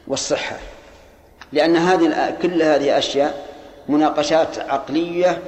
والصحة 0.08 0.58
لأن 1.52 1.78
هذه 1.78 2.36
كل 2.42 2.62
هذه 2.62 2.98
أشياء 2.98 3.46
مناقشات 3.90 4.60
عقلية 4.60 5.42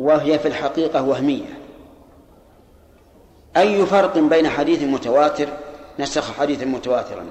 وهي 0.00 0.38
في 0.38 0.48
الحقيقة 0.48 1.02
وهمية. 1.02 1.57
أي 3.58 3.86
فرق 3.86 4.18
بين 4.18 4.48
حديث 4.48 4.82
متواتر 4.82 5.48
نسخ 5.98 6.32
حديث 6.32 6.62
متواترا 6.62 7.26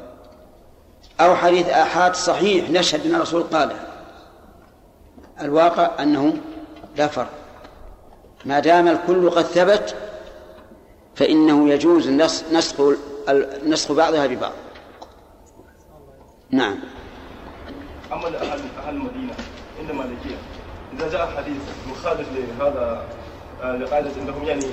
أو 1.19 1.35
حديث 1.35 1.69
آحاد 1.69 2.15
صحيح 2.15 2.69
نشهد 2.69 3.05
أن 3.05 3.15
الرسول 3.15 3.43
قاله 3.43 3.79
الواقع 5.41 6.03
أنه 6.03 6.37
لا 6.97 7.07
فرق. 7.07 7.29
ما 8.45 8.59
دام 8.59 8.87
الكل 8.87 9.29
قد 9.29 9.43
ثبت 9.43 9.95
فإنه 11.15 11.69
يجوز 11.69 12.09
نسخ 12.51 12.75
نسخ 13.65 13.91
بعضها 13.91 14.27
ببعض. 14.27 14.53
نعم. 16.51 16.79
عمل 18.11 18.35
أهل 18.35 18.59
المدينة 18.89 19.33
عند 19.79 19.91
مالكية 19.91 20.37
إذا 20.93 21.11
جاء 21.11 21.27
حديث 21.37 21.61
مخالف 21.89 22.27
لهذا 22.31 23.03
آه، 23.63 23.75
لقاعدة 23.75 24.11
أنهم 24.21 24.43
يعني 24.43 24.65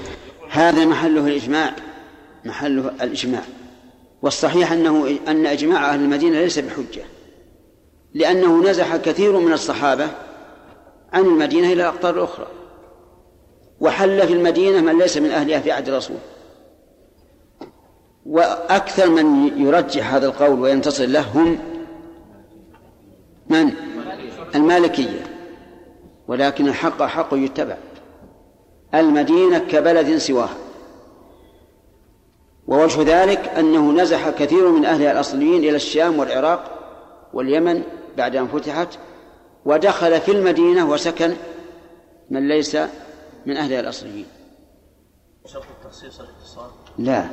هذا 0.54 0.84
محله 0.84 1.26
الإجماع 1.26 1.74
محله 2.44 2.88
الإجماع. 2.88 3.42
والصحيح 4.22 4.72
أنه 4.72 5.18
أن 5.28 5.46
إجماع 5.46 5.90
أهل 5.94 6.00
المدينة 6.00 6.40
ليس 6.40 6.58
بحجة 6.58 7.02
لأنه 8.14 8.70
نزح 8.70 8.96
كثير 8.96 9.38
من 9.38 9.52
الصحابة 9.52 10.08
عن 11.12 11.24
المدينة 11.24 11.66
إلى 11.66 11.82
الأقطار 11.82 12.14
الأخرى 12.14 12.46
وحل 13.80 14.26
في 14.26 14.32
المدينة 14.32 14.80
من 14.80 14.98
ليس 14.98 15.16
من 15.16 15.30
أهلها 15.30 15.60
في 15.60 15.72
عهد 15.72 15.88
الرسول. 15.88 16.16
وأكثر 18.26 19.10
من 19.10 19.58
يرجح 19.66 20.14
هذا 20.14 20.26
القول 20.26 20.60
وينتصر 20.60 21.06
له 21.06 21.20
هم 21.34 21.58
من؟ 23.48 23.72
المالكية. 24.54 25.26
ولكن 26.28 26.68
الحق 26.68 27.02
حق 27.02 27.28
يتبع. 27.32 27.76
المدينة 28.94 29.58
كبلد 29.58 30.16
سواها 30.16 30.56
ووجه 32.66 33.02
ذلك 33.02 33.48
أنه 33.48 33.92
نزح 33.92 34.30
كثير 34.30 34.68
من 34.68 34.84
أهلها 34.84 35.12
الأصليين 35.12 35.64
إلى 35.64 35.76
الشام 35.76 36.18
والعراق 36.18 36.78
واليمن 37.32 37.82
بعد 38.16 38.36
أن 38.36 38.48
فتحت 38.48 38.88
ودخل 39.64 40.20
في 40.20 40.32
المدينة 40.32 40.90
وسكن 40.90 41.34
من 42.30 42.48
ليس 42.48 42.76
من 43.46 43.56
أهلها 43.56 43.80
الأصليين. 43.80 44.26
شرط 45.46 45.64
التخصيص 45.80 46.20
الاتصال؟ 46.20 46.70
لا. 46.98 47.26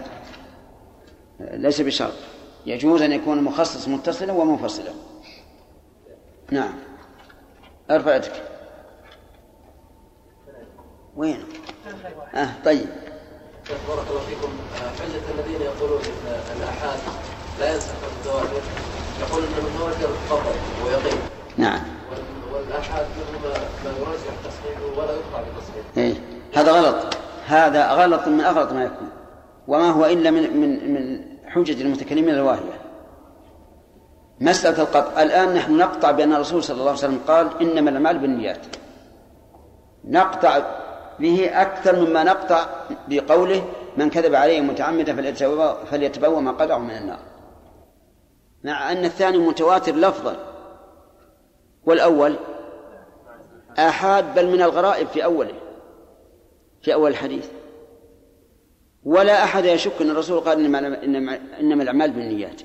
ليس 1.40 1.82
بشرط. 1.82 2.14
يجوز 2.66 3.02
أن 3.02 3.12
يكون 3.12 3.38
المخصص 3.38 3.88
متصلا 3.88 4.34
ومنفصلا. 4.34 4.92
نعم. 6.52 6.74
ارفع 7.92 8.16
يدك 8.16 8.51
وين 11.16 11.44
آه 12.36 12.50
طيب. 12.66 12.90
بارك 13.88 14.06
الله 14.10 14.22
فيكم. 14.30 14.50
حجة 15.00 15.40
الذين 15.40 15.62
يقولون 15.62 16.02
إن 16.02 16.58
الأحاد 16.58 17.00
لا 17.60 17.74
ينسخ 17.74 17.94
المتواتر 18.12 18.62
يقول 19.22 19.44
إن 19.44 19.54
المتواتر 19.58 20.10
خطأ 20.30 20.54
ويقين. 20.86 21.20
نعم. 21.58 21.80
والأحاد 22.54 23.06
منه 23.06 23.40
ما 23.42 23.92
يرجح 24.00 24.34
تصحيحه 24.44 24.98
ولا 24.98 25.12
يقطع 25.12 25.42
بتصحيحه 25.42 25.88
إيه. 25.98 26.14
هذا 26.56 26.72
غلط. 26.72 27.18
هذا 27.48 27.92
غلط 27.92 28.28
من 28.28 28.42
أغلط 28.42 28.72
ما 28.72 28.84
يكون. 28.84 29.10
وما 29.68 29.90
هو 29.90 30.06
إلا 30.06 30.32
من 30.32 30.58
من 30.58 30.94
من 30.94 31.26
حجج 31.48 31.82
المتكلمين 31.82 32.34
الواهية. 32.34 32.82
مسألة 34.40 34.82
القطع. 34.82 35.22
الآن 35.22 35.54
نحن 35.54 35.78
نقطع 35.78 36.12
بأن 36.12 36.34
الرسول 36.34 36.64
صلى 36.64 36.74
الله 36.80 36.90
عليه 36.90 37.00
وسلم 37.00 37.20
قال 37.28 37.62
إنما 37.62 37.90
الأعمال 37.90 38.20
بالنيات. 38.20 38.66
نقطع 40.06 40.62
به 41.22 41.62
أكثر 41.62 42.06
مما 42.06 42.24
نقطع 42.24 42.68
بقوله 43.08 43.64
من 43.98 44.10
كذب 44.10 44.36
عليه 44.36 44.62
متعمدا 44.62 45.34
فليتبوأ 45.92 46.40
ما 46.40 46.52
قدعه 46.52 46.78
من 46.78 46.98
النار. 46.98 47.20
مع 48.64 48.92
أن 48.92 49.06
الثاني 49.06 49.38
متواتر 49.38 49.96
لفظا. 49.96 50.36
والأول 51.86 52.36
آحاد 53.78 54.36
بل 54.36 54.48
من 54.48 54.62
الغرائب 54.62 55.08
في 55.08 55.24
أوله 55.24 55.54
في 56.82 56.94
أول 56.94 57.12
الحديث. 57.12 57.50
ولا 59.04 59.44
أحد 59.44 59.66
يشك 59.66 60.02
أن 60.02 60.10
الرسول 60.10 60.40
قال 60.40 60.66
إنما, 60.66 61.40
إنما 61.60 61.84
الأعمال 61.84 62.12
بالنيات. 62.12 62.62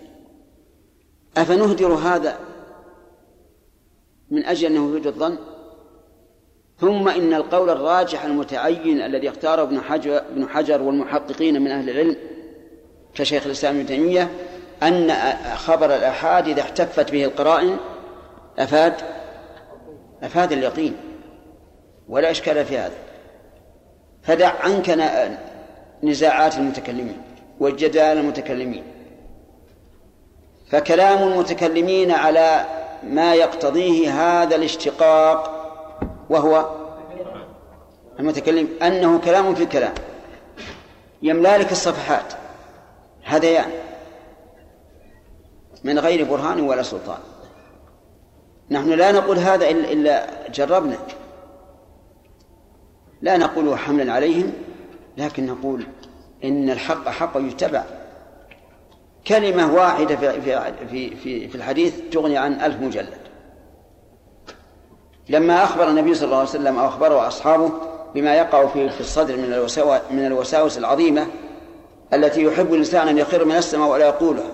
أفنهدر 1.36 1.92
هذا 1.92 2.38
من 4.30 4.44
أجل 4.44 4.66
أنه 4.66 4.90
يوجد 4.90 5.06
الظن 5.06 5.38
ثم 6.80 7.08
إن 7.08 7.34
القول 7.34 7.70
الراجح 7.70 8.24
المتعين 8.24 9.00
الذي 9.00 9.28
اختاره 9.28 9.62
ابن 9.62 9.80
حجر, 9.80 10.18
ابن 10.18 10.48
حجر 10.48 10.82
والمحققين 10.82 11.62
من 11.62 11.70
أهل 11.70 11.90
العلم 11.90 12.16
كشيخ 13.14 13.46
الإسلام 13.46 13.76
ابن 13.76 13.86
تيمية 13.86 14.30
أن 14.82 15.12
خبر 15.56 15.96
الآحاد 15.96 16.48
إذا 16.48 16.60
احتفت 16.60 17.10
به 17.12 17.24
القرائن 17.24 17.76
أفاد 18.58 18.94
أفاد 20.22 20.52
اليقين 20.52 20.96
ولا 22.08 22.30
إشكال 22.30 22.64
في 22.64 22.78
هذا. 22.78 22.94
فدع 24.22 24.52
عنك 24.60 24.98
نزاعات 26.02 26.56
المتكلمين 26.56 27.22
والجدال 27.60 28.18
المتكلمين. 28.18 28.84
فكلام 30.70 31.32
المتكلمين 31.32 32.10
على 32.10 32.64
ما 33.02 33.34
يقتضيه 33.34 34.10
هذا 34.10 34.56
الاشتقاق 34.56 35.55
وهو 36.30 36.70
المتكلم 38.20 38.68
أنه 38.82 39.18
كلام 39.18 39.54
في 39.54 39.66
كلام 39.66 39.94
يملالك 41.22 41.72
الصفحات 41.72 42.32
هذيان 43.24 43.70
من 45.84 45.98
غير 45.98 46.24
برهان 46.24 46.60
ولا 46.60 46.82
سلطان. 46.82 47.18
نحن 48.70 48.88
لا 48.88 49.12
نقول 49.12 49.38
هذا 49.38 49.68
إلا 49.68 50.26
جربنا. 50.50 50.98
لا 53.22 53.36
نقول 53.36 53.78
حملا 53.78 54.12
عليهم 54.12 54.52
لكن 55.16 55.46
نقول 55.46 55.86
إن 56.44 56.70
الحق 56.70 57.08
حق 57.08 57.36
يتبع. 57.36 57.84
كلمة 59.26 59.74
واحدة 59.74 60.16
في 60.16 60.40
في 60.90 61.16
في 61.16 61.48
في 61.48 61.54
الحديث 61.54 62.00
تغني 62.12 62.38
عن 62.38 62.60
ألف 62.60 62.80
مجلد. 62.80 63.25
لما 65.28 65.64
أخبر 65.64 65.88
النبي 65.88 66.14
صلى 66.14 66.26
الله 66.26 66.38
عليه 66.38 66.48
وسلم 66.48 66.78
أو 66.78 66.88
أخبره 66.88 67.26
أصحابه 67.26 67.70
بما 68.14 68.34
يقع 68.34 68.66
في 68.66 68.90
في 68.90 69.00
الصدر 69.00 69.36
من 69.36 69.68
من 70.10 70.26
الوساوس 70.26 70.78
العظيمة 70.78 71.26
التي 72.14 72.42
يحب 72.42 72.72
الإنسان 72.72 73.08
أن 73.08 73.18
يخر 73.18 73.44
من 73.44 73.56
السماء 73.56 73.88
ولا 73.88 74.06
يقولها. 74.06 74.50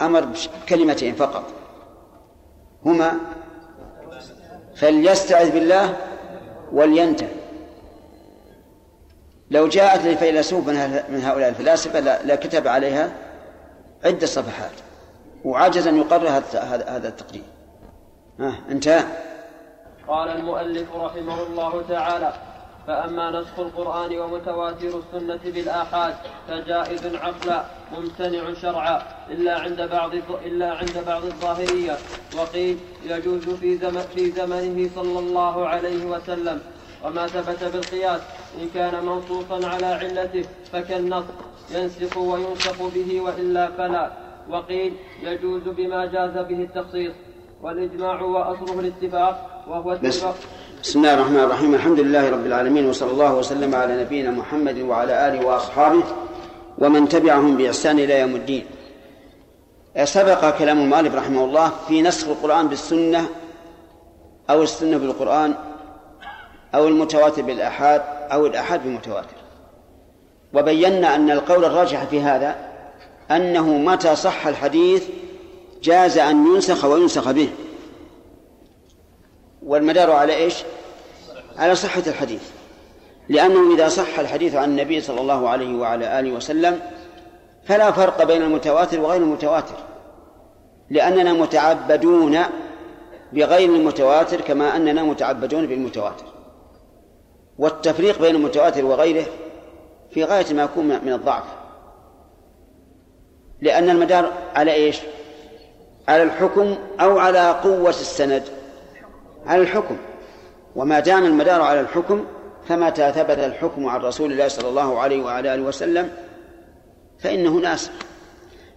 أمر 0.00 0.28
بكلمتين 0.64 1.14
فقط. 1.14 1.44
هما 2.86 3.12
فليستعذ 4.76 5.50
بالله 5.50 5.96
ولينتهي. 6.72 7.28
لو 9.50 9.68
جاءت 9.68 10.04
للفيلسوف 10.04 10.68
من 11.08 11.20
هؤلاء 11.24 11.48
الفلاسفة 11.48 12.00
لكتب 12.00 12.68
عليها 12.68 13.12
عدة 14.04 14.26
صفحات. 14.26 14.72
وعجز 15.44 15.86
أن 15.86 15.96
يقرر 15.96 16.28
هذا 16.54 17.08
التقرير. 17.08 17.42
ها 18.40 18.54
انتهى 18.70 19.04
قال 20.08 20.28
المؤلف 20.28 20.96
رحمه 20.96 21.42
الله 21.42 21.82
تعالى 21.88 22.32
فأما 22.86 23.40
نسخ 23.40 23.58
القرآن 23.58 24.18
ومتواتر 24.18 24.88
السنة 24.98 25.40
بالآحاد 25.44 26.14
فجائز 26.48 27.06
عقلا 27.14 27.64
ممتنع 27.92 28.54
شرعا 28.62 29.02
إلا 29.30 29.60
عند 29.60 29.82
بعض 29.82 30.10
إلا 30.44 30.72
عند 30.72 31.04
بعض 31.06 31.24
الظاهرية. 31.24 31.96
وقيل 32.36 32.78
يجوز 33.04 33.48
في 33.48 33.76
زمن 33.76 34.00
في 34.14 34.30
زمنه 34.30 34.90
صلى 34.94 35.18
الله 35.18 35.68
عليه 35.68 36.04
وسلم. 36.04 36.60
وما 37.04 37.26
ثبت 37.26 37.64
بالقياس 37.64 38.20
إن 38.62 38.68
كان 38.74 39.06
منصوصا 39.06 39.68
على 39.68 39.86
علته 39.86 40.44
فكالنص 40.72 41.24
ينسخ 41.74 42.16
وينسخ 42.16 42.82
به 42.94 43.20
وإلا 43.20 43.66
فلا. 43.66 44.10
وقيل 44.50 44.92
يجوز 45.22 45.62
بما 45.62 46.06
جاز 46.06 46.30
به 46.30 46.62
التخصيص. 46.62 47.12
والإجماع 47.62 48.22
وأصله 48.22 48.80
الاتفاق 48.80 49.64
وهو 49.68 49.98
بس. 50.02 50.24
بسم 50.82 50.98
الله 50.98 51.14
الرحمن 51.14 51.40
الرحيم. 51.40 51.74
الحمد 51.74 52.00
لله 52.00 52.30
رب 52.30 52.46
العالمين 52.46 52.86
وصلى 52.86 53.10
الله 53.10 53.34
وسلم 53.34 53.74
على 53.74 54.02
نبينا 54.02 54.30
محمد 54.30 54.78
وعلى 54.78 55.28
آله 55.28 55.46
وأصحابه 55.46 56.02
ومن 56.78 57.08
تبعهم 57.08 57.56
بإحسان 57.56 57.98
إلى 57.98 58.20
يوم 58.20 58.36
الدين. 58.36 58.66
سبق 60.04 60.58
كلام 60.58 60.78
المؤلف 60.78 61.14
رحمه 61.14 61.44
الله 61.44 61.72
في 61.88 62.02
نسخ 62.02 62.28
القرآن 62.28 62.68
بالسنة 62.68 63.28
أو 64.50 64.62
السنة 64.62 64.96
بالقرآن 64.98 65.54
أو 66.74 66.88
المتواتر 66.88 67.42
بالأحاد 67.42 68.02
أو 68.32 68.46
الأحاد 68.46 68.82
بالمتواتر. 68.82 69.36
وبينا 70.54 71.14
أن 71.14 71.30
القول 71.30 71.64
الراجح 71.64 72.04
في 72.04 72.20
هذا 72.20 72.56
أنه 73.30 73.78
متى 73.78 74.16
صح 74.16 74.46
الحديث 74.46 75.08
جاز 75.82 76.18
أن 76.18 76.46
ينسخ 76.46 76.84
وينسخ 76.84 77.30
به. 77.30 77.48
والمدار 79.62 80.10
على 80.10 80.36
إيش؟ 80.36 80.54
على 81.56 81.74
صحة 81.74 82.02
الحديث. 82.06 82.42
لأنه 83.28 83.74
إذا 83.74 83.88
صح 83.88 84.18
الحديث 84.18 84.54
عن 84.54 84.70
النبي 84.70 85.00
صلى 85.00 85.20
الله 85.20 85.48
عليه 85.48 85.78
وعلى 85.78 86.20
آله 86.20 86.32
وسلم 86.32 86.80
فلا 87.64 87.92
فرق 87.92 88.24
بين 88.24 88.42
المتواتر 88.42 89.00
وغير 89.00 89.22
المتواتر. 89.22 89.76
لأننا 90.90 91.32
متعبدون 91.32 92.38
بغير 93.32 93.68
المتواتر 93.68 94.40
كما 94.40 94.76
أننا 94.76 95.02
متعبدون 95.02 95.66
بالمتواتر. 95.66 96.24
والتفريق 97.58 98.20
بين 98.20 98.34
المتواتر 98.34 98.84
وغيره 98.84 99.26
في 100.10 100.24
غاية 100.24 100.54
ما 100.54 100.62
يكون 100.62 100.84
من 100.84 101.12
الضعف. 101.12 101.44
لأن 103.60 103.90
المدار 103.90 104.32
على 104.54 104.72
إيش؟ 104.72 105.00
على 106.08 106.22
الحكم 106.22 106.76
أو 107.00 107.18
على 107.18 107.50
قوة 107.50 107.90
السند؟ 107.90 108.42
على 109.46 109.62
الحكم. 109.62 109.96
وما 110.76 111.00
دام 111.00 111.24
المدار 111.24 111.62
على 111.62 111.80
الحكم 111.80 112.24
فمتى 112.68 113.12
ثبت 113.12 113.38
الحكم 113.38 113.86
عن 113.86 114.00
رسول 114.00 114.32
الله 114.32 114.48
صلى 114.48 114.68
الله 114.68 114.98
عليه 114.98 115.22
وعلى 115.22 115.54
آله 115.54 115.62
وسلم 115.62 116.10
فإنه 117.18 117.50
ناسخ 117.50 117.92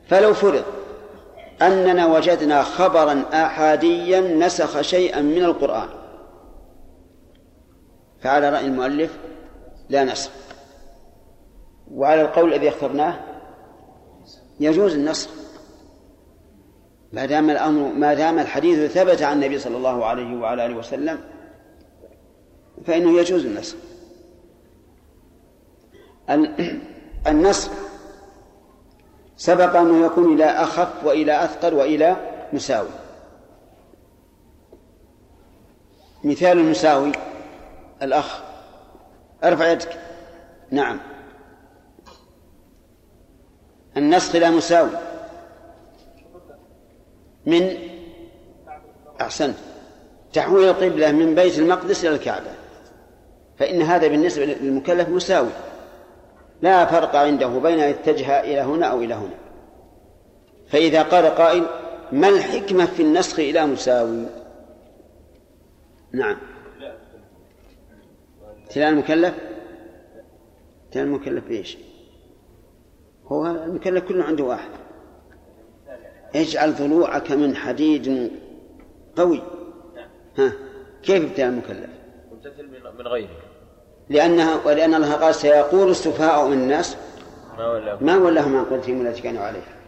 فلو 0.08 0.34
فرض 0.34 0.64
أننا 1.62 2.06
وجدنا 2.06 2.64
خبرا 2.64 3.24
آحاديا 3.34 4.22
نسخ 4.22 4.82
شيئا 4.82 5.22
من 5.22 5.44
القرآن 5.44 5.90
فعلى 8.22 8.50
رأي 8.50 8.66
المؤلف 8.66 9.18
لا 9.90 10.04
نسخ. 10.04 10.32
وعلى 11.92 12.22
القول 12.22 12.54
الذي 12.54 12.70
اخترناه 12.70 13.20
يجوز 14.60 14.96
النسخ. 14.96 15.30
ما 17.14 17.26
دام 17.26 17.49
الأمر 17.49 17.93
ما 17.93 18.14
دام 18.14 18.39
الحديث 18.39 18.91
ثبت 18.91 19.22
عن 19.22 19.36
النبي 19.36 19.60
صلى 19.60 19.78
الله 19.78 20.05
عليه 20.05 20.38
وعلى 20.38 20.66
آله 20.66 20.76
وسلم 20.76 21.20
فإنه 22.86 23.20
يجوز 23.20 23.45
النسخ. 23.45 23.76
النسخ 27.28 27.72
سبق 29.38 29.76
أنه 29.76 30.05
يكون 30.05 30.34
إلى 30.34 30.45
أخف 30.45 31.05
وإلى 31.05 31.43
أثقل 31.43 31.74
وإلى 31.74 32.16
مساوي. 32.53 32.89
مثال 36.24 36.57
المساوي 36.57 37.12
الأخ. 38.01 38.39
أرفع 39.43 39.72
يدك. 39.72 39.99
نعم. 40.72 40.99
النسخ 43.97 44.36
إلى 44.36 44.51
مساوي. 44.51 45.09
من 47.46 47.78
أحسنت 49.22 49.56
تحويل 50.34 50.70
القبلة 50.70 51.12
من 51.12 51.36
بيت 51.36 51.60
المقدس 51.60 52.06
إلى 52.06 52.16
الكعبة. 52.16 52.52
فإن 53.58 53.82
هذا 53.82 54.08
بالنسبة 54.08 54.46
للمكلف 54.46 55.10
مساوي. 55.10 55.50
لا 56.62 56.86
فرق 56.86 57.16
عنده 57.16 57.48
بين 57.48 57.80
أن 57.80 57.90
يتجه 57.90 58.40
إلى 58.40 58.62
هنا 58.62 58.86
أو 58.86 59.02
إلى 59.02 59.14
هنا. 59.14 59.36
فإذا 60.68 61.04
قال 61.04 61.26
قائل 61.26 61.66
ما 62.12 62.30
الحكمة 62.30 62.86
في 62.86 63.02
النسخ 63.02 63.40
إلى 63.40 63.66
مساوي؟ 63.66 64.26
نعم. 66.12 66.38
ابتلاء 68.64 68.90
المكلف؟ 68.90 69.34
ابتلاء 70.86 71.06
المكلف 71.06 71.50
إيش؟ 71.50 71.78
هو 73.28 73.46
المكلف 73.46 74.04
كله 74.08 74.24
عنده 74.24 74.44
واحد. 74.44 74.70
اجعل 76.36 76.74
ضلوعك 76.74 77.32
من 77.32 77.56
حديد 77.56 78.32
قوي. 79.18 79.42
ها 80.38 80.52
كيف 81.04 81.24
ابتلاء 81.24 81.50
المكلف؟ 81.50 81.90
ممتثل 82.32 82.70
من 83.00 83.08
غيره. 83.08 83.30
لأنها 84.10 84.60
ولأن 84.66 84.94
الله 84.94 85.14
قال 85.14 85.36
سيقول 85.36 85.90
السفهاء 85.90 86.48
من 86.48 86.54
الناس 86.54 86.98
ما 87.58 87.68
ولا 87.68 87.98
ما 88.02 88.18
ولاهم 88.18 88.58
عن 88.58 88.66
قولتهم 88.66 89.08
التي 89.08 89.22
كانوا 89.22 89.42
عليها. 89.42 89.80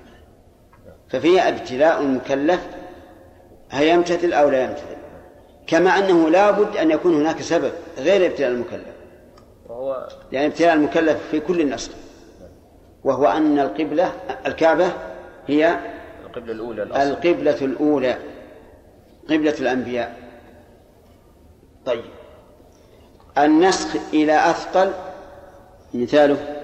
ففيها 1.10 1.50
ابتلاء 1.50 2.02
المكلف 2.02 2.68
هل 3.70 3.88
يمتثل 3.88 4.34
أو 4.34 4.50
لا 4.50 4.64
يمتثل؟ 4.64 4.98
كما 5.68 5.89
أنه 5.89 6.30
لا 6.30 6.52
بد 6.52 6.78
أن 6.78 6.92
يكون 6.92 7.16
هناك 7.16 7.42
سبب 7.42 7.72
غير 7.98 8.26
ابتلاء 8.26 8.50
المكلف. 8.50 8.96
وهو 9.70 10.08
يعني 10.32 10.48
ابتلاء 10.48 10.74
المكلف 10.74 11.18
في 11.32 11.39
كل 11.39 11.62
النسخ 11.62 11.92
وهو 13.04 13.26
أن 13.26 13.60
القبلة 13.60 14.12
الكعبة 14.46 14.92
هي 15.48 15.80
القبلة 16.38 16.53
الأولى 16.53 16.84
الأصل. 16.84 17.01
القبلة 17.01 17.61
الأولى. 17.61 18.17
قبلة 19.29 19.55
الأنبياء. 19.59 20.17
طيب. 21.86 22.03
النسخ 23.38 23.95
إلى 24.13 24.49
أثقل. 24.49 24.91
مثاله. 25.93 26.63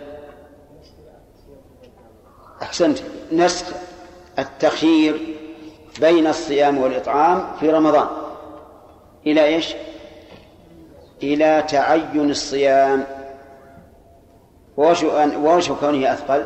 أحسنت. 2.61 2.97
نسخ 3.31 3.65
التخيير 4.39 5.35
بين 6.01 6.27
الصيام 6.27 6.77
والإطعام 6.77 7.57
في 7.59 7.69
رمضان. 7.69 8.07
إلى 9.27 9.45
إيش؟ 9.45 9.75
إلى 11.23 11.63
تعين 11.69 12.29
الصيام. 12.29 13.03
ووجه 14.77 15.73
كونه 15.73 16.13
أثقل؟ 16.13 16.45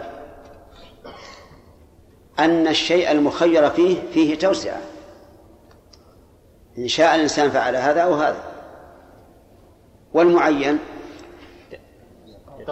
أن 2.40 2.68
الشيء 2.68 3.12
المخير 3.12 3.70
فيه 3.70 3.98
فيه 4.14 4.36
توسعة. 4.38 4.82
إن 6.78 6.88
شاء 6.88 7.16
الإنسان 7.16 7.50
فعل 7.50 7.76
هذا 7.76 8.02
أو 8.02 8.14
هذا. 8.14 8.44
والمعين 10.14 10.80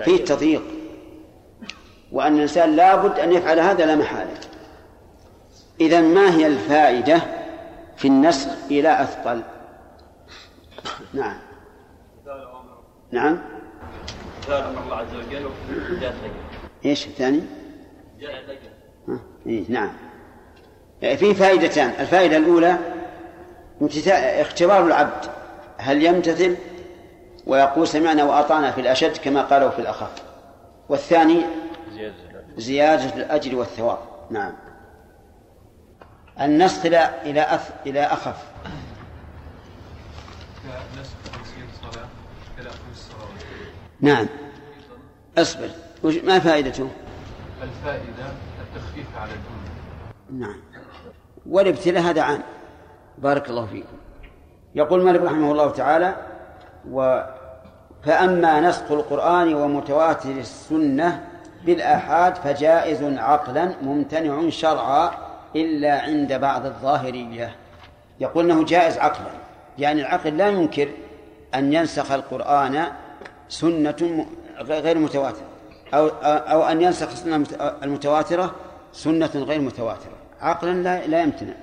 فيه 0.04 0.26
تضييق 0.26 0.64
وأن 2.12 2.36
الإنسان 2.36 2.76
لابد 2.76 3.20
أن 3.20 3.32
يفعل 3.32 3.60
هذا 3.60 3.86
لا 3.86 3.96
محالة. 3.96 4.40
إذا 5.82 6.02
ما 6.02 6.36
هي 6.36 6.48
الفائدة 6.48 7.22
في 7.98 8.08
النسخ 8.08 8.50
إلى 8.72 9.02
أثقل؟ 9.02 9.42
نعم. 11.14 11.38
نعم. 13.12 13.42
الله 14.48 14.96
عز 14.96 15.16
وجل. 15.16 15.50
إيش 16.86 17.08
الثاني؟ 17.08 17.42
إيه 19.48 19.64
نعم. 19.70 19.90
يعني 21.02 21.18
في 21.18 21.34
فائدتان. 21.34 21.90
الفائدة 22.00 22.38
الأولى 22.38 22.78
اختبار 24.42 24.86
العبد. 24.86 25.26
هل 25.78 26.04
يمتثل؟ 26.04 26.56
ويقول 27.48 27.88
سمعنا 27.88 28.24
وأطعنا 28.24 28.72
في 28.72 28.82
الأشد 28.82 29.18
كما 29.18 29.42
قالوا 29.42 29.70
في 29.70 29.80
الأخف. 29.80 30.12
والثاني 30.90 31.42
زيادة 32.58 33.16
الأجر 33.16 33.56
والثواب. 33.56 33.98
نعم. 34.30 34.54
النسخ 36.42 36.86
إلى 36.86 37.10
إلى 37.26 37.42
أث 37.56 37.72
إلى 37.86 38.02
أخف. 38.04 38.44
نعم. 44.02 44.28
اصبر. 45.38 45.70
وش- 46.04 46.16
ما 46.24 46.40
فائدته؟ 46.40 46.90
الفائدة 47.64 48.32
التخفيف 48.76 49.18
على 49.18 49.32
الأمة 49.32 50.48
نعم. 50.48 50.60
والابتلاء 51.50 52.04
هذا 52.04 52.22
عام. 52.22 52.42
بارك 53.18 53.50
الله 53.50 53.66
فيكم. 53.66 53.98
يقول 54.76 55.04
مالك 55.04 55.22
رحمه 55.22 55.52
الله 55.52 55.72
تعالى 55.72 56.16
و 56.92 57.22
فأما 58.04 58.60
نسخ 58.60 58.92
القرآن 58.92 59.54
ومتواتر 59.54 60.32
السنة 60.32 61.28
بالآحاد 61.66 62.36
فجائز 62.36 63.04
عقلا 63.04 63.72
ممتنع 63.82 64.50
شرعا 64.50 65.12
إلا 65.56 66.02
عند 66.02 66.34
بعض 66.34 66.66
الظاهرية. 66.66 67.56
يقول 68.20 68.52
أنه 68.52 68.66
جائز 68.66 68.98
عقلا. 68.98 69.32
يعني 69.78 70.02
العقل 70.02 70.38
لا 70.38 70.48
ينكر 70.48 70.90
أن 71.56 71.74
ينسخ 71.74 72.12
القرآن 72.12 72.84
سنة 73.50 74.26
غير 74.60 74.98
متواترة 74.98 75.59
أو 75.94 76.08
أو 76.24 76.64
أن 76.64 76.82
ينسخ 76.82 77.12
السنة 77.12 77.46
المتواترة 77.84 78.56
سنة 78.92 79.32
غير 79.36 79.62
متواترة. 79.62 80.18
عقلا 80.42 80.74
لا 80.74 81.08
لا 81.08 81.22
يمتنع. 81.22 81.54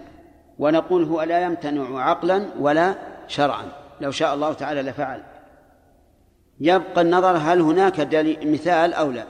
ونقول 0.59 1.05
هو 1.05 1.23
لا 1.23 1.41
يمتنع 1.41 2.01
عقلا 2.01 2.47
ولا 2.61 2.95
شرعا. 3.29 3.65
لو 4.01 4.11
شاء 4.11 4.35
الله 4.35 4.53
تعالى 4.53 4.83
لفعل. 4.83 5.23
يبقى 6.61 7.01
النظر 7.01 7.37
هل 7.37 7.61
هناك 7.61 8.01
دليل 8.01 8.53
مثال 8.53 8.95
أو 8.95 9.11
لا. 9.11 9.25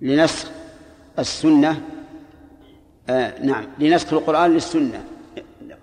لنسخ 0.00 0.50
السنة 1.18 1.82
آه 3.08 3.42
نعم. 3.42 3.64
لنسخ 3.78 4.12
القرآن 4.12 4.50
للسنة. 4.50 5.04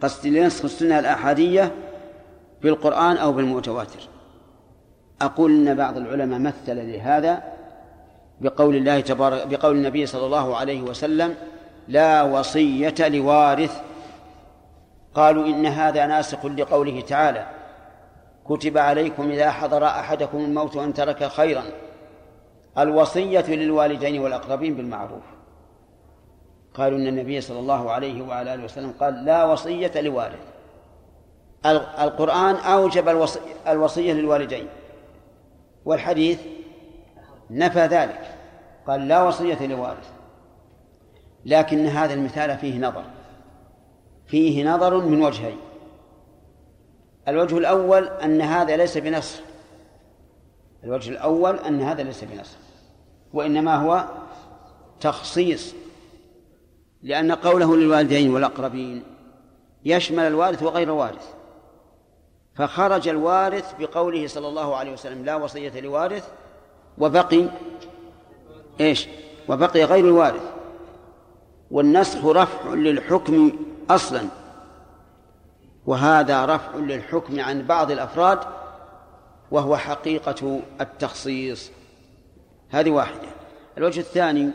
قصدي 0.02 0.40
لنسخ 0.40 0.66
السنة 0.66 1.00
الآحادية 1.00 1.72
بالقرآن 2.62 3.18
أو 3.18 3.32
بالمتواتر. 3.32 4.10
أقول 5.22 5.52
إن 5.52 5.76
بعض 5.78 5.98
العلماء 5.98 6.40
مثل 6.40 6.76
لهذا. 6.92 7.53
بقول 8.42 8.76
الله 8.76 9.00
تبارك 9.00 9.48
بقول 9.48 9.76
النبي 9.76 10.06
صلى 10.06 10.26
الله 10.26 10.58
عليه 10.58 10.82
وسلم 10.82 11.36
لا 11.88 12.24
وصية 12.24 12.96
لوارث. 13.00 13.82
قالوا 15.16 15.46
إن 15.46 15.66
هذا 15.66 16.06
ناسخ 16.06 16.46
لقوله 16.46 17.02
تعالى 17.02 17.48
كتب 18.50 18.78
عليكم 18.78 19.32
إذا 19.32 19.52
حضر 19.52 19.86
أحدكم 19.86 20.38
الموت 20.38 20.78
أن 20.78 20.94
ترك 20.94 21.28
خيرا. 21.28 21.64
الوصية 22.78 23.46
للوالدين 23.48 24.20
والأقربين 24.20 24.76
بالمعروف. 24.76 25.24
قالوا 26.74 26.98
إن 27.00 27.08
النبي 27.08 27.42
صلى 27.42 27.60
الله 27.60 27.92
عليه 27.92 28.22
وعلى 28.22 28.54
آله 28.54 28.64
وسلم 28.64 28.94
قال 29.00 29.26
لا 29.26 29.46
وصية 29.46 30.02
لوارث. 30.02 30.40
القرآن 32.02 32.56
أوجب 32.56 33.28
الوصية 33.68 34.14
للوالدين. 34.14 34.68
والحديث 35.86 36.40
نفى 37.54 37.86
ذلك. 37.86 38.38
قال 38.88 39.08
لا 39.08 39.24
وصية 39.24 39.68
لوارث. 39.68 40.10
لكن 41.46 41.86
هذا 41.86 42.14
المثال 42.14 42.58
فيه 42.58 42.80
نظر. 42.80 43.04
فيه 44.26 44.70
نظر 44.70 44.98
من 44.98 45.22
وجهين. 45.22 45.58
الوجه 47.28 47.58
الأول 47.58 48.08
أن 48.08 48.42
هذا 48.42 48.78
ليس 48.78 48.98
بنص 48.98 49.42
الوجه 50.84 51.10
الأول 51.10 51.56
أن 51.56 51.82
هذا 51.82 52.04
ليس 52.04 52.24
بنص 52.24 52.58
وإنما 53.34 53.76
هو 53.76 54.06
تخصيص. 55.00 55.76
لأن 57.02 57.32
قوله 57.32 57.76
للوالدين 57.76 58.34
والأقربين 58.34 59.04
يشمل 59.86 60.24
الوارث 60.24 60.64
وغير 60.64 60.88
الوارث. 60.88 61.34
فخرج 62.56 63.08
الوارث 63.08 63.76
بقوله 63.80 64.28
صلى 64.28 64.48
الله 64.48 64.76
عليه 64.76 64.94
وسلم 64.94 65.26
لا 65.26 65.36
وصية 65.36 65.80
لوارث 65.80 66.30
وبقي 66.98 67.50
إيش؟ 68.80 69.08
وبقي 69.50 69.84
غير 69.84 70.06
الوارث. 70.06 70.54
والنسخ 71.72 72.26
رفع 72.26 72.74
للحكم 72.74 73.52
أصلا. 73.90 74.28
وهذا 75.86 76.46
رفع 76.46 76.76
للحكم 76.76 77.40
عن 77.40 77.68
بعض 77.68 77.92
الأفراد 77.92 78.40
وهو 79.52 79.78
حقيقة 79.78 80.62
التخصيص. 80.82 81.72
هذه 82.70 82.90
واحدة. 82.90 83.28
الوجه 83.78 84.00
الثاني 84.00 84.52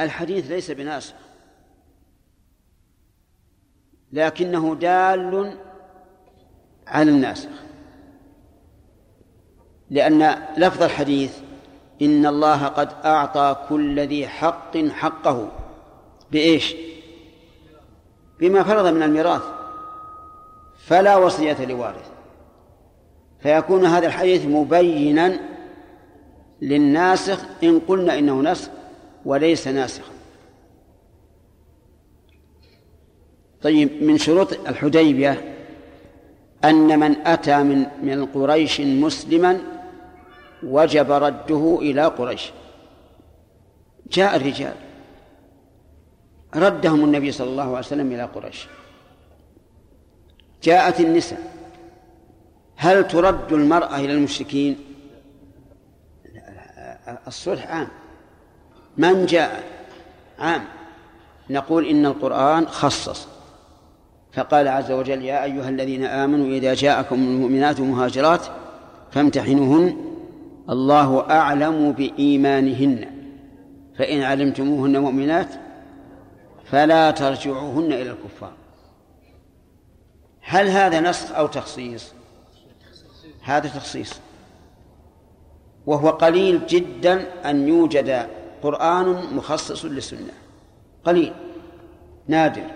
الحديث 0.00 0.50
ليس 0.50 0.70
بناسخ. 0.70 1.14
لكنه 4.12 4.74
دال 4.74 5.56
على 6.86 7.10
الناسخ. 7.10 7.61
لأن 9.92 10.42
لفظ 10.56 10.82
الحديث 10.82 11.38
إن 12.02 12.26
الله 12.26 12.66
قد 12.66 12.88
أعطى 13.04 13.56
كل 13.68 14.00
ذي 14.00 14.28
حق 14.28 14.76
حقه. 14.78 15.48
بإيش؟ 16.30 16.74
بما 18.40 18.62
فرض 18.62 18.86
من 18.86 19.02
الميراث. 19.02 19.42
فلا 20.78 21.16
وصية 21.16 21.64
لوارث. 21.64 22.10
فيكون 23.40 23.86
هذا 23.86 24.06
الحديث 24.06 24.46
مبينا 24.46 25.40
للناسخ 26.62 27.38
إن 27.64 27.80
قلنا 27.80 28.18
إنه 28.18 28.42
نسخ 28.42 28.70
وليس 29.24 29.68
ناسخا. 29.68 30.12
طيب 33.62 34.02
من 34.02 34.18
شروط 34.18 34.52
الحديبية 34.52 35.54
أن 36.64 36.98
من 36.98 37.26
أتى 37.26 37.62
من 37.62 37.86
من 38.02 38.26
قريش 38.26 38.80
مسلما 38.80 39.71
وجب 40.62 41.12
رده 41.12 41.78
إلى 41.82 42.04
قريش. 42.04 42.52
جاء 44.10 44.36
الرجال. 44.36 44.74
ردهم 46.56 47.04
النبي 47.04 47.32
صلى 47.32 47.50
الله 47.50 47.62
عليه 47.62 47.78
وسلم 47.78 48.12
إلى 48.12 48.22
قريش. 48.22 48.66
جاءت 50.62 51.00
النساء. 51.00 51.52
هل 52.76 53.08
ترد 53.08 53.52
المرأة 53.52 53.96
إلى 53.96 54.12
المشركين؟ 54.12 54.78
الصلح 57.26 57.70
عام. 57.70 57.88
من 58.96 59.26
جاء؟ 59.26 59.64
عام. 60.38 60.64
نقول 61.50 61.86
إن 61.86 62.06
القرآن 62.06 62.68
خصص. 62.68 63.28
فقال 64.32 64.68
عز 64.68 64.90
وجل 64.90 65.24
يا 65.24 65.44
أيها 65.44 65.68
الذين 65.68 66.04
آمنوا 66.04 66.46
إذا 66.46 66.74
جاءكم 66.74 67.14
المؤمنات 67.14 67.80
مهاجرات 67.80 68.46
فامتحنوهن 69.10 70.11
الله 70.72 71.30
أعلم 71.30 71.92
بإيمانهن. 71.92 73.22
فإن 73.98 74.22
علمتموهن 74.22 74.98
مؤمنات 74.98 75.48
فلا 76.64 77.10
ترجعوهن 77.10 77.92
إلى 77.92 78.10
الكفار. 78.10 78.52
هل 80.40 80.68
هذا 80.68 81.00
نسخ 81.00 81.32
أو 81.32 81.46
تخصيص؟ 81.46 82.12
هذا 83.42 83.68
تخصيص. 83.68 84.20
وهو 85.86 86.10
قليل 86.10 86.66
جدا 86.66 87.50
أن 87.50 87.68
يوجد 87.68 88.26
قرآن 88.62 89.36
مخصص 89.36 89.84
للسنة. 89.84 90.32
قليل. 91.04 91.32
نادر. 92.28 92.66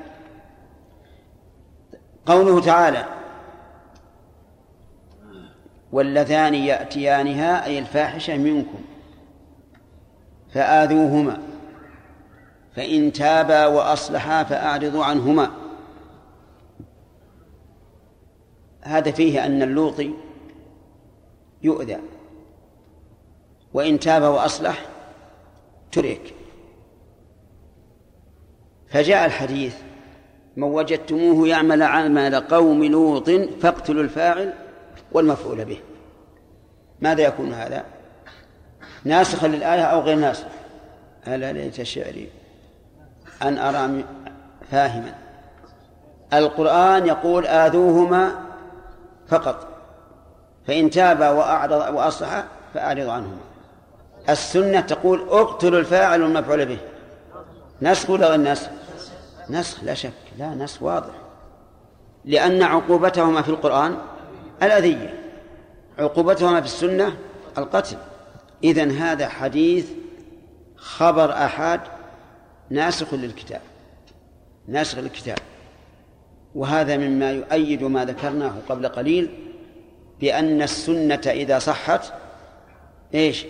قوله 2.26 2.60
تعالى 2.60 3.15
واللذان 5.96 6.54
يأتيانها 6.54 7.66
أي 7.66 7.78
الفاحشة 7.78 8.36
منكم. 8.36 8.80
فآذوهما. 10.54 11.38
فإن 12.74 13.12
تابا 13.12 13.66
وأصلحا 13.66 14.44
فأعرضوا 14.44 15.04
عنهما. 15.04 15.50
هذا 18.82 19.10
فيه 19.10 19.46
أن 19.46 19.62
اللوطي 19.62 20.10
يؤذى. 21.62 21.98
وإن 23.74 23.98
تاب 23.98 24.22
وأصلح 24.22 24.86
ترك. 25.92 26.34
فجاء 28.88 29.26
الحديث 29.26 29.76
من 30.56 30.62
وجدتموه 30.62 31.48
يعمل 31.48 31.82
عمل 31.82 32.34
قوم 32.34 32.84
لوط 32.84 33.30
فاقتلوا 33.30 34.02
الفاعل 34.02 34.65
والمفعول 35.12 35.64
به. 35.64 35.80
ماذا 37.00 37.22
يكون 37.22 37.52
هذا؟ 37.52 37.84
ناسخا 39.04 39.46
للآية 39.46 39.82
أو 39.82 40.00
غير 40.00 40.16
ناسخ؟ 40.16 40.46
ألا 41.28 41.52
ليت 41.52 41.82
شعري؟ 41.82 42.30
أن 43.42 43.58
أرى 43.58 44.04
فاهما. 44.70 45.14
القرآن 46.32 47.06
يقول 47.06 47.46
آذوهما 47.46 48.34
فقط. 49.28 49.68
فإن 50.66 50.90
تابا 50.90 51.30
وأعرض 51.30 51.94
وأصلح 51.94 52.44
فأعرض 52.74 53.08
عنهما. 53.08 53.40
السنة 54.28 54.80
تقول 54.80 55.28
اقتلوا 55.28 55.80
الفاعل 55.80 56.22
والمفعول 56.22 56.66
به. 56.66 56.78
نسخ 57.82 58.10
ولا 58.10 58.28
غير 58.28 58.40
نسخ؟ 58.40 58.68
نسخ 59.50 59.84
لا 59.84 59.94
شك 59.94 60.12
لا 60.38 60.54
نسخ 60.54 60.82
واضح. 60.82 61.14
لأن 62.24 62.62
عقوبتهما 62.62 63.42
في 63.42 63.48
القرآن 63.48 63.96
الأذية. 64.62 65.14
عقوبتهما 65.98 66.60
في 66.60 66.66
السنة؟ 66.66 67.16
القتل. 67.58 67.96
إذن 68.64 68.90
هذا 68.90 69.28
حديث 69.28 69.86
خبر 70.76 71.32
أحد 71.32 71.80
ناسخ 72.70 73.14
للكتاب. 73.14 73.60
ناسخ 74.68 74.98
للكتاب. 74.98 75.38
وهذا 76.54 76.96
مما 76.96 77.30
يؤيد 77.30 77.84
ما 77.84 78.04
ذكرناه 78.04 78.52
قبل 78.68 78.88
قليل 78.88 79.38
بأن 80.20 80.62
السنة 80.62 81.20
إذا 81.26 81.58
صحت 81.58 82.12
إيش؟ 83.14 83.46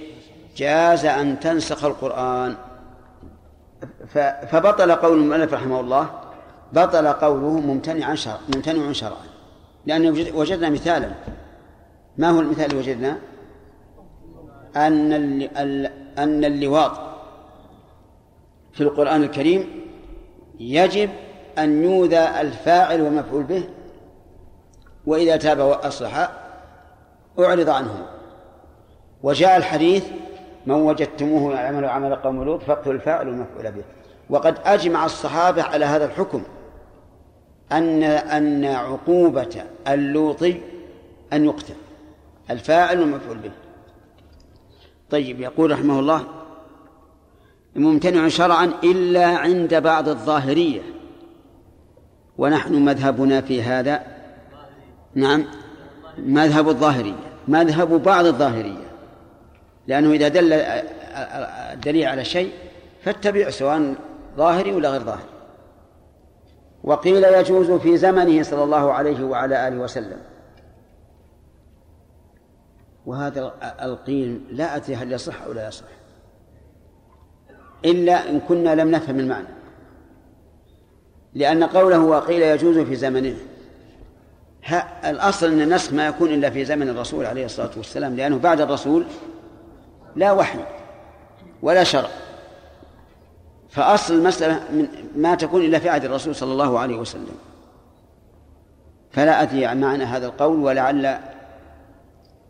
جاز 0.56 1.06
أن 1.06 1.40
تنسخ 1.40 1.84
القرآن. 1.84 2.56
فبطل 4.50 4.92
قول 4.92 5.18
المؤلف 5.18 5.54
رحمه 5.54 5.80
الله 5.80 6.10
بطل 6.72 7.08
قوله 7.08 7.60
ممتنع 7.60 8.14
شرع 8.14 8.38
ممتنع 8.54 8.92
شرعا. 8.92 9.35
لأن 9.86 10.08
وجدنا 10.34 10.70
مثالا. 10.70 11.10
ما 12.18 12.30
هو 12.30 12.40
المثال 12.40 12.64
اللي 12.64 12.76
وجدنا؟ 12.76 13.18
أن 14.76 15.12
أن 16.18 16.44
اللواط 16.44 16.92
في 18.72 18.80
القرآن 18.80 19.22
الكريم 19.22 19.86
يجب 20.60 21.10
أن 21.58 21.84
يوذى 21.84 22.18
الفاعل 22.18 23.02
والمفعول 23.02 23.42
به 23.42 23.68
وإذا 25.06 25.36
تاب 25.36 25.58
وأصلح 25.58 26.30
أعرض 27.38 27.68
عنهما 27.70 28.06
وجاء 29.22 29.56
الحديث 29.56 30.04
من 30.66 30.74
وجدتموه 30.74 31.54
يعمل 31.54 31.84
عمل 31.84 32.14
قوم 32.14 32.44
لوط 32.44 32.62
فاقتلوا 32.62 32.94
الفاعل 32.94 33.28
والمفعول 33.28 33.72
به. 33.72 33.82
وقد 34.30 34.58
أجمع 34.64 35.04
الصحابة 35.04 35.62
على 35.62 35.84
هذا 35.84 36.04
الحكم. 36.04 36.42
أن 37.72 38.02
أن 38.02 38.64
عقوبة 38.64 39.62
اللوطي 39.88 40.60
أن 41.32 41.44
يقتل 41.44 41.74
الفاعل 42.50 43.00
والمفعول 43.00 43.38
به. 43.38 43.50
طيب 45.10 45.40
يقول 45.40 45.70
رحمه 45.70 46.00
الله 46.00 46.24
ممتنع 47.76 48.28
شرعا 48.28 48.72
إلا 48.84 49.26
عند 49.26 49.74
بعض 49.74 50.08
الظاهرية. 50.08 50.82
ونحن 52.38 52.74
مذهبنا 52.74 53.40
في 53.40 53.62
هذا 53.62 54.02
نعم 55.14 55.44
مذهب 56.18 56.68
الظاهرية 56.68 57.16
مذهب 57.48 58.02
بعض 58.02 58.26
الظاهرية. 58.26 58.86
لأنه 59.86 60.12
إذا 60.12 60.28
دل 60.28 60.52
الدليل 60.52 62.06
على 62.06 62.24
شيء 62.24 62.50
فاتبع 63.02 63.50
سواء 63.50 63.94
ظاهري 64.36 64.72
ولا 64.72 64.90
غير 64.90 65.00
ظاهري. 65.00 65.35
وقيل 66.86 67.24
يجوز 67.24 67.70
في 67.70 67.96
زمنه 67.96 68.42
صلى 68.42 68.64
الله 68.64 68.92
عليه 68.92 69.24
وعلى 69.24 69.68
آله 69.68 69.78
وسلم. 69.78 70.18
وهذا 73.06 73.52
القيل 73.82 74.40
لا 74.50 74.76
أدري 74.76 74.96
هل 74.96 75.12
يصح 75.12 75.42
أو 75.42 75.52
لا 75.52 75.68
يصح. 75.68 75.84
إلا 77.84 78.30
إن 78.30 78.40
كنا 78.40 78.74
لم 78.74 78.90
نفهم 78.90 79.18
المعنى. 79.18 79.48
لأن 81.34 81.64
قوله 81.64 82.00
وقيل 82.00 82.42
يجوز 82.42 82.78
في 82.78 82.96
زمنه 82.96 83.36
الأصل 85.04 85.46
أن 85.52 85.60
النسخ 85.60 85.92
ما 85.92 86.06
يكون 86.06 86.34
إلا 86.34 86.50
في 86.50 86.64
زمن 86.64 86.88
الرسول 86.88 87.26
عليه 87.26 87.44
الصلاة 87.44 87.70
والسلام 87.76 88.16
لأنه 88.16 88.38
بعد 88.38 88.60
الرسول 88.60 89.06
لا 90.16 90.32
وحي 90.32 90.58
ولا 91.62 91.84
شرع. 91.84 92.08
فأصل 93.76 94.14
المسألة 94.14 94.60
من 94.72 94.88
ما 95.16 95.34
تكون 95.34 95.62
إلا 95.62 95.78
في 95.78 95.88
عهد 95.88 96.04
الرسول 96.04 96.34
صلى 96.34 96.52
الله 96.52 96.78
عليه 96.78 96.96
وسلم. 96.96 97.36
فلا 99.10 99.42
أدري 99.42 99.66
عن 99.66 99.80
معنى 99.80 100.04
هذا 100.04 100.26
القول 100.26 100.58
ولعل 100.58 101.18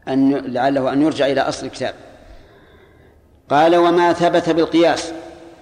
أن 0.08 0.34
لعله 0.34 0.92
أن 0.92 1.02
يرجع 1.02 1.26
إلى 1.26 1.40
أصل 1.40 1.66
الكتاب. 1.66 1.94
قال 3.50 3.76
وما 3.76 4.12
ثبت 4.12 4.50
بالقياس 4.50 5.12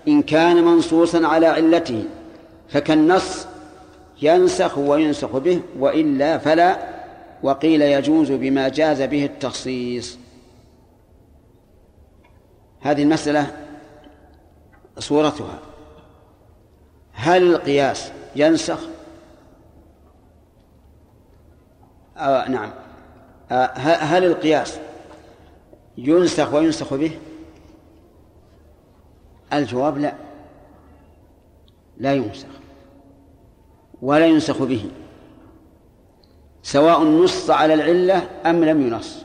إن 0.09 0.23
كان 0.23 0.65
منصوصا 0.65 1.27
على 1.27 1.47
علته 1.47 2.05
فكالنص 2.69 3.47
ينسخ 4.23 4.79
وينسخ 4.79 5.37
به 5.37 5.61
وإلا 5.79 6.39
فلا 6.39 6.77
وقيل 7.43 7.83
يجوز 7.83 8.33
بما 8.33 8.69
جاز 8.69 9.03
به 9.03 9.25
التخصيص. 9.25 10.19
هذه 12.81 13.03
المسألة 13.03 13.64
صورتها. 14.99 15.59
هل 17.13 17.43
القياس 17.55 18.13
ينسخ؟ 18.37 18.79
آه 22.17 22.49
نعم. 22.49 22.71
آه 23.51 23.67
هل 23.79 24.25
القياس 24.25 24.79
ينسخ 25.99 26.55
وينسخ 26.55 26.95
به؟ 26.95 27.19
الجواب 29.53 29.99
لا. 29.99 30.15
لا 31.97 32.15
ينسخ. 32.15 32.49
ولا 34.03 34.27
ينسخ 34.27 34.63
به. 34.63 34.91
سواء 36.63 37.03
نص 37.03 37.51
على 37.51 37.75
العلة 37.75 38.29
أم 38.47 38.65
لم 38.65 38.87
ينص. 38.87 39.25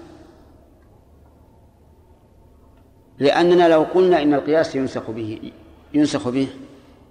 لأننا 3.20 3.67
لو 3.67 3.84
قلنا 3.84 4.22
إن 4.22 4.34
القياس 4.34 4.76
ينسخ 4.76 5.11
به 5.11 5.51
ينسخ 5.93 6.29
به 6.29 6.47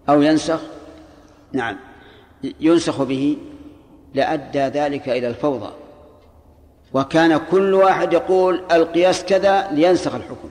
أو 0.08 0.22
ينسخ؟ 0.22 0.60
نعم. 1.52 1.76
ينسخ 2.60 3.02
به 3.02 3.38
لأدى 4.14 4.58
ذلك 4.58 5.08
إلى 5.08 5.28
الفوضى. 5.28 5.72
وكان 6.94 7.40
كل 7.50 7.74
واحد 7.74 8.12
يقول 8.12 8.64
القياس 8.72 9.24
كذا 9.24 9.70
لينسخ 9.70 10.14
الحكم. 10.14 10.48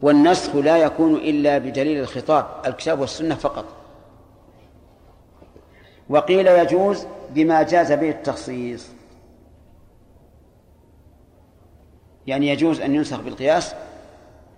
والنسخ 0.00 0.56
لا 0.56 0.76
يكون 0.76 1.14
إلا 1.14 1.58
بدليل 1.58 2.00
الخطاب 2.00 2.46
الكتاب 2.66 3.00
والسنة 3.00 3.34
فقط. 3.34 3.64
وقيل 6.08 6.46
يجوز 6.46 7.06
بما 7.30 7.62
جاز 7.62 7.92
به 7.92 8.10
التخصيص. 8.10 8.86
يعني 12.26 12.48
يجوز 12.48 12.80
أن 12.80 12.94
ينسخ 12.94 13.20
بالقياس 13.20 13.74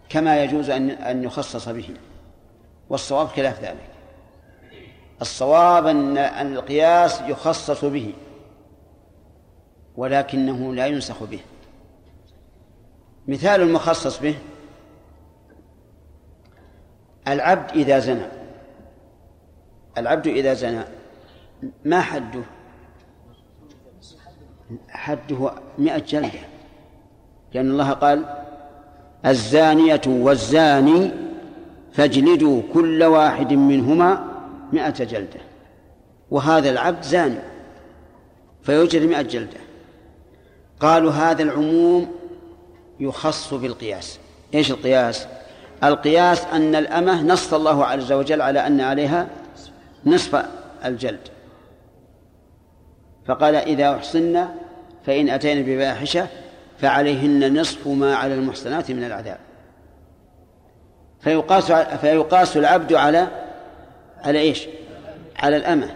كما 0.09 0.45
يجوز 0.45 0.71
أن 0.71 0.91
أن 0.91 1.25
يخصص 1.25 1.69
به. 1.69 1.91
والصواب 2.89 3.27
خلاف 3.27 3.61
ذلك. 3.61 3.91
الصواب 5.21 5.87
أن 5.87 6.19
أن 6.19 6.53
القياس 6.53 7.21
يخصص 7.21 7.85
به 7.85 8.15
ولكنه 9.97 10.75
لا 10.75 10.87
ينسخ 10.87 11.23
به. 11.23 11.41
مثال 13.29 13.61
المخصص 13.61 14.19
به 14.19 14.35
العبد 17.29 17.71
إذا 17.71 17.99
زنى. 17.99 18.27
العبد 19.99 20.27
إذا 20.27 20.55
زنى 20.55 20.85
ما 21.85 22.01
حده؟ 22.01 22.43
حده 24.89 25.53
مئة 25.79 25.99
جلدة. 25.99 26.41
لأن 27.53 27.71
الله 27.71 27.91
قال 27.91 28.48
الزانية 29.27 30.01
والزاني 30.07 31.11
فاجلدوا 31.93 32.63
كل 32.75 33.03
واحد 33.05 33.53
منهما 33.53 34.25
مئة 34.73 35.05
جلدة. 35.05 35.41
وهذا 36.31 36.71
العبد 36.71 37.03
زاني 37.03 37.39
فيجري 38.63 39.07
مئة 39.07 39.23
جلدة. 39.23 39.59
قالوا 40.81 41.13
هذا 41.13 41.43
العموم 41.43 42.09
يخص 43.01 43.55
بالقياس. 43.55 44.19
إيش 44.55 44.71
القياس؟ 44.71 45.27
القياس 45.85 46.45
أن 46.45 46.75
الأمة 46.75 47.23
نص 47.23 47.55
الله 47.55 47.85
عز 47.85 48.13
وجل 48.13 48.43
على 48.43 48.67
أن 48.67 48.81
عليها 48.81 49.29
نصف 50.07 50.45
الجلد. 50.85 51.29
فقال 53.27 53.55
إذا 53.55 53.95
أحصن 53.95 54.47
فإن 55.07 55.29
أتينا 55.29 55.61
بفاحشة 55.61 56.27
فعليهن 56.79 57.61
نصف 57.61 57.89
ما 57.89 58.17
على 58.17 58.35
المحصنات 58.35 58.91
من 58.91 59.05
العذاب. 59.05 59.39
فيقاس 61.21 61.73
فيقاس 61.73 62.57
العبد 62.57 62.93
على 62.93 63.29
على 64.19 64.39
إيش؟ 64.39 64.69
على 65.37 65.57
الأمة. 65.57 65.95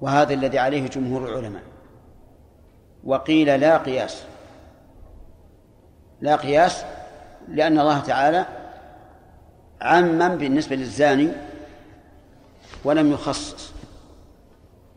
وهذا 0.00 0.34
الذي 0.34 0.58
عليه 0.58 0.88
جمهور 0.88 1.28
العلماء. 1.28 1.62
وقيل 3.04 3.60
لا 3.60 3.78
قياس. 3.78 4.22
لا 6.20 6.36
قياس 6.36 6.84
لأن 7.48 7.78
الله 7.78 8.00
تعالى 8.00 8.46
عمم 9.80 10.28
بالنسبة 10.28 10.76
للزاني 10.76 11.28
ولم 12.84 13.12
يخصص. 13.12 13.75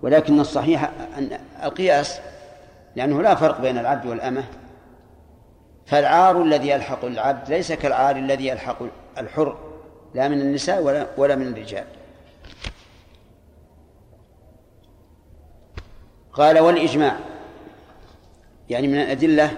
ولكن 0.02 0.40
الصحيح 0.40 0.92
أن 1.18 1.40
القياس 1.64 2.20
لأنه 2.96 3.22
لا 3.22 3.36
فرق 3.36 3.62
بين 3.62 3.78
العبد 3.78 4.06
والأمة. 4.06 4.44
فالعار 5.86 6.42
الذي 6.42 6.70
يلحق 6.70 7.06
العبد 7.06 7.50
ليس 7.50 7.72
كالعار 7.72 8.16
الذي 8.16 8.48
يلحق 8.48 8.78
الحر 9.18 9.58
لا 10.16 10.28
من 10.28 10.42
النساء 10.42 10.82
ولا 10.82 11.08
ولا 11.18 11.36
من 11.36 11.48
الرجال. 11.48 11.86
قال 16.34 16.60
والإجماع 16.60 17.20
يعني 18.70 18.88
من 18.88 18.96
الأدلة 19.02 19.52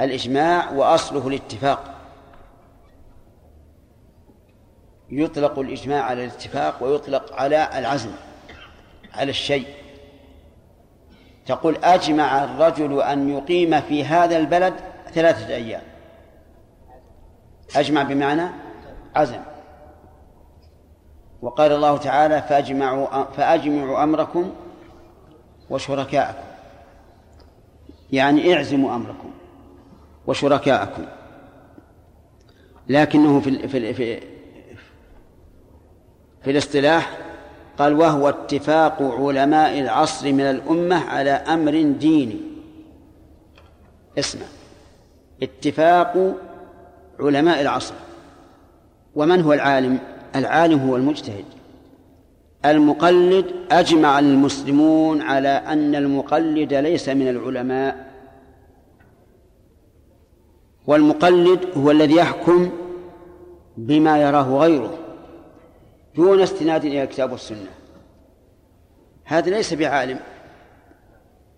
الإجماع 0.00 0.70
وأصله 0.70 1.28
الاتفاق. 1.28 1.94
يطلق 5.10 5.58
الإجماع 5.58 6.02
على 6.02 6.24
الاتفاق 6.24 6.82
ويطلق 6.82 7.32
على 7.32 7.78
العزم. 7.78 8.10
على 9.14 9.30
الشيء. 9.30 9.66
تقول 11.46 11.76
أجمع 11.76 12.44
الرجل 12.44 13.02
أن 13.02 13.28
يقيم 13.28 13.80
في 13.80 14.04
هذا 14.04 14.38
البلد 14.38 14.74
ثلاثة 15.14 15.54
أيام. 15.54 15.82
أجمع 17.76 18.02
بمعنى 18.02 18.48
عزم. 19.14 19.40
وقال 21.42 21.72
الله 21.72 21.96
تعالى 21.96 22.42
فأجمعوا 22.42 23.24
فأجمعوا 23.24 24.02
أمركم 24.02 24.52
وشركاءكم. 25.70 26.44
يعني 28.12 28.54
اعزموا 28.54 28.94
أمركم 28.94 29.30
وشركاءكم. 30.26 31.04
لكنه 32.88 33.40
في 33.40 33.68
في 33.68 33.94
في, 33.94 34.20
في 36.42 36.50
الاصطلاح 36.50 37.18
قال 37.78 37.94
وهو 37.94 38.28
اتفاق 38.28 39.02
علماء 39.02 39.78
العصر 39.80 40.32
من 40.32 40.40
الأمة 40.40 40.96
على 40.96 41.30
أمر 41.30 41.82
ديني. 41.82 42.40
اسمع. 44.18 44.46
اتفاق 45.42 46.34
علماء 47.20 47.60
العصر. 47.60 47.94
ومن 49.14 49.40
هو 49.40 49.52
العالم؟ 49.52 49.98
العالم 50.36 50.78
هو 50.88 50.96
المجتهد. 50.96 51.44
المقلد 52.64 53.46
أجمع 53.70 54.18
المسلمون 54.18 55.22
على 55.22 55.48
أن 55.48 55.94
المقلد 55.94 56.74
ليس 56.74 57.08
من 57.08 57.28
العلماء. 57.28 58.12
والمقلد 60.86 61.60
هو 61.76 61.90
الذي 61.90 62.14
يحكم 62.14 62.70
بما 63.76 64.22
يراه 64.22 64.58
غيره. 64.58 64.98
دون 66.16 66.40
استناد 66.40 66.84
إلى 66.84 67.02
الكتاب 67.02 67.32
والسنة. 67.32 67.70
هذا 69.24 69.50
ليس 69.50 69.74
بعالم. 69.74 70.20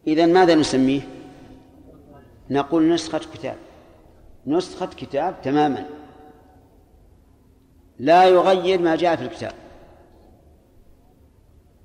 إذا 0.06 0.26
ماذا 0.26 0.54
نسميه؟ 0.54 1.00
نقول 2.50 2.88
نسخة 2.88 3.18
كتاب. 3.18 3.56
نسخة 4.46 4.86
كتاب 4.86 5.42
تماما. 5.42 5.86
لا 7.98 8.24
يغير 8.24 8.80
ما 8.80 8.96
جاء 8.96 9.16
في 9.16 9.22
الكتاب. 9.22 9.52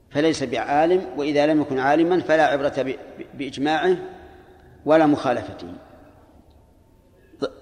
فليس 0.09 0.43
بعالم 0.43 1.05
وإذا 1.17 1.47
لم 1.47 1.61
يكن 1.61 1.79
عالما 1.79 2.19
فلا 2.19 2.45
عبرة 2.45 2.95
بإجماعه 3.33 3.97
ولا 4.85 5.05
مخالفته. 5.05 5.67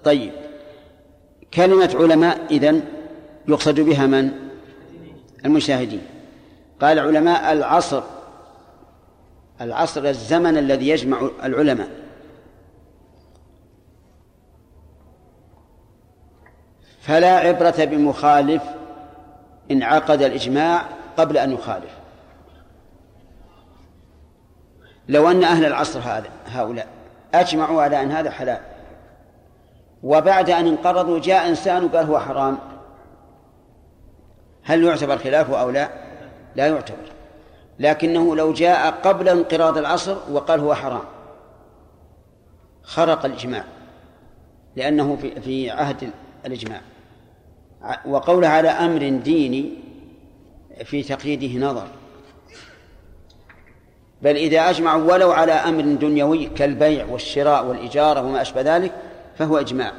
طيب. 0.04 0.32
كلمة 1.54 1.90
علماء 1.94 2.46
إذن 2.50 2.82
يقصد 3.48 3.80
بها 3.80 4.06
من؟ 4.06 4.47
المشاهدين. 5.44 6.02
قال 6.80 6.98
علماء 6.98 7.52
العصر 7.52 8.02
العصر 9.60 10.04
الزمن 10.04 10.58
الذي 10.58 10.88
يجمع 10.88 11.28
العلماء. 11.44 11.88
فلا 17.00 17.36
عبرة 17.36 17.84
بمخالف 17.84 18.62
إن 19.70 19.82
عقد 19.82 20.22
الإجماع 20.22 20.82
قبل 21.16 21.38
أن 21.38 21.52
يخالف. 21.52 21.98
لو 25.08 25.30
أن 25.30 25.44
أهل 25.44 25.64
العصر 25.64 26.00
هذا 26.00 26.30
هؤلاء 26.46 26.86
أجمعوا 27.34 27.82
على 27.82 28.02
أن 28.02 28.12
هذا 28.12 28.30
حلال. 28.30 28.60
وبعد 30.02 30.50
أن 30.50 30.66
انقرضوا 30.66 31.18
جاء 31.18 31.48
إنسان 31.48 31.84
وقال 31.84 32.06
هو 32.06 32.18
حرام. 32.18 32.58
هل 34.68 34.84
يعتبر 34.84 35.18
خلافه 35.18 35.60
أو 35.60 35.70
لا؟ 35.70 35.90
لا 36.56 36.66
يعتبر. 36.66 37.12
لكنه 37.78 38.36
لو 38.36 38.52
جاء 38.52 38.90
قبل 38.90 39.28
انقراض 39.28 39.78
العصر 39.78 40.16
وقال 40.32 40.60
هو 40.60 40.74
حرام. 40.74 41.04
خرق 42.82 43.24
الإجماع. 43.24 43.64
لأنه 44.76 45.16
في 45.16 45.40
في 45.40 45.70
عهد 45.70 46.10
الإجماع. 46.46 46.80
وقوله 48.06 48.48
على 48.48 48.68
أمر 48.68 49.08
ديني 49.08 49.72
في 50.84 51.02
تقييده 51.02 51.66
نظر. 51.66 51.86
بل 54.22 54.36
إذا 54.36 54.70
أجمعوا 54.70 55.12
ولو 55.12 55.32
على 55.32 55.52
أمر 55.52 55.82
دنيوي 55.82 56.46
كالبيع 56.46 57.06
والشراء 57.06 57.66
والإجارة 57.66 58.22
وما 58.22 58.42
أشبه 58.42 58.76
ذلك 58.76 58.92
فهو 59.38 59.58
إجماع. 59.58 59.92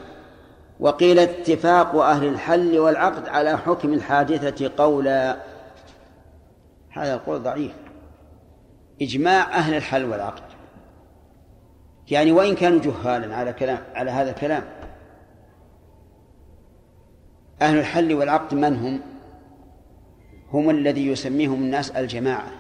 وقيل 0.80 1.19
اتفاق 1.19 1.95
أهل 1.95 2.27
الحل 2.27 2.80
والعقد 2.80 3.27
على 3.27 3.57
حكم 3.57 3.93
الحادثة 3.93 4.71
قولا. 4.77 5.38
هذا 6.89 7.13
القول 7.13 7.43
ضعيف. 7.43 7.71
إجماع 9.01 9.43
أهل 9.43 9.73
الحل 9.75 10.05
والعقد. 10.05 10.43
يعني 12.11 12.32
وإن 12.32 12.55
كانوا 12.55 12.80
جهالا 12.80 13.36
على 13.36 13.53
كلام 13.53 13.80
على 13.93 14.11
هذا 14.11 14.30
الكلام. 14.30 14.63
أهل 17.61 17.77
الحل 17.77 18.13
والعقد 18.13 18.55
من 18.55 18.75
هم؟ 18.75 19.01
هم 20.53 20.69
الذي 20.69 21.07
يسميهم 21.07 21.63
الناس 21.63 21.91
الجماعة. 21.91 22.51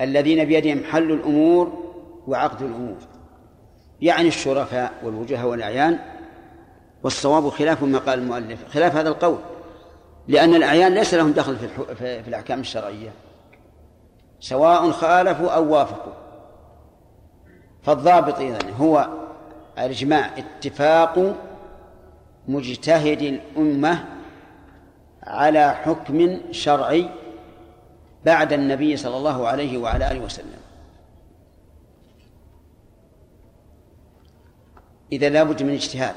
الذين 0.00 0.44
بيدهم 0.44 0.84
حل 0.84 1.12
الأمور 1.12 1.92
وعقد 2.26 2.62
الأمور. 2.62 2.96
يعني 4.00 4.28
الشرفاء 4.28 4.92
والوجهاء 5.02 5.46
والأعيان 5.48 5.98
والصواب 7.06 7.48
خلاف 7.48 7.82
ما 7.82 7.98
قال 7.98 8.18
المؤلف 8.18 8.68
خلاف 8.68 8.96
هذا 8.96 9.08
القول 9.08 9.38
لأن 10.28 10.54
الأعيان 10.54 10.94
ليس 10.94 11.14
لهم 11.14 11.32
دخل 11.32 11.56
في, 11.56 12.22
في 12.22 12.28
الأحكام 12.28 12.60
الشرعية. 12.60 13.12
سواء 14.40 14.90
خالفوا 14.90 15.50
أو 15.50 15.74
وافقوا. 15.74 16.12
فالضابط 17.82 18.38
إذن 18.38 18.70
هو 18.70 19.08
الإجماع 19.78 20.30
اتفاق 20.38 21.34
مجتهد 22.48 23.22
الأمة 23.22 24.04
على 25.22 25.70
حكم 25.70 26.40
شرعي 26.50 27.10
بعد 28.24 28.52
النبي 28.52 28.96
صلى 28.96 29.16
الله 29.16 29.48
عليه 29.48 29.78
وعلى 29.78 30.10
آله 30.10 30.20
وسلم. 30.20 30.60
إذا 35.12 35.28
لابد 35.28 35.62
من 35.62 35.72
اجتهاد. 35.74 36.14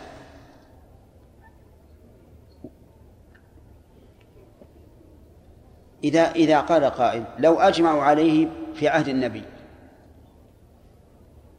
إذا 6.03 6.31
إذا 6.31 6.59
قال 6.59 6.85
قائل 6.85 7.23
لو 7.39 7.59
أجمعوا 7.59 8.01
عليه 8.01 8.47
في 8.75 8.87
عهد 8.87 9.07
النبي 9.07 9.43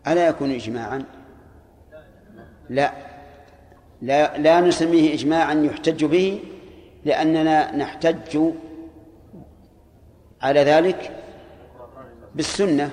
ألا 0.06 0.28
يكون 0.28 0.50
إجماعا؟ 0.50 1.04
لا. 2.70 2.92
لا 4.02 4.38
لا 4.38 4.60
نسميه 4.60 5.14
إجماعا 5.14 5.54
يحتج 5.54 6.04
به 6.04 6.40
لأننا 7.04 7.76
نحتج 7.76 8.38
على 10.42 10.64
ذلك 10.64 11.16
بالسنة 12.34 12.90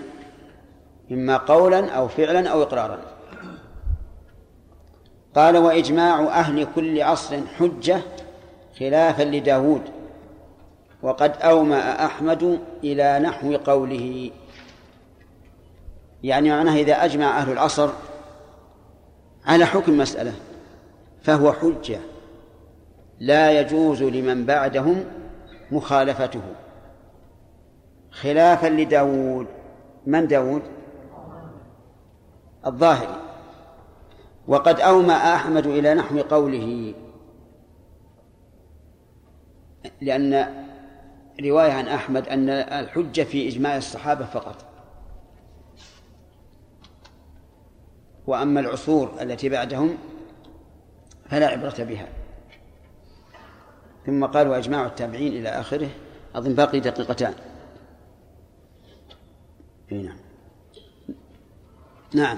إما 1.11 1.37
قولا 1.37 1.91
أو 1.91 2.07
فعلا 2.07 2.49
أو 2.49 2.61
إقرارا. 2.63 2.99
قال 5.35 5.57
وإجماع 5.57 6.19
أهل 6.19 6.67
كل 6.75 7.01
عصر 7.01 7.39
حجة 7.59 8.01
خلافا 8.79 9.23
لداود. 9.23 9.81
وقد 11.07 11.37
أومأ 11.41 12.05
أحمد 12.05 12.59
إلى 12.83 13.19
نحو 13.19 13.55
قوله. 13.55 14.31
يعني 16.23 16.49
معناه 16.49 16.75
إذا 16.75 17.05
أجمع 17.05 17.37
أهل 17.37 17.51
العصر 17.51 17.89
على 19.45 19.65
حكم 19.65 19.97
مسألة 19.97 20.33
فهو 21.21 21.53
حجة. 21.53 21.99
لا 23.19 23.59
يجوز 23.59 24.03
لمن 24.03 24.45
بعدهم 24.45 25.05
مخالفته. 25.71 26.41
خلافا 28.11 28.67
لداود. 28.67 29.47
من 30.05 30.27
داود؟ 30.27 30.61
الظاهري. 32.65 33.21
وقد 34.47 34.79
أومأ 34.79 35.35
أحمد 35.35 35.67
إلى 35.67 35.93
نحو 35.93 36.21
قوله. 36.21 36.93
لأن 40.01 40.66
رواية 41.43 41.71
عن 41.71 41.87
أحمد 41.87 42.27
أن 42.27 42.49
الحجة 42.49 43.21
في 43.21 43.47
إجماع 43.47 43.77
الصحابة 43.77 44.25
فقط. 44.25 44.65
وأما 48.27 48.59
العصور 48.59 49.21
التي 49.21 49.49
بعدهم 49.49 49.97
فلا 51.29 51.47
عبرة 51.47 51.75
بها. 51.83 52.07
ثم 54.05 54.25
قال 54.25 54.47
وإجماع 54.47 54.85
التابعين 54.85 55.33
إلى 55.33 55.49
آخره. 55.49 55.89
أظن 56.35 56.53
باقي 56.53 56.79
دقيقتان. 56.79 57.33
نعم. 59.91 60.17
نعم. 62.13 62.37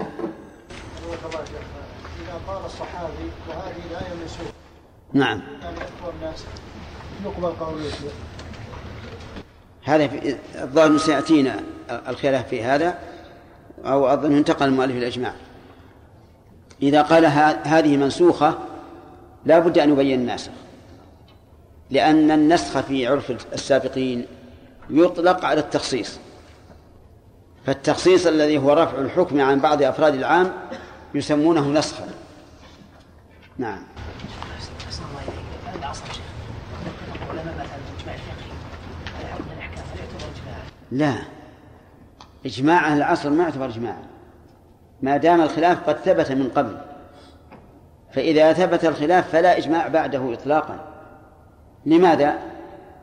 إذا 2.19 2.41
قال 2.47 2.65
الصحابي 2.65 3.29
وهذه 3.49 3.81
الآية 3.91 4.13
منسوخة 4.21 4.53
نعم. 5.13 5.41
يعني 5.61 5.77
الناس 6.15 6.45
يقبل 7.25 7.65
قوله 7.65 7.91
هذا 9.89 10.09
الظاهر 10.55 10.97
سيأتينا 10.97 11.59
الخلاف 12.07 12.47
في 12.47 12.63
هذا 12.63 12.97
أو 13.85 14.07
أظن 14.07 14.35
انتقل 14.35 14.65
المؤلف 14.65 14.95
الإجماع. 14.95 15.33
إذا 16.81 17.01
قال 17.01 17.25
هذه 17.67 17.97
منسوخة 17.97 18.57
لا 19.45 19.59
بد 19.59 19.77
أن 19.77 19.89
يبين 19.89 20.19
الناسخ 20.19 20.51
لأن 21.91 22.31
النسخ 22.31 22.79
في 22.79 23.07
عرف 23.07 23.31
السابقين 23.53 24.25
يطلق 24.89 25.45
على 25.45 25.59
التخصيص. 25.59 26.19
فالتخصيص 27.65 28.27
الذي 28.27 28.57
هو 28.57 28.73
رفع 28.73 28.97
الحكم 28.97 29.41
عن 29.41 29.59
بعض 29.59 29.83
أفراد 29.83 30.15
العام 30.15 30.53
يسمونه 31.13 31.67
نسخا. 31.67 32.07
نعم. 33.57 33.83
لا. 40.91 41.13
إجماع 42.45 42.87
أهل 42.87 42.97
العصر 42.97 43.29
ما 43.29 43.43
يعتبر 43.43 43.65
إجماعا 43.65 44.03
ما 45.01 45.17
دام 45.17 45.41
الخلاف 45.41 45.89
قد 45.89 45.95
ثبت 45.95 46.31
من 46.31 46.49
قبل. 46.55 46.77
فإذا 48.11 48.53
ثبت 48.53 48.85
الخلاف 48.85 49.29
فلا 49.29 49.57
إجماع 49.57 49.87
بعده 49.87 50.33
إطلاقا. 50.33 50.79
لماذا؟ 51.85 52.33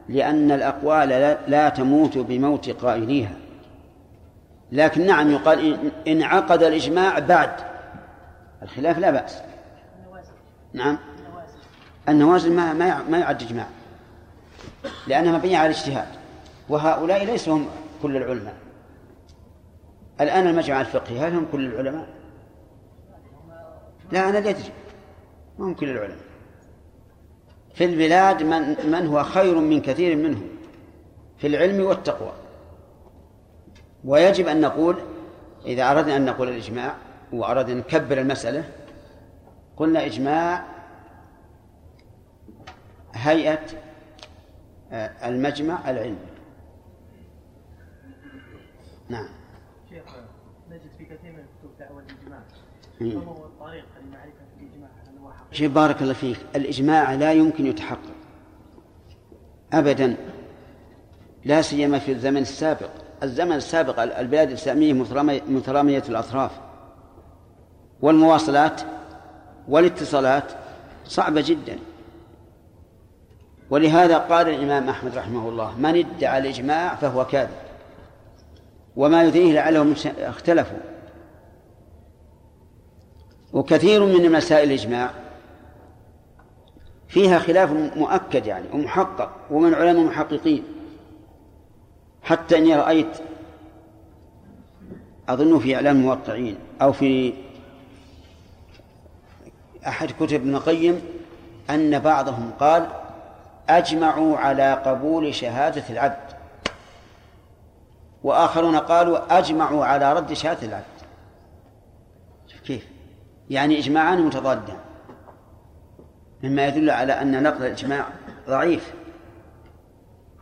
لأن 0.09 0.51
الأقوال 0.51 1.37
لا 1.49 1.69
تموت 1.69 2.19
بموت 2.19 2.71
قائليها. 2.71 3.33
لكن 4.73 5.07
نعم 5.07 5.31
يقال 5.31 5.79
إن 6.09 6.23
عقد 6.23 6.63
الإجماع 6.63 7.19
بعد. 7.19 7.51
الخلاف 8.63 8.99
لا 8.99 9.11
بأس. 9.11 9.39
نعم. 10.73 10.99
النوازل 12.09 12.53
ما 12.53 12.73
ما 13.09 13.19
يعد 13.19 13.43
إجماع. 13.43 13.67
لأنها 15.07 15.39
مبنية 15.39 15.59
على 15.59 15.71
الاجتهاد. 15.71 16.07
وهؤلاء 16.69 17.25
ليسوا 17.25 17.55
هم 17.55 17.67
كل 18.03 18.17
العلماء. 18.17 18.55
الآن 20.21 20.47
المجمع 20.47 20.81
الفقهي 20.81 21.19
هل 21.19 21.35
هم 21.35 21.47
كل 21.53 21.67
العلماء؟ 21.67 22.09
لا 24.13 24.29
أنا 24.29 24.39
لا 24.39 24.51
أدري. 24.51 24.73
ما 25.59 25.67
هم 25.67 25.75
كل 25.75 25.91
العلماء. 25.91 26.27
في 27.75 27.85
البلاد 27.85 28.43
من 28.43 28.91
من 28.91 29.07
هو 29.07 29.23
خير 29.23 29.59
من 29.59 29.81
كثير 29.81 30.17
منهم. 30.17 30.49
في 31.39 31.47
العلم 31.47 31.85
والتقوى. 31.85 32.33
ويجب 34.05 34.47
أن 34.47 34.61
نقول 34.61 34.97
إذا 35.67 35.91
أردنا 35.91 36.17
أن 36.17 36.25
نقول 36.25 36.49
الإجماع 36.49 36.95
وأردنا 37.33 37.73
أن 37.73 37.79
نكبر 37.79 38.19
المسألة 38.19 38.65
قلنا 39.77 40.07
إجماع 40.07 40.65
هيئة 43.15 43.63
آه، 44.93 45.29
المجمع 45.29 45.91
العلمي. 45.91 46.36
نعم. 49.09 49.29
شيخ 49.91 50.03
نجد 50.71 50.91
في 50.99 51.05
كثير 51.05 51.33
من 51.33 51.39
الكتب 51.39 51.79
دعوة 51.79 52.03
الإجماع 52.03 52.41
ما 53.01 53.33
هو 53.33 53.45
الطريق 53.45 53.85
لمعرفة 54.07 54.47
الإجماع؟ 54.61 54.91
هل 55.07 55.19
هو 55.23 55.31
حقيقي 55.31 55.55
شيء 55.57 55.69
بارك 55.69 56.03
الله 56.03 56.13
فيك. 56.13 56.39
الإجماع 56.57 57.15
لا 57.15 57.33
يمكن 57.33 57.67
يتحقق. 57.67 58.13
أبدا. 59.73 60.17
لا 61.45 61.63
سيما 61.63 61.99
في 61.99 62.13
الزمن 62.13 62.37
السابق. 62.37 62.91
الزمن 63.23 63.53
السابق 63.53 64.01
البلاد 64.19 64.49
الإسلامية 64.49 64.93
مترامية 65.49 66.03
الأطراف. 66.09 66.51
والمواصلات 68.01 68.81
والاتصالات 69.69 70.53
صعبة 71.05 71.45
جدا. 71.47 71.79
ولهذا 73.71 74.19
قال 74.19 74.49
الإمام 74.49 74.89
أحمد 74.89 75.17
رحمه 75.19 75.49
الله 75.49 75.79
من 75.79 75.97
ادعى 75.97 76.39
الإجماع 76.39 76.95
فهو 76.95 77.25
كاذب. 77.25 77.66
وما 78.97 79.25
يدريه 79.25 79.53
لعلهم 79.53 79.95
اختلفوا. 80.19 80.79
وكثير 83.53 84.05
من 84.05 84.33
مسائل 84.33 84.69
الإجماع 84.69 85.11
فيها 87.09 87.39
خلاف 87.39 87.71
مؤكد 87.97 88.47
يعني 88.47 88.65
ومحقق 88.73 89.31
ومن 89.51 89.75
علماء 89.75 90.03
المحققين 90.03 90.65
حتى 92.23 92.59
إني 92.59 92.77
رأيت 92.77 93.19
أظن 95.29 95.59
في 95.59 95.75
إعلام 95.77 95.97
الموقعين 95.97 96.57
أو 96.83 96.93
في 96.93 97.33
أحد 99.87 100.11
كتب 100.11 100.35
ابن 100.35 100.55
القيم 100.55 101.01
أن 101.71 101.99
بعضهم 101.99 102.51
قال 102.61 102.89
أجمعوا 103.69 104.37
على 104.37 104.75
قبول 104.75 105.35
شهادة 105.35 105.83
العبد. 105.91 106.26
وآخرون 108.27 108.77
قالوا 108.77 109.39
أجمعوا 109.39 109.85
على 109.85 110.13
رد 110.13 110.33
شهادة 110.33 110.67
العبد. 110.67 110.85
شوف 112.47 112.61
كيف؟ 112.61 112.87
يعني 113.51 113.79
إجماعان 113.79 114.23
متضادان. 114.23 114.77
مما 116.43 116.67
يدل 116.67 116.91
على 116.91 117.13
أن 117.13 117.43
نقل 117.43 117.67
الإجماع 117.67 118.07
ضعيف. 118.49 118.95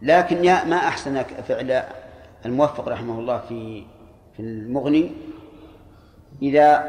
لكن 0.02 0.44
يا 0.44 0.64
ما 0.64 0.76
أحسن 0.76 1.22
فعل 1.22 1.82
الموفق 2.46 2.88
رحمه 2.88 3.18
الله 3.18 3.38
في 3.38 3.84
في 4.36 4.42
المغني 4.42 5.10
إذا 6.42 6.88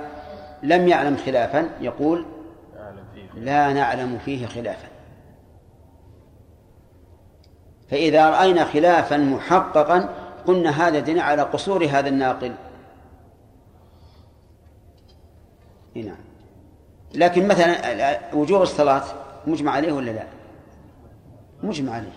لم 0.63 0.87
يعلم 0.87 1.17
خلافا 1.17 1.69
يقول 1.81 2.25
لا 3.35 3.73
نعلم 3.73 4.17
فيه 4.17 4.45
خلافا. 4.45 4.87
فإذا 7.89 8.29
رأينا 8.29 8.65
خلافا 8.65 9.17
محققا 9.17 10.24
قلنا 10.47 10.69
هذا 10.69 10.99
دين 10.99 11.19
على 11.19 11.41
قصور 11.41 11.85
هذا 11.85 12.09
الناقل 12.09 12.53
نعم 15.95 16.17
لكن 17.15 17.47
مثلا 17.47 18.35
وجوب 18.35 18.61
الصلاة 18.61 19.03
مجمع 19.47 19.71
عليه 19.71 19.91
ولا 19.91 20.11
لا؟ 20.11 20.27
مجمع 21.63 21.91
عليه 21.91 22.13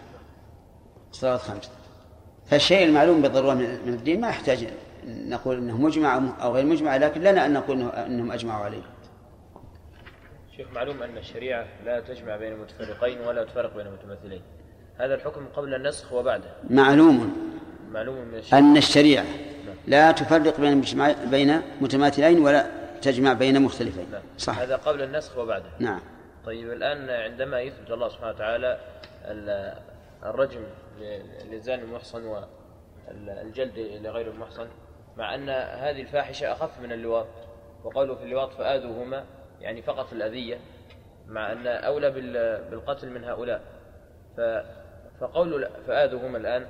الصلاة 1.11 1.37
خمس 1.37 1.71
فالشيء 2.47 2.85
المعلوم 2.85 3.23
بالضرورة 3.23 3.55
من 3.55 3.95
الدين 3.95 4.21
ما 4.21 4.29
يحتاج 4.29 4.69
نقول 5.07 5.57
إنه 5.57 5.77
مجمع 5.77 6.23
أو 6.43 6.55
غير 6.55 6.67
مجمع 6.67 6.97
لكن 6.97 7.21
لنا 7.21 7.47
أن 7.47 7.53
نقول 7.53 7.83
إنهم 7.83 8.33
أجمعوا 8.33 8.65
عليه. 8.65 8.83
شيخ 10.57 10.67
معلوم 10.75 11.03
أن 11.03 11.17
الشريعة 11.17 11.67
لا 11.85 12.01
تجمع 12.01 12.37
بين 12.37 12.57
متفرقين 12.57 13.21
ولا 13.21 13.45
تفرق 13.45 13.77
بين 13.77 13.87
متماثلين. 13.93 14.43
هذا 14.99 15.15
الحكم 15.15 15.47
قبل 15.57 15.75
النسخ 15.75 16.13
وبعده. 16.13 16.51
معلوم 16.71 17.37
معلوم 17.93 18.17
من 18.17 18.35
الشريعة. 18.35 18.59
أن 18.59 18.77
الشريعة 18.77 19.25
لا 19.87 20.13
تفرق 20.13 20.61
بين 20.61 20.83
بين 21.31 21.63
متماثلين 21.81 22.41
ولا 22.41 22.67
تجمع 23.03 23.33
بين 23.33 23.63
مختلفين. 23.63 24.07
نعم. 24.13 24.23
صح. 24.39 24.59
هذا 24.59 24.77
قبل 24.77 25.03
النسخ 25.03 25.39
وبعده. 25.39 25.71
نعم. 25.79 26.01
طيب 26.45 26.73
الآن 26.73 27.11
عندما 27.11 27.61
يثبت 27.61 27.91
الله 27.91 28.09
سبحانه 28.09 28.31
وتعالى 28.31 28.79
الرجم 30.25 30.61
للزاني 31.51 31.83
المحصن 31.83 32.25
والجلد 32.25 33.79
لغير 33.79 34.31
المحصن 34.31 34.67
مع 35.17 35.35
أن 35.35 35.49
هذه 35.51 36.01
الفاحشة 36.01 36.53
أخف 36.53 36.81
من 36.83 36.93
اللواط 36.93 37.27
وقوله 37.85 38.15
في 38.15 38.23
اللواط 38.23 38.53
فآذوهما 38.53 39.25
يعني 39.61 39.83
فقط 39.83 40.13
الأذية 40.13 40.59
مع 41.27 41.53
أن 41.53 41.67
أولى 41.67 42.11
بالقتل 42.71 43.11
من 43.11 43.25
هؤلاء 43.25 43.61
فقول 45.21 45.69
فآذوهما 45.87 46.39
الآن 46.39 46.67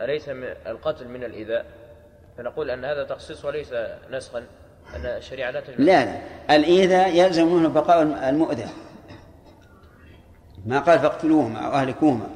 أليس 0.00 0.28
القتل 0.66 1.08
من 1.08 1.24
الإيذاء؟ 1.24 1.66
فنقول 2.38 2.70
أن 2.70 2.84
هذا 2.84 3.04
تخصيص 3.04 3.44
وليس 3.44 3.74
نسخا 4.10 4.38
أن 4.96 5.06
الشريعة 5.06 5.50
لا 5.50 5.60
تجمع. 5.60 5.76
لا 5.78 6.04
لا. 6.04 6.20
الإيذاء 6.56 7.16
يلزم 7.16 7.54
منه 7.54 7.68
بقاء 7.68 8.02
المؤذى 8.02 8.68
ما 10.66 10.78
قال 10.80 10.98
فاقتلوهما 10.98 11.58
أو 11.58 11.72
أهلكوهما. 11.72 12.26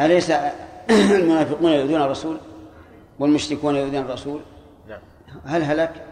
أليس 0.00 0.30
المنافقون 0.90 1.72
يؤذون 1.72 2.02
الرسول؟ 2.02 2.36
والمشركون 3.18 3.76
يؤذون 3.76 4.04
الرسول؟ 4.04 4.40
نعم. 4.88 5.00
هل 5.44 5.62
هلك؟ 5.62 6.04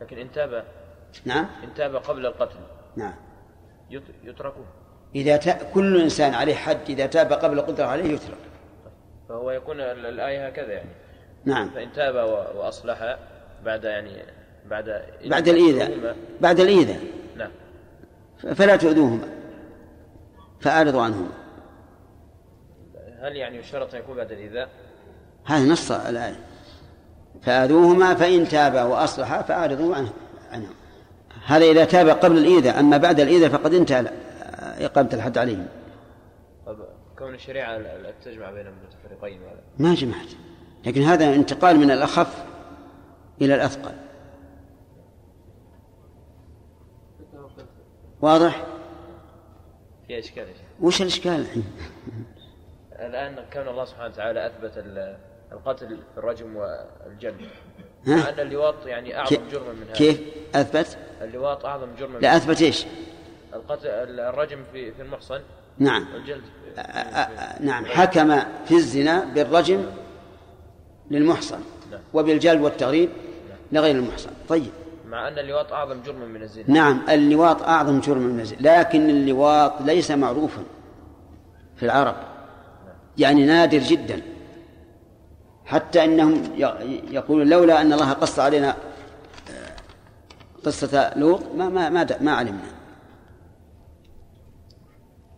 لكن 0.00 0.18
إن 0.18 0.32
تاب 0.32 0.64
نعم. 1.24 1.46
إن 1.64 1.74
تاب 1.74 1.96
قبل 1.96 2.26
القتل. 2.26 2.58
نعم. 2.96 3.14
يتركون 4.24 4.66
إذا 5.14 5.36
ت... 5.36 5.58
كل 5.74 6.00
إنسان 6.00 6.34
عليه 6.34 6.54
حد 6.54 6.78
إذا 6.88 7.06
تاب 7.06 7.32
قبل 7.32 7.58
القدرة 7.58 7.84
عليه 7.84 8.04
يترك. 8.04 8.38
فهو 9.28 9.50
يكون 9.50 9.80
الآية 9.80 10.46
هكذا 10.46 10.72
يعني. 10.72 10.88
نعم. 11.44 11.70
فإن 11.70 11.92
تاب 11.92 12.14
وأصلح 12.54 13.16
بعد 13.64 13.84
يعني 13.84 14.22
بعد 14.70 15.02
بعد 15.24 15.48
الإيذاء. 15.48 16.16
بعد 16.40 16.60
الإيذاء. 16.60 17.00
نعم. 17.36 17.50
فلا 18.54 18.76
تؤذوهما. 18.76 19.28
فأعرضوا 20.60 21.02
عنهما. 21.02 21.28
هل 23.20 23.36
يعني 23.36 23.58
يشترط 23.58 23.94
أن 23.94 24.00
يكون 24.00 24.16
بعد 24.16 24.32
الإيذاء؟ 24.32 24.68
هذا 25.44 25.64
نص 25.64 25.90
الآية. 25.90 26.36
فآذوهما 27.42 28.14
فإن 28.14 28.48
تابا 28.48 28.82
وأصلحا 28.82 29.42
فأعرضوا 29.42 29.94
عنه 29.94 30.12
عنه. 30.52 30.68
هذا 31.46 31.64
إذا 31.64 31.84
تاب 31.84 32.08
قبل 32.08 32.38
الإيذاء 32.38 32.80
أما 32.80 32.96
بعد 32.96 33.20
الإيذاء 33.20 33.50
فقد 33.50 33.74
انتهى. 33.74 34.06
إقامة 34.64 35.10
الحد 35.12 35.38
عليهم 35.38 35.66
طب 36.66 36.76
كون 37.18 37.34
الشريعة 37.34 37.82
تجمع 38.24 38.50
بين 38.50 38.66
المتفرقين 38.66 39.42
ولا 39.42 39.60
ما 39.78 39.94
جمعت 39.94 40.28
لكن 40.86 41.02
هذا 41.02 41.34
انتقال 41.34 41.76
من 41.76 41.90
الأخف 41.90 42.44
إلى 43.40 43.54
الأثقل 43.54 43.94
واضح؟ 48.20 48.66
في 50.06 50.18
إشكال 50.18 50.46
وش 50.80 51.02
الإشكال 51.02 51.32
الحين؟ 51.32 51.64
الآن 52.92 53.44
كان 53.50 53.68
الله 53.68 53.84
سبحانه 53.84 54.08
وتعالى 54.08 54.46
أثبت 54.46 54.72
القتل 55.52 55.98
بالرجم 56.16 56.56
والجلد 56.56 57.48
ها؟ 58.06 58.16
مع 58.16 58.28
أن 58.28 58.40
اللواط 58.40 58.86
يعني 58.86 59.18
أعظم 59.18 59.48
جرما 59.52 59.72
من 59.72 59.82
هذا 59.82 59.92
كيف 59.92 60.20
أثبت؟ 60.54 60.98
اللواط 61.22 61.64
أعظم 61.64 61.94
جرما 61.98 62.18
لا 62.18 62.36
أثبت 62.36 62.62
إيش؟ 62.62 62.86
القتل 63.54 63.88
الرجم 64.20 64.58
في 64.72 64.92
في 64.92 65.02
المحصن؟ 65.02 65.40
نعم. 65.78 66.06
والجلد 66.14 66.42
نعم. 67.60 67.84
حكم 67.84 68.40
في 68.66 68.74
الزنا 68.74 69.24
بالرجم 69.24 69.84
للمحصن 71.10 71.58
وبالجلب 72.14 72.60
والتغريب 72.60 73.08
لغير 73.72 73.96
المحصن. 73.96 74.30
طيب. 74.48 74.70
مع 75.08 75.28
أن 75.28 75.38
اللواط 75.38 75.72
أعظم 75.72 76.02
جرما 76.02 76.26
من 76.26 76.42
الزنا. 76.42 76.64
نعم. 76.68 77.02
اللواط 77.08 77.62
أعظم 77.62 78.00
جرم 78.00 78.22
من 78.22 78.40
الزنا. 78.40 78.58
لكن 78.60 79.10
اللواط 79.10 79.72
ليس 79.80 80.10
معروفا 80.10 80.62
في 81.76 81.82
العرب. 81.82 82.16
يعني 83.18 83.46
نادر 83.46 83.78
جدا. 83.78 84.22
حتى 85.66 86.04
إنهم 86.04 86.42
يقولون 87.10 87.48
لولا 87.48 87.80
أن 87.80 87.92
الله 87.92 88.12
قص 88.12 88.38
علينا 88.38 88.68
آه، 89.50 89.76
قصة 90.64 91.12
لوط 91.16 91.40
ما 91.56 91.68
ما 91.68 91.88
ما, 91.88 92.06
ما 92.20 92.32
علمنا. 92.32 92.73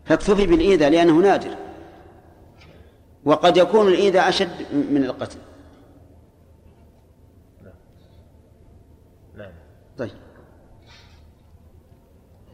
فاكتفي 0.07 0.47
بالإيذاء 0.47 0.89
لأنه 0.89 1.13
نادر. 1.13 1.55
وقد 3.25 3.57
يكون 3.57 3.87
الإيذاء 3.87 4.29
أشد 4.29 4.73
من 4.73 5.03
القتل. 5.03 5.39
نعم. 9.35 9.51
طيب. 9.97 10.11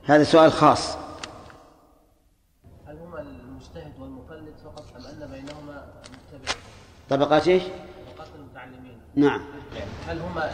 هذا 0.03 0.23
سؤال 0.23 0.51
خاص. 0.51 0.97
هل 2.87 2.97
هما 2.97 3.21
المجتهد 3.21 3.99
والمقلد 3.99 4.53
فقط 4.63 4.85
أم 4.95 5.05
أن 5.05 5.31
بينهما 5.31 5.93
متبع 5.99 6.53
طبقات 7.09 7.47
إيش؟ 7.47 7.63
طبقات 7.63 8.27
المتعلمين. 8.35 8.97
نعم. 9.15 9.41
هل 10.07 10.19
هما 10.19 10.51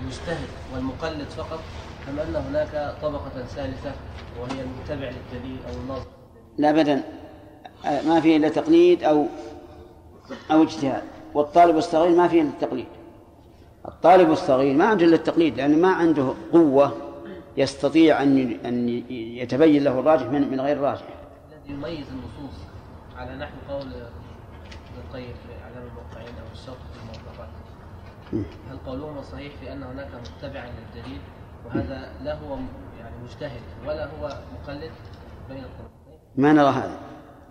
المجتهد 0.00 0.48
والمقلد 0.74 1.28
فقط 1.28 1.60
أم 2.08 2.18
أن 2.18 2.36
هناك 2.36 2.96
طبقة 3.02 3.44
ثالثة 3.44 3.92
وهي 4.40 4.62
المتبع 4.62 5.10
للدليل 5.10 5.58
أو 5.68 5.72
النظر؟ 5.72 6.21
لا 6.58 6.70
أبدا 6.70 7.02
ما 7.84 8.20
فيه 8.20 8.36
إلا 8.36 8.48
تقليد 8.48 9.04
أو 9.04 9.26
أو 10.50 10.62
اجتهاد 10.62 11.02
والطالب 11.34 11.76
الصغير 11.76 12.16
ما 12.16 12.28
فيه 12.28 12.42
إلا 12.42 12.50
التقليد 12.50 12.86
الطالب 13.88 14.30
الصغير 14.30 14.74
ما 14.76 14.84
عنده 14.84 15.04
إلا 15.04 15.16
التقليد 15.16 15.56
لأنه 15.56 15.76
ما 15.76 15.92
عنده 15.92 16.34
قوة 16.52 17.12
يستطيع 17.56 18.22
أن 18.22 18.58
أن 18.64 18.88
يتبين 19.10 19.84
له 19.84 19.98
الراجح 20.00 20.26
من 20.26 20.50
من 20.50 20.60
غير 20.60 20.76
الراجح. 20.76 21.02
الذي 21.52 21.72
يميز 21.72 22.06
النصوص 22.08 22.60
على 23.16 23.36
نحو 23.36 23.54
قول 23.68 23.82
ابن 23.82 24.98
القيم 25.06 25.34
في 25.34 25.64
أعلام 25.64 25.88
الموقعين 25.88 26.34
أو 26.38 26.52
الشرط 26.52 26.76
في 26.76 27.00
الموقفات. 27.02 27.48
هل 28.70 28.78
قولهما 28.86 29.22
صحيح 29.22 29.52
في 29.60 29.72
أن 29.72 29.82
هناك 29.82 30.08
متبعا 30.14 30.66
للدليل 30.66 31.20
وهذا 31.66 32.12
لا 32.22 32.34
هو 32.34 32.58
يعني 32.98 33.16
مجتهد 33.24 33.62
ولا 33.86 34.04
هو 34.04 34.38
مقلد 34.62 34.92
بين 35.48 35.64
الطرفين؟ 35.64 36.01
ما 36.36 36.52
نرى 36.52 36.70
هذا. 36.70 36.98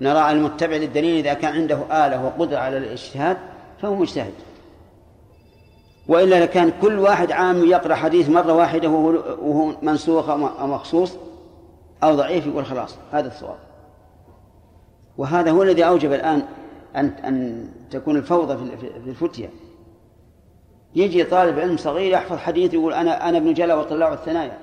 نرى 0.02 0.32
المتبع 0.32 0.76
للدليل 0.76 1.18
إذا 1.18 1.34
كان 1.34 1.54
عنده 1.54 2.08
آلة 2.08 2.26
وقدرة 2.26 2.58
على 2.58 2.78
الاجتهاد 2.78 3.38
فهو 3.82 3.96
مجتهد. 3.96 4.34
وإلا 6.08 6.46
كان 6.46 6.72
كل 6.82 7.00
واحد 7.00 7.32
عام 7.32 7.66
يقرأ 7.66 7.96
حديث 7.96 8.30
مرة 8.30 8.54
واحدة 8.54 8.90
وهو 8.90 9.74
منسوخ 9.82 10.30
أو 10.30 10.68
مخصوص 10.68 11.14
أو 12.04 12.16
ضعيف 12.16 12.48
يقول 12.48 12.66
خلاص 12.66 12.96
هذا 13.12 13.28
الصواب 13.28 13.58
وهذا 15.18 15.52
هو 15.52 15.64
الذي 15.64 15.86
أوجب 15.86 16.14
الآن 16.14 16.44
أن 16.96 17.06
أن 17.06 17.68
تكون 17.92 18.18
الفوضى 18.18 18.58
في 18.78 19.10
الفتية 19.10 19.50
يجي 20.96 21.24
طالب 21.24 21.60
علم 21.60 21.78
صغير 21.78 22.12
يحفظ 22.12 22.38
حديث 22.38 22.74
يقول 22.74 22.94
أنا 22.94 23.30
أنا 23.30 23.38
ابن 23.38 23.54
جلا 23.54 23.76
وطلاع 23.76 24.14
الثنايا 24.14 24.58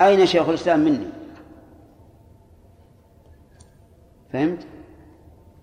أين 0.00 0.26
شيخ 0.26 0.48
الإسلام 0.48 0.80
مني؟ 0.80 1.06
فهمت؟ 4.32 4.66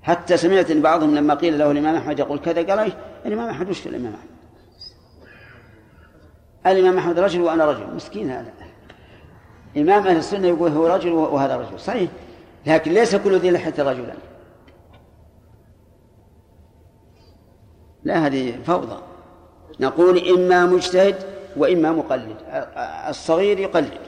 حتى 0.03 0.37
سمعت 0.37 0.71
إن 0.71 0.81
بعضهم 0.81 1.15
لما 1.15 1.33
قيل 1.33 1.59
له 1.59 1.71
الإمام 1.71 1.95
أحمد 1.95 2.19
يقول 2.19 2.39
كذا 2.39 2.63
قال 2.63 2.79
إيش؟ 2.79 2.93
الإمام 3.25 3.49
أحمد 3.49 3.69
وش 3.69 3.87
الإمام 3.87 4.13
أحمد؟ 4.13 4.35
الإمام 6.65 6.97
أحمد 6.97 7.19
رجل 7.19 7.41
وأنا 7.41 7.65
رجل 7.65 7.95
مسكين 7.95 8.29
هذا 8.29 8.53
إمام 9.77 10.07
أهل 10.07 10.17
السنة 10.17 10.47
يقول 10.47 10.71
هو 10.71 10.87
رجل 10.87 11.11
وهذا 11.11 11.55
رجل 11.55 11.79
صحيح 11.79 12.09
لكن 12.65 12.91
ليس 12.91 13.15
كل 13.15 13.39
ذي 13.39 13.51
لحية 13.51 13.83
رجلا 13.83 14.13
لا 18.03 18.25
هذه 18.25 18.59
فوضى 18.65 18.97
نقول 19.79 20.29
إما 20.29 20.65
مجتهد 20.65 21.15
وإما 21.57 21.91
مقلد 21.91 22.35
الصغير 23.09 23.59
يقلد 23.59 23.99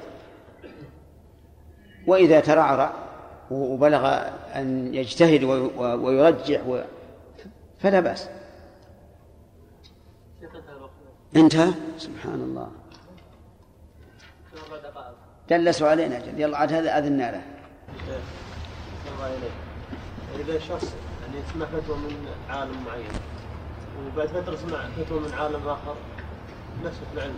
وإذا 2.08 2.39
ترعرع 2.39 2.93
وبلغ 3.52 4.06
أن 4.56 4.93
يجتهد 4.93 5.43
ويرجح 5.80 6.62
فلا 7.80 8.00
بأس. 8.00 8.30
انتهى؟ 11.36 11.74
سبحان 11.98 12.41
الله 12.41 12.72
دلسوا 15.50 15.88
علينا 15.88 16.20
جل. 16.20 16.41
يلا 16.41 16.58
عاد 16.58 16.74
هذا 16.74 16.98
اذنا 16.98 17.32
له 17.32 17.41
إذا 20.36 20.60
شخص 20.60 20.95
يعني 21.22 21.38
يسمع 21.39 21.66
فتوى 21.66 21.98
من 21.98 22.28
عالم 22.50 22.84
معين 22.86 23.12
وبعد 24.14 24.28
فترة 24.28 24.56
سمع 24.56 24.89
فتوى 24.89 25.20
من 25.20 25.34
عالم 25.34 25.68
آخر 25.68 25.95
نفسه 26.84 27.00
في 27.12 27.18
العلم 27.18 27.36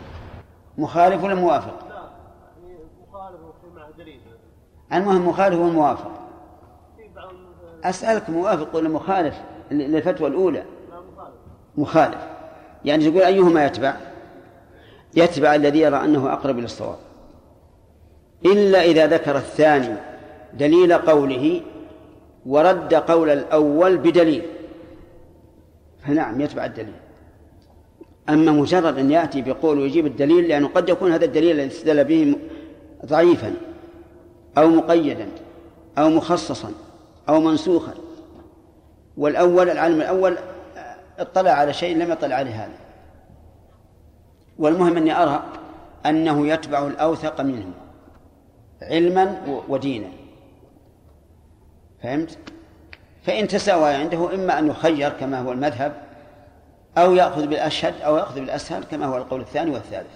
مخالف 0.78 1.24
ولا 1.24 1.36
موافق؟ 1.36 1.88
لا 1.90 1.96
يعني 1.96 2.78
مخالف 3.10 3.40
وفي 3.42 3.76
معه 3.76 3.92
دليل. 3.98 4.22
المهم 4.94 5.28
مخالف 5.28 5.60
وموافق 5.60 6.12
أسألك 7.84 8.30
موافق 8.30 8.76
ولا 8.76 8.90
مخالف 8.90 9.36
للفتوى 9.72 10.30
مخالف 10.30 10.66
مخالف. 11.78 12.28
يعني 12.86 13.10
تقول 13.10 13.24
أيهما 13.24 13.66
يتبع؟ 13.66 13.96
يتبع 15.16 15.56
الذي 15.56 15.80
يرى 15.80 15.98
أنه 15.98 16.34
أقرب 16.34 16.58
إلى 16.58 16.66
الصواب. 16.66 16.98
إلا 18.46 18.84
إذا 18.84 19.08
ذكر 19.08 19.38
الثاني 19.38 19.96
دليل 20.54 20.94
قوله 20.94 21.62
ورد 22.46 22.94
قول 22.94 23.30
الأول 23.30 23.98
بدليل. 23.98 24.44
فنعم 26.04 26.42
يتبع 26.42 26.66
الدليل. 26.66 26.94
أما 28.30 28.52
مجرد 28.52 28.98
أن 28.98 29.12
يأتي 29.12 29.42
بقول 29.42 29.80
ويجيب 29.80 30.06
الدليل 30.06 30.48
لأنه 30.48 30.68
قد 30.68 30.90
يكون 30.90 31.12
هذا 31.12 31.26
الدليل 31.26 31.60
الذي 31.60 31.68
استدل 31.68 32.04
به 32.04 32.36
ضعيفا. 33.06 33.54
أو 34.58 34.68
مقيدا 34.68 35.28
أو 35.98 36.10
مخصصا 36.10 36.72
أو 37.30 37.40
منسوخا. 37.40 37.94
والأول 39.18 39.70
العالم 39.70 40.02
الأول 40.02 40.38
اطلع 41.20 41.52
على 41.52 41.74
شيء 41.74 41.98
لم 41.98 42.12
يطلع 42.12 42.36
عليه 42.36 42.66
هذا. 42.66 42.78
والمهم 44.60 44.98
أني 44.98 45.24
أرى 45.24 45.44
أنه 46.06 46.48
يتبع 46.48 46.88
الأوثق 46.88 47.42
منه 47.42 47.72
علما 48.82 49.42
ودينا. 49.70 50.10
فهمت؟ 52.04 52.38
فإن 53.24 53.48
تساوى 53.48 53.94
عنده 53.94 54.36
إما 54.36 54.60
أن 54.60 54.68
يخير 54.68 55.10
كما 55.10 55.40
هو 55.40 55.52
المذهب 55.52 56.02
أو 56.98 57.14
يأخذ 57.14 57.48
بالأشهد 57.48 58.02
أو 58.02 58.18
يأخذ 58.18 58.36
بالأسهل 58.36 58.84
كما 58.84 59.06
هو 59.06 59.18
القول 59.18 59.42
الثاني 59.42 59.72
والثالث. 59.72 60.12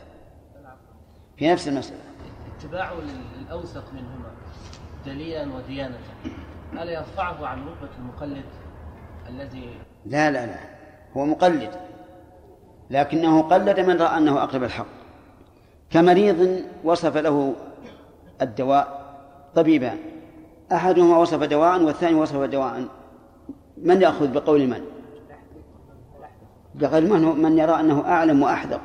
في 1.38 1.52
نفس 1.52 1.68
المسألة. 1.68 2.00
اتباع 2.60 2.92
الأوثق 3.54 3.84
منهما 3.94 4.32
دليلا 5.06 5.56
وديانة. 5.56 5.98
ألا 6.74 6.92
يرفعه 6.92 7.48
عن 7.48 7.68
رتبة 7.68 7.90
المقلد 8.00 8.46
الذي 9.30 9.76
لا 10.06 10.32
لا 10.32 10.46
لا. 10.46 10.60
هو 11.18 11.26
مقلد. 11.26 11.72
لكنه 12.90 13.42
قلد 13.42 13.80
من 13.80 14.02
رأى 14.02 14.18
أنه 14.18 14.44
أقرب 14.44 14.64
الحق. 14.64 14.86
كمريض 15.90 16.64
وصف 16.84 17.18
له 17.18 17.56
الدواء 18.42 19.16
طبيبان 19.56 19.98
أحدهما 20.72 21.18
وصف 21.18 21.44
دواء 21.44 21.82
والثاني 21.82 22.16
وصف 22.16 22.36
دواء. 22.36 22.88
من 23.78 24.02
يأخذ؟ 24.02 24.34
بقول 24.34 24.68
من؟ 24.68 24.86
بقول 26.76 27.10
من 27.10 27.42
من 27.42 27.58
يرى 27.58 27.80
أنه 27.80 28.06
أعلم 28.08 28.42
وأحذق. 28.42 28.82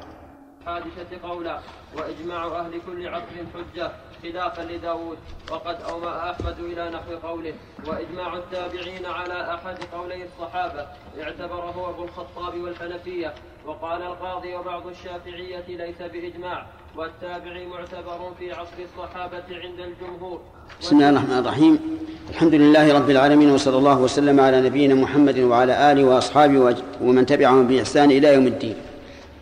حادثة 0.67 1.29
قولا 1.29 1.61
وإجماع 1.97 2.47
أهل 2.47 2.81
كل 2.87 3.09
عقل 3.09 3.47
حجة. 3.55 3.93
خلافا 4.23 4.63
لداود 4.63 5.19
وقد 5.51 5.77
أومأ 5.91 6.31
أحمد 6.31 6.59
إلى 6.61 6.91
نحو 6.91 7.29
قوله 7.29 7.55
وإجماع 7.87 8.37
التابعين 8.37 9.07
على 9.07 9.55
أحد 9.55 9.77
قولي 9.93 10.25
الصحابة 10.25 10.87
اعتبره 11.23 11.91
أبو 11.91 12.05
الخطاب 12.05 12.61
والحنفية 12.61 13.35
وقال 13.67 14.03
القاضي 14.03 14.55
وبعض 14.55 14.87
الشافعية 14.87 15.65
ليس 15.69 16.03
بإجماع 16.13 16.67
والتابعي 16.97 17.67
معتبر 17.67 18.33
في 18.39 18.53
عصر 18.53 18.79
الصحابة 18.85 19.45
عند 19.51 19.81
الجمهور. 19.81 20.41
بسم 20.81 20.97
الله 20.97 21.11
الرحمن 21.11 21.39
الرحيم. 21.39 21.99
الحمد 22.31 22.55
لله 22.55 22.95
رب 22.95 23.11
العالمين 23.11 23.51
وصلى 23.51 23.79
الله 23.79 23.99
وسلم 23.99 24.41
على 24.41 24.61
نبينا 24.61 24.95
محمد 24.95 25.39
وعلى 25.39 25.93
آله 25.93 26.05
وأصحابه 26.05 26.77
ومن 27.01 27.27
تبعهم 27.27 27.67
بإحسان 27.67 28.11
إلى 28.11 28.35
يوم 28.35 28.47
الدين. 28.47 28.77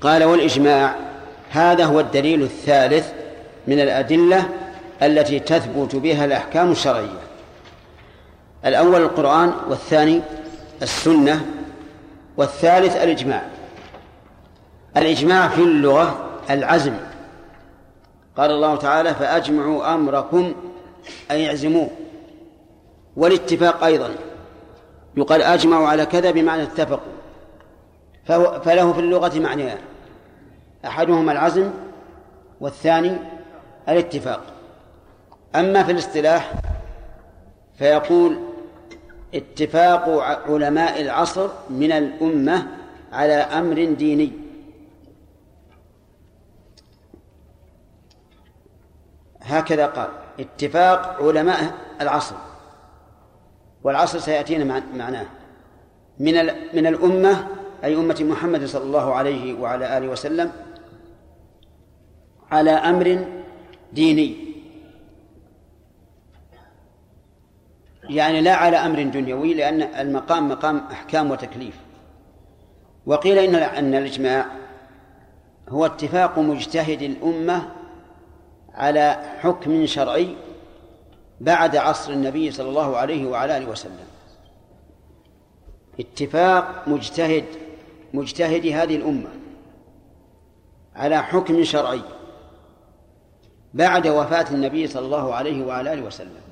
قال 0.01 0.25
والإجماع 0.25 0.95
هذا 1.51 1.85
هو 1.85 2.01
الدليل 2.01 2.43
الثالث 2.43 3.13
من 3.67 3.81
الأدلة 3.81 4.49
التي 5.03 5.41
تثبت 5.41 5.97
بها 5.97 6.25
الأحكام 6.25 6.71
الشرعية. 6.71 7.21
الأول 8.65 9.03
القرآن 9.03 9.53
والثاني 9.69 10.23
السنة 10.83 11.47
والثالث 12.37 12.97
الإجماع. 12.97 13.43
الإجماع 14.97 15.49
في 15.49 15.63
اللغة 15.63 16.29
العزم. 16.51 16.97
قال 18.37 18.51
الله 18.51 18.77
تعالى 18.77 19.15
فأجمعوا 19.15 19.95
أمركم 19.95 20.55
أي 21.31 21.49
اعزموه 21.49 21.91
والاتفاق 23.17 23.85
أيضا. 23.85 24.11
يقال 25.17 25.43
أجمعوا 25.43 25.89
على 25.89 26.07
كذا 26.07 26.31
بمعنى 26.31 26.63
اتفقوا. 26.63 27.13
فله 28.59 28.93
في 28.93 29.01
اللغة 29.01 29.39
معنيان. 29.39 29.79
أحدهما 30.87 31.33
العزم 31.33 31.71
والثاني 32.61 33.17
الاتفاق. 33.89 34.41
أما 35.57 35.83
في 35.83 35.93
الاصطلاح 35.93 36.55
فيقول 37.79 38.37
اتفاق 39.35 40.09
علماء 40.51 41.01
العصر 41.01 41.51
من 41.71 41.93
الأمة 41.93 42.67
على 43.13 43.33
أمر 43.33 43.85
ديني. 43.85 44.33
هكذا 49.41 49.87
قال 49.87 50.09
اتفاق 50.41 51.23
علماء 51.23 51.75
العصر 52.01 52.37
والعصر 53.83 54.19
سيأتينا 54.19 54.83
معناه. 54.95 55.27
من 56.19 56.35
من 56.75 56.87
الأمة 56.87 57.49
أي 57.85 57.95
أمة 57.95 58.17
محمد 58.21 58.65
صلى 58.65 58.83
الله 58.85 59.15
عليه 59.15 59.61
وعلى 59.61 59.99
آله 59.99 60.09
وسلم 60.09 60.53
على 62.51 62.71
أمر 62.71 63.27
ديني. 63.93 64.46
يعني 68.09 68.41
لا 68.41 68.55
على 68.55 68.77
أمر 68.77 69.03
دنيوي 69.03 69.55
لأن 69.55 69.83
المقام 69.83 70.49
مقام 70.49 70.79
أحكام 70.93 71.31
وتكليف. 71.31 71.75
وقيل 73.07 73.39
إن 73.39 73.55
أن 73.55 73.95
الإجماع 73.95 74.47
هو 75.69 75.87
اتفاق 75.87 76.39
مجتهد 76.39 77.03
الأمة 77.03 77.69
على 78.75 79.37
حكم 79.41 79.87
شرعي 79.87 80.37
بعد 81.41 81.77
عصر 81.77 82.13
النبي 82.13 82.51
صلى 82.51 82.69
الله 82.69 82.97
عليه 82.97 83.27
وعلى 83.27 83.57
آله 83.57 83.69
وسلم. 83.69 84.07
اتفاق 86.01 86.89
مجتهد 86.89 87.45
مجتهد 88.15 88.67
هذه 88.67 88.97
الأمة 88.97 89.29
على 90.97 91.23
حكم 91.23 91.65
شرعي 91.65 92.01
بعد 93.75 94.09
وفاة 94.09 94.47
النبي 94.51 94.87
صلى 94.87 95.05
الله 95.07 95.35
عليه 95.35 95.67
وعلى 95.67 95.93
آله 95.93 96.03
وسلم. 96.03 96.46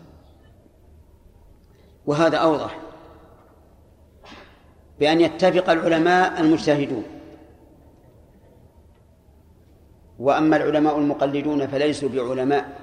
وهذا 2.06 2.36
أوضح. 2.36 2.78
بأن 5.00 5.20
يتفق 5.20 5.70
العلماء 5.70 6.40
المجتهدون. 6.40 7.04
وأما 10.18 10.56
العلماء 10.56 10.98
المقلدون 10.98 11.66
فليسوا 11.66 12.08
بعلماء. 12.08 12.80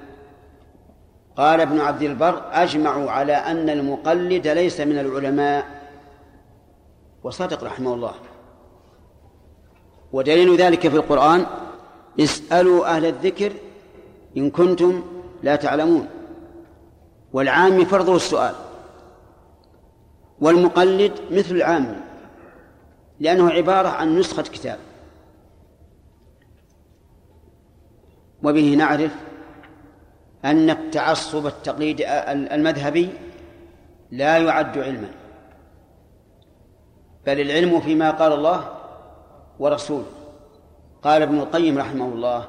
قال 1.36 1.60
ابن 1.60 1.80
عبد 1.80 2.02
البر 2.02 2.42
أجمعوا 2.52 3.10
على 3.10 3.32
أن 3.32 3.70
المقلد 3.70 4.46
ليس 4.46 4.80
من 4.80 4.98
العلماء. 4.98 5.82
وصدق 7.24 7.64
رحمه 7.64 7.94
الله. 7.94 8.14
ودليل 10.12 10.56
ذلك 10.56 10.88
في 10.88 10.96
القرآن 10.96 11.46
اسألوا 12.20 12.96
أهل 12.96 13.06
الذكر 13.06 13.52
إن 14.36 14.50
كنتم 14.50 15.02
لا 15.42 15.56
تعلمون. 15.56 16.08
والعام 17.32 17.84
فرضه 17.84 18.16
السؤال. 18.16 18.54
والمقلد 20.42 21.12
مثل 21.30 21.54
العام 21.54 22.00
لأنه 23.20 23.50
عبارة 23.50 23.88
عن 23.88 24.18
نسخة 24.18 24.42
كتاب. 24.42 24.78
وبه 28.42 28.74
نعرف 28.74 29.14
أن 30.44 30.70
التعصب 30.70 31.46
التقليد 31.46 32.02
المذهبي 32.28 33.08
لا 34.10 34.38
يعد 34.38 34.78
علما. 34.78 35.08
بل 37.26 37.40
العلم 37.40 37.80
فيما 37.80 38.10
قال 38.10 38.32
الله 38.32 38.74
ورسوله. 39.58 40.06
قال 41.02 41.22
ابن 41.22 41.38
القيم 41.38 41.78
رحمه 41.78 42.08
الله 42.08 42.48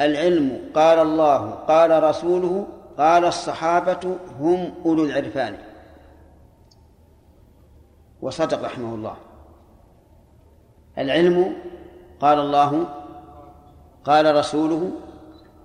العلم 0.00 0.70
قال 0.74 0.98
الله 0.98 1.50
قال 1.50 2.02
رسوله 2.02 2.66
قال 2.98 3.24
الصحابة 3.24 4.16
هم 4.40 4.74
أولو 4.84 5.04
العرفان. 5.04 5.67
وصدق 8.22 8.64
رحمه 8.64 8.94
الله. 8.94 9.16
العلم 10.98 11.56
قال 12.20 12.38
الله 12.38 12.86
قال 14.04 14.34
رسوله 14.36 14.90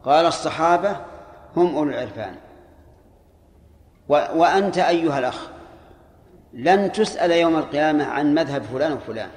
قال 0.04 0.26
الصحابة 0.26 0.98
هم 1.56 1.76
أولو 1.76 1.90
العرفان. 1.90 2.36
وأنت 4.10 4.78
أيها 4.78 5.20
الأخ 5.20 5.48
لن 6.54 6.92
تسأل 6.92 7.32
يوم 7.32 7.56
القيامة 7.56 8.06
عن 8.06 8.36
مذهب 8.36 8.64
فلان 8.64 8.94
وفلان. 8.94 9.30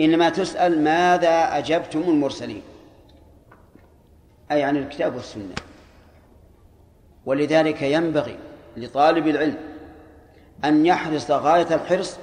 إنما 0.00 0.28
تسأل 0.28 0.84
ماذا 0.84 1.58
أجبتم 1.58 2.00
المرسلين. 2.00 2.62
أي 4.50 4.62
عن 4.62 4.76
الكتاب 4.76 5.14
والسنة. 5.14 5.54
ولذلك 7.26 7.82
ينبغي 7.82 8.38
لطالب 8.76 9.26
العلم 9.26 9.75
أن 10.64 10.86
يحرص 10.86 11.30
غاية 11.30 11.74
الحرص 11.74 12.16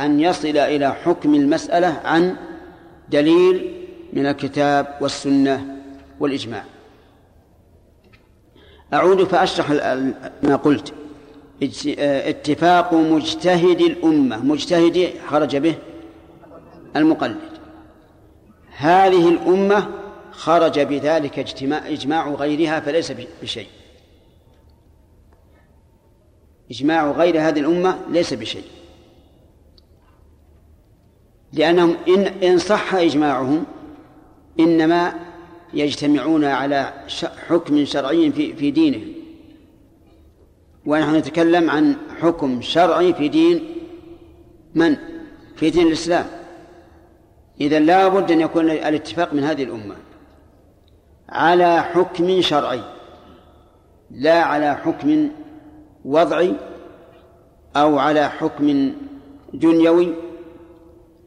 أن 0.00 0.20
يصل 0.20 0.56
إلى 0.56 0.92
حكم 0.94 1.34
المسألة 1.34 2.00
عن 2.04 2.36
دليل 3.08 3.86
من 4.12 4.26
الكتاب 4.26 4.98
والسنة 5.00 5.76
والإجماع. 6.20 6.64
أعود 8.94 9.24
فأشرح 9.24 9.70
ما 10.42 10.56
قلت. 10.56 10.92
اتفاق 11.98 12.94
مجتهد 12.94 13.80
الأمة 13.80 14.44
مجتهد 14.44 15.10
خرج 15.28 15.56
به 15.56 15.74
المقلد. 16.96 17.36
هذه 18.76 19.28
الأمة 19.28 19.88
خرج 20.32 20.80
بذلك 20.80 21.38
اجتماع 21.38 21.88
إجماع 21.88 22.28
غيرها 22.28 22.80
فليس 22.80 23.12
بشيء. 23.42 23.66
إجماع 26.74 27.10
غير 27.10 27.40
هذه 27.40 27.60
الأمة 27.60 27.98
ليس 28.10 28.34
بشيء. 28.34 28.64
لأنهم 31.52 31.96
إن 32.08 32.26
إن 32.26 32.58
صح 32.58 32.94
إجماعهم 32.94 33.64
إنما 34.60 35.14
يجتمعون 35.74 36.44
على 36.44 36.92
حكم 37.48 37.84
شرعي 37.84 38.32
في 38.32 38.54
في 38.54 38.70
دينهم 38.70 39.12
ونحن 40.86 41.14
نتكلم 41.14 41.70
عن 41.70 41.96
حكم 42.20 42.62
شرعي 42.62 43.14
في 43.14 43.28
دين 43.28 43.64
من؟ 44.74 44.96
في 45.56 45.70
دين 45.70 45.86
الإسلام. 45.86 46.26
إذا 47.60 47.78
لا 47.78 48.08
بد 48.08 48.32
أن 48.32 48.40
يكون 48.40 48.70
الاتفاق 48.70 49.34
من 49.34 49.44
هذه 49.44 49.64
الأمة 49.64 49.96
على 51.28 51.82
حكم 51.82 52.40
شرعي 52.40 52.80
لا 54.10 54.42
على 54.42 54.76
حكم 54.76 55.30
وضعي 56.04 56.54
أو 57.76 57.98
على 57.98 58.28
حكم 58.28 58.94
دنيوي 59.54 60.14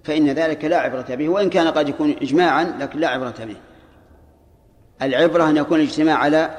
فإن 0.03 0.29
ذلك 0.29 0.65
لا 0.65 0.77
عبرة 0.77 1.15
به 1.15 1.29
وإن 1.29 1.49
كان 1.49 1.67
قد 1.67 1.89
يكون 1.89 2.15
إجماعا 2.21 2.63
لكن 2.63 2.99
لا 2.99 3.07
عبرة 3.07 3.35
به. 3.39 3.55
العبرة 5.01 5.49
أن 5.49 5.57
يكون 5.57 5.79
الاجتماع 5.79 6.17
على 6.17 6.57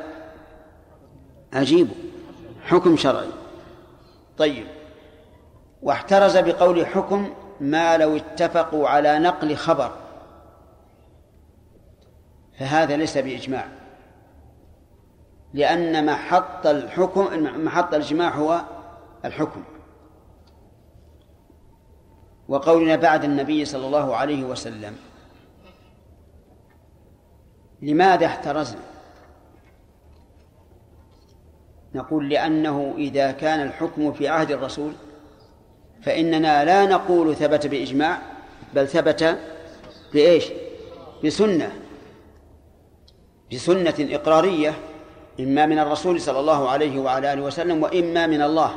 عجيب 1.52 1.88
حكم 2.64 2.96
شرعي. 2.96 3.28
طيب. 4.38 4.66
واحترز 5.82 6.36
بقول 6.36 6.86
حكم 6.86 7.34
ما 7.60 7.96
لو 7.96 8.16
اتفقوا 8.16 8.88
على 8.88 9.18
نقل 9.18 9.56
خبر. 9.56 9.92
فهذا 12.58 12.96
ليس 12.96 13.18
بإجماع. 13.18 13.77
لأن 15.54 16.06
محط 16.06 16.66
الحكم 16.66 17.42
محط 17.64 17.94
الإجماع 17.94 18.30
هو 18.36 18.60
الحكم. 19.24 19.64
وقولنا 22.48 22.96
بعد 22.96 23.24
النبي 23.24 23.64
صلى 23.64 23.86
الله 23.86 24.16
عليه 24.16 24.44
وسلم 24.44 24.96
لماذا 27.82 28.26
احترزنا؟ 28.26 28.80
نقول 31.94 32.28
لأنه 32.28 32.94
إذا 32.98 33.30
كان 33.32 33.66
الحكم 33.66 34.12
في 34.12 34.28
عهد 34.28 34.50
الرسول 34.50 34.92
فإننا 36.02 36.64
لا 36.64 36.86
نقول 36.86 37.36
ثبت 37.36 37.66
بإجماع 37.66 38.18
بل 38.74 38.88
ثبت 38.88 39.38
بإيش؟ 40.12 40.44
بسنة. 41.24 41.72
بسنة 43.52 43.94
إقرارية. 43.98 44.74
إما 45.40 45.66
من 45.66 45.78
الرسول 45.78 46.20
صلى 46.20 46.40
الله 46.40 46.68
عليه 46.68 47.00
وعلى 47.00 47.32
آله 47.32 47.42
وسلم 47.42 47.82
وإما 47.82 48.26
من 48.26 48.42
الله. 48.42 48.74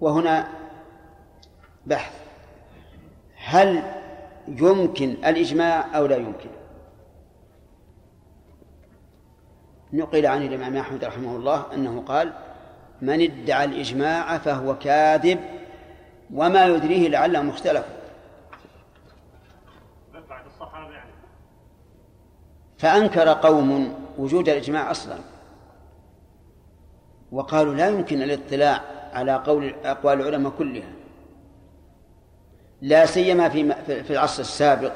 وهنا 0.00 0.48
بحث. 1.86 2.12
هل 3.36 3.82
يمكن 4.48 5.10
الإجماع 5.10 5.96
أو 5.96 6.06
لا 6.06 6.16
يمكن؟ 6.16 6.48
نقل 9.92 10.26
عن 10.26 10.42
الإمام 10.42 10.76
أحمد 10.76 11.04
رحمه 11.04 11.36
الله 11.36 11.66
أنه 11.74 12.02
قال 12.06 12.32
من 13.02 13.20
ادعى 13.20 13.64
الإجماع 13.64 14.38
فهو 14.38 14.78
كاذب 14.78 15.40
وما 16.34 16.66
يدريه 16.66 17.08
لعله 17.08 17.42
مختلف. 17.42 18.03
فأنكر 22.84 23.28
قوم 23.28 23.94
وجود 24.18 24.48
الإجماع 24.48 24.90
أصلا. 24.90 25.18
وقالوا 27.32 27.74
لا 27.74 27.88
يمكن 27.88 28.22
الاطلاع 28.22 28.80
على 29.12 29.34
قول 29.34 29.74
أقوال 29.84 30.20
العلماء 30.20 30.52
كلها. 30.58 30.92
لا 32.80 33.06
سيما 33.06 33.48
في 33.48 33.74
في 33.84 34.10
العصر 34.10 34.40
السابق 34.40 34.92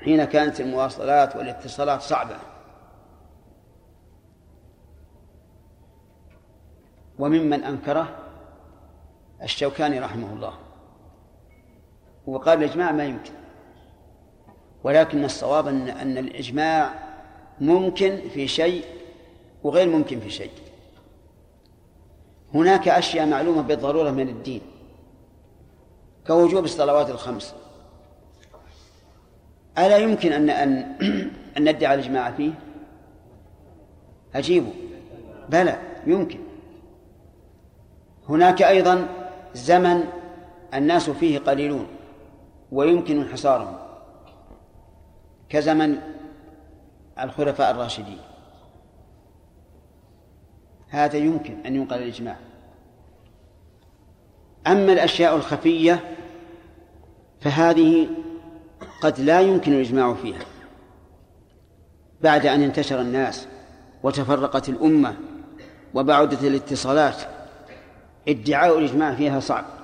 حين 0.00 0.24
كانت 0.24 0.60
المواصلات 0.60 1.36
والاتصالات 1.36 2.02
صعبة. 2.02 2.36
وممن 7.18 7.64
أنكره 7.64 8.08
الشوكاني 9.42 10.00
رحمه 10.00 10.32
الله. 10.32 10.54
وقال 12.26 12.58
الإجماع 12.58 12.92
ما 12.92 13.04
يمكن. 13.04 13.37
ولكن 14.84 15.24
الصواب 15.24 15.68
أن 15.68 15.88
أن 15.88 16.18
الإجماع 16.18 16.94
ممكن 17.60 18.18
في 18.34 18.48
شيء 18.48 18.84
وغير 19.62 19.88
ممكن 19.88 20.20
في 20.20 20.30
شيء. 20.30 20.50
هناك 22.54 22.88
أشياء 22.88 23.26
معلومة 23.26 23.62
بالضرورة 23.62 24.10
من 24.10 24.28
الدين. 24.28 24.60
كوجوب 26.26 26.64
الصلوات 26.64 27.10
الخمس. 27.10 27.54
ألا 29.78 29.96
يمكن 29.96 30.32
أن 30.32 30.50
أن 30.50 30.72
أن 31.56 31.68
ندعي 31.68 31.94
الإجماع 31.94 32.30
فيه؟ 32.30 32.52
أجيبه. 34.34 34.72
بلى 35.48 35.78
يمكن. 36.06 36.38
هناك 38.28 38.62
أيضا 38.62 39.08
زمن 39.54 40.04
الناس 40.74 41.10
فيه 41.10 41.38
قليلون 41.38 41.86
ويمكن 42.72 43.20
انحصارهم. 43.20 43.87
كزمن 45.48 45.98
الخلفاء 47.20 47.70
الراشدين. 47.70 48.18
هذا 50.88 51.16
يمكن 51.16 51.66
أن 51.66 51.76
ينقل 51.76 51.96
الإجماع. 51.96 52.36
أما 54.66 54.92
الأشياء 54.92 55.36
الخفية 55.36 56.16
فهذه 57.40 58.08
قد 59.02 59.20
لا 59.20 59.40
يمكن 59.40 59.72
الإجماع 59.72 60.14
فيها. 60.14 60.44
بعد 62.20 62.46
أن 62.46 62.62
انتشر 62.62 63.00
الناس 63.00 63.46
وتفرقت 64.02 64.68
الأمة 64.68 65.16
وبعدت 65.94 66.44
الاتصالات 66.44 67.22
ادعاء 68.28 68.78
الإجماع 68.78 69.14
فيها 69.14 69.40
صعب. 69.40 69.77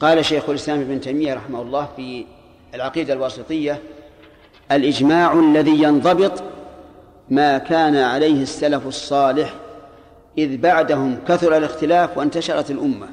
قال 0.00 0.24
شيخ 0.24 0.48
الإسلام 0.48 0.80
ابن 0.80 1.00
تيمية 1.00 1.34
رحمه 1.34 1.62
الله 1.62 1.88
في 1.96 2.26
العقيدة 2.74 3.12
الواسطية 3.12 3.82
الإجماع 4.72 5.32
الذي 5.32 5.82
ينضبط 5.82 6.42
ما 7.30 7.58
كان 7.58 7.96
عليه 7.96 8.42
السلف 8.42 8.86
الصالح 8.86 9.54
إذ 10.38 10.56
بعدهم 10.56 11.18
كثر 11.28 11.56
الاختلاف 11.56 12.18
وانتشرت 12.18 12.70
الأمة. 12.70 13.08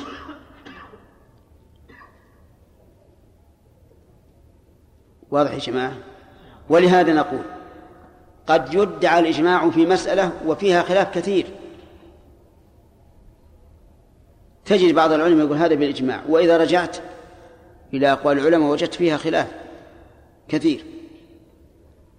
واضح 5.31 5.53
يا 5.53 5.59
جماعة؟ 5.59 5.93
ولهذا 6.69 7.13
نقول 7.13 7.43
قد 8.47 8.73
يدعى 8.73 9.19
الإجماع 9.19 9.69
في 9.69 9.85
مسألة 9.85 10.31
وفيها 10.45 10.83
خلاف 10.83 11.17
كثير. 11.17 11.45
تجد 14.65 14.95
بعض 14.95 15.11
العلماء 15.11 15.45
يقول 15.45 15.57
هذا 15.57 15.75
بالإجماع 15.75 16.21
وإذا 16.29 16.57
رجعت 16.57 16.97
إلى 17.93 18.11
أقوال 18.11 18.39
العلماء 18.39 18.69
وجدت 18.69 18.93
فيها 18.93 19.17
خلاف 19.17 19.47
كثير. 20.47 20.83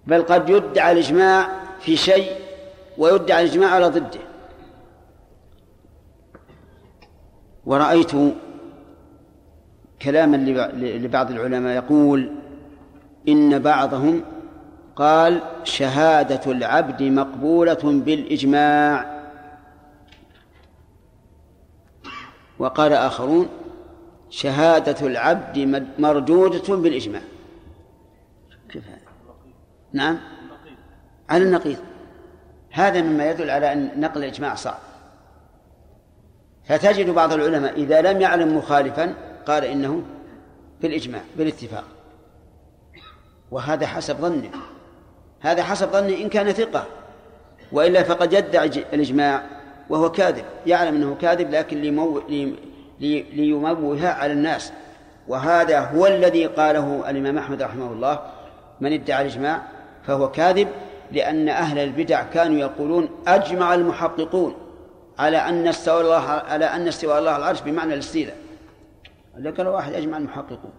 بل 0.07 0.23
قد 0.23 0.49
يدعى 0.49 0.91
الإجماع 0.91 1.49
في 1.79 1.97
شيء 1.97 2.31
ويدعى 2.97 3.43
الإجماع 3.43 3.69
على 3.69 3.87
ضده. 3.87 4.19
ورأيت 7.65 8.11
كلاما 10.01 10.37
لبعض 10.77 11.31
العلماء 11.31 11.75
يقول 11.75 12.31
إن 13.27 13.59
بعضهم 13.59 14.23
قال 14.95 15.41
شهادة 15.63 16.51
العبد 16.51 17.03
مقبولة 17.03 17.79
بالإجماع. 17.83 19.14
وقال 22.59 22.93
آخرون 22.93 23.49
شهادة 24.29 25.07
العبد 25.07 25.87
مردودة 25.99 26.75
بالإجماع. 26.75 27.21
كيف 28.69 28.87
هذا؟ 28.87 28.99
نعم؟ 29.93 30.19
على 31.29 31.43
النقيض. 31.43 31.77
هذا 32.71 33.01
مما 33.01 33.29
يدل 33.29 33.49
على 33.49 33.73
أن 33.73 33.99
نقل 33.99 34.23
الإجماع 34.23 34.55
صعب. 34.55 34.79
فتجد 36.65 37.09
بعض 37.09 37.33
العلماء 37.33 37.73
إذا 37.73 38.01
لم 38.01 38.21
يعلم 38.21 38.57
مخالفا 38.57 39.13
قال 39.47 39.65
إنه 39.65 40.03
بالإجماع 40.81 41.21
بالاتفاق. 41.37 41.83
وهذا 43.51 43.87
حسب 43.87 44.15
ظنه. 44.15 44.51
هذا 45.39 45.63
حسب 45.63 45.91
ظنه 45.91 46.17
إن 46.17 46.29
كان 46.29 46.51
ثقة. 46.51 46.85
وإلا 47.71 48.03
فقد 48.03 48.33
يدعي 48.33 48.67
الإجماع 48.67 49.54
وهو 49.89 50.11
كاذب 50.11 50.45
يعلم 50.65 50.95
أنه 50.95 51.15
كاذب 51.15 51.49
لكن 51.49 51.81
ليمو... 51.81 52.19
لي... 52.29 52.55
ليموه 53.21 54.07
على 54.07 54.33
الناس. 54.33 54.71
وهذا 55.27 55.79
هو 55.79 56.07
الذي 56.07 56.45
قاله 56.45 57.09
الإمام 57.09 57.37
أحمد 57.37 57.61
رحمه 57.61 57.91
الله 57.91 58.19
من 58.81 58.93
ادعى 58.93 59.21
الإجماع 59.21 59.61
فهو 60.03 60.31
كاذب 60.31 60.67
لأن 61.11 61.49
أهل 61.49 61.79
البدع 61.79 62.23
كانوا 62.23 62.59
يقولون 62.59 63.09
أجمع 63.27 63.73
المحققون 63.73 64.55
على 65.19 65.37
أن 65.37 65.67
استوى 65.67 66.01
الله 66.01 66.29
على 66.29 66.65
أن 66.65 66.87
استوى 66.87 67.19
الله 67.19 67.37
العرش 67.37 67.61
بمعنى 67.61 67.93
الاستيلاء 67.93 68.37
قال 69.57 69.67
واحد 69.67 69.93
أجمع 69.93 70.17
المحققون. 70.17 70.71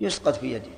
يسقط 0.00 0.34
في 0.34 0.52
يده. 0.52 0.70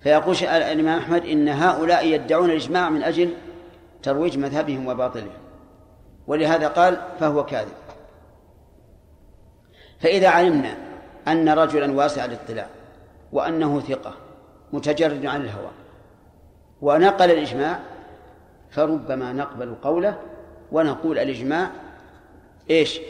فيقول 0.00 0.36
الإمام 0.36 0.98
أحمد 0.98 1.24
إن 1.24 1.48
هؤلاء 1.48 2.06
يدعون 2.06 2.50
الإجماع 2.50 2.90
من 2.90 3.02
أجل 3.02 3.30
ترويج 4.06 4.38
مذهبهم 4.38 4.86
وباطلهم 4.86 5.38
ولهذا 6.26 6.68
قال 6.68 6.98
فهو 7.20 7.44
كاذب. 7.44 7.72
فإذا 10.00 10.28
علمنا 10.28 10.76
أن 11.28 11.48
رجلا 11.48 11.92
واسع 11.92 12.24
الاطلاع 12.24 12.66
وأنه 13.32 13.80
ثقة 13.80 14.14
متجرد 14.72 15.26
عن 15.26 15.40
الهوى 15.40 15.70
ونقل 16.82 17.30
الإجماع 17.30 17.80
فربما 18.70 19.32
نقبل 19.32 19.74
قوله 19.82 20.18
ونقول 20.72 21.18
الإجماع 21.18 21.70
إيش؟ 22.70 23.00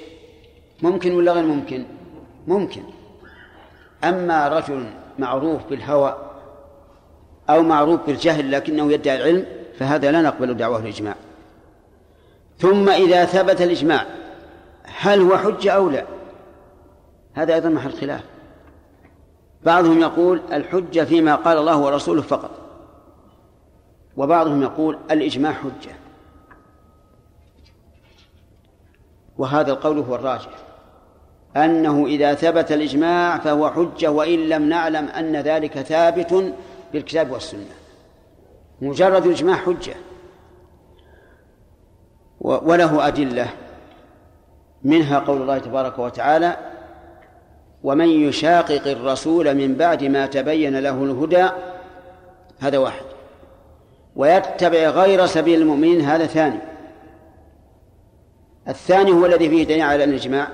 ممكن 0.82 1.14
ولا 1.14 1.32
غير 1.32 1.44
ممكن؟ 1.44 1.84
ممكن. 2.46 2.82
أما 4.04 4.48
رجل 4.48 4.86
معروف 5.18 5.66
بالهوى 5.70 6.16
أو 7.50 7.62
معروف 7.62 8.06
بالجهل 8.06 8.52
لكنه 8.52 8.92
يدعي 8.92 9.16
العلم 9.16 9.55
فهذا 9.78 10.10
لا 10.10 10.22
نقبل 10.22 10.54
دعواه 10.54 10.78
الإجماع. 10.78 11.14
ثم 12.58 12.88
إذا 12.88 13.24
ثبت 13.24 13.62
الإجماع 13.62 14.06
هل 14.84 15.20
هو 15.20 15.36
حجة 15.36 15.70
أو 15.72 15.90
لا؟ 15.90 16.04
هذا 17.34 17.54
أيضا 17.54 17.68
محل 17.68 17.92
خلاف. 17.92 18.24
بعضهم 19.64 20.00
يقول 20.00 20.40
الحجة 20.52 21.04
فيما 21.04 21.34
قال 21.34 21.58
الله 21.58 21.78
ورسوله 21.78 22.22
فقط. 22.22 22.50
وبعضهم 24.16 24.62
يقول 24.62 24.98
الإجماع 25.10 25.52
حجة. 25.52 25.94
وهذا 29.38 29.72
القول 29.72 29.98
هو 29.98 30.14
الراجح. 30.14 30.50
أنه 31.56 32.06
إذا 32.06 32.34
ثبت 32.34 32.72
الإجماع 32.72 33.38
فهو 33.38 33.70
حجة 33.70 34.10
وإن 34.10 34.38
لم 34.48 34.68
نعلم 34.68 35.08
أن 35.08 35.36
ذلك 35.36 35.80
ثابت 35.80 36.54
بالكتاب 36.92 37.30
والسنة. 37.30 37.85
مجرد 38.80 39.26
الإجماع 39.26 39.56
حجة. 39.56 39.94
وله 42.40 43.06
أدلة. 43.06 43.48
منها 44.84 45.18
قول 45.18 45.42
الله 45.42 45.58
تبارك 45.58 45.98
وتعالى 45.98 46.56
ومن 47.82 48.08
يشاقق 48.08 48.86
الرسول 48.86 49.54
من 49.54 49.74
بعد 49.74 50.04
ما 50.04 50.26
تبين 50.26 50.78
له 50.78 51.04
الهدى 51.04 51.48
هذا 52.58 52.78
واحد. 52.78 53.04
ويتبع 54.16 54.88
غير 54.88 55.26
سبيل 55.26 55.60
المؤمنين 55.60 56.00
هذا 56.00 56.26
ثاني. 56.26 56.58
الثاني 58.68 59.12
هو 59.12 59.26
الذي 59.26 59.48
فيه 59.48 59.64
دليل 59.64 59.82
على 59.82 60.04
الإجماع 60.04 60.48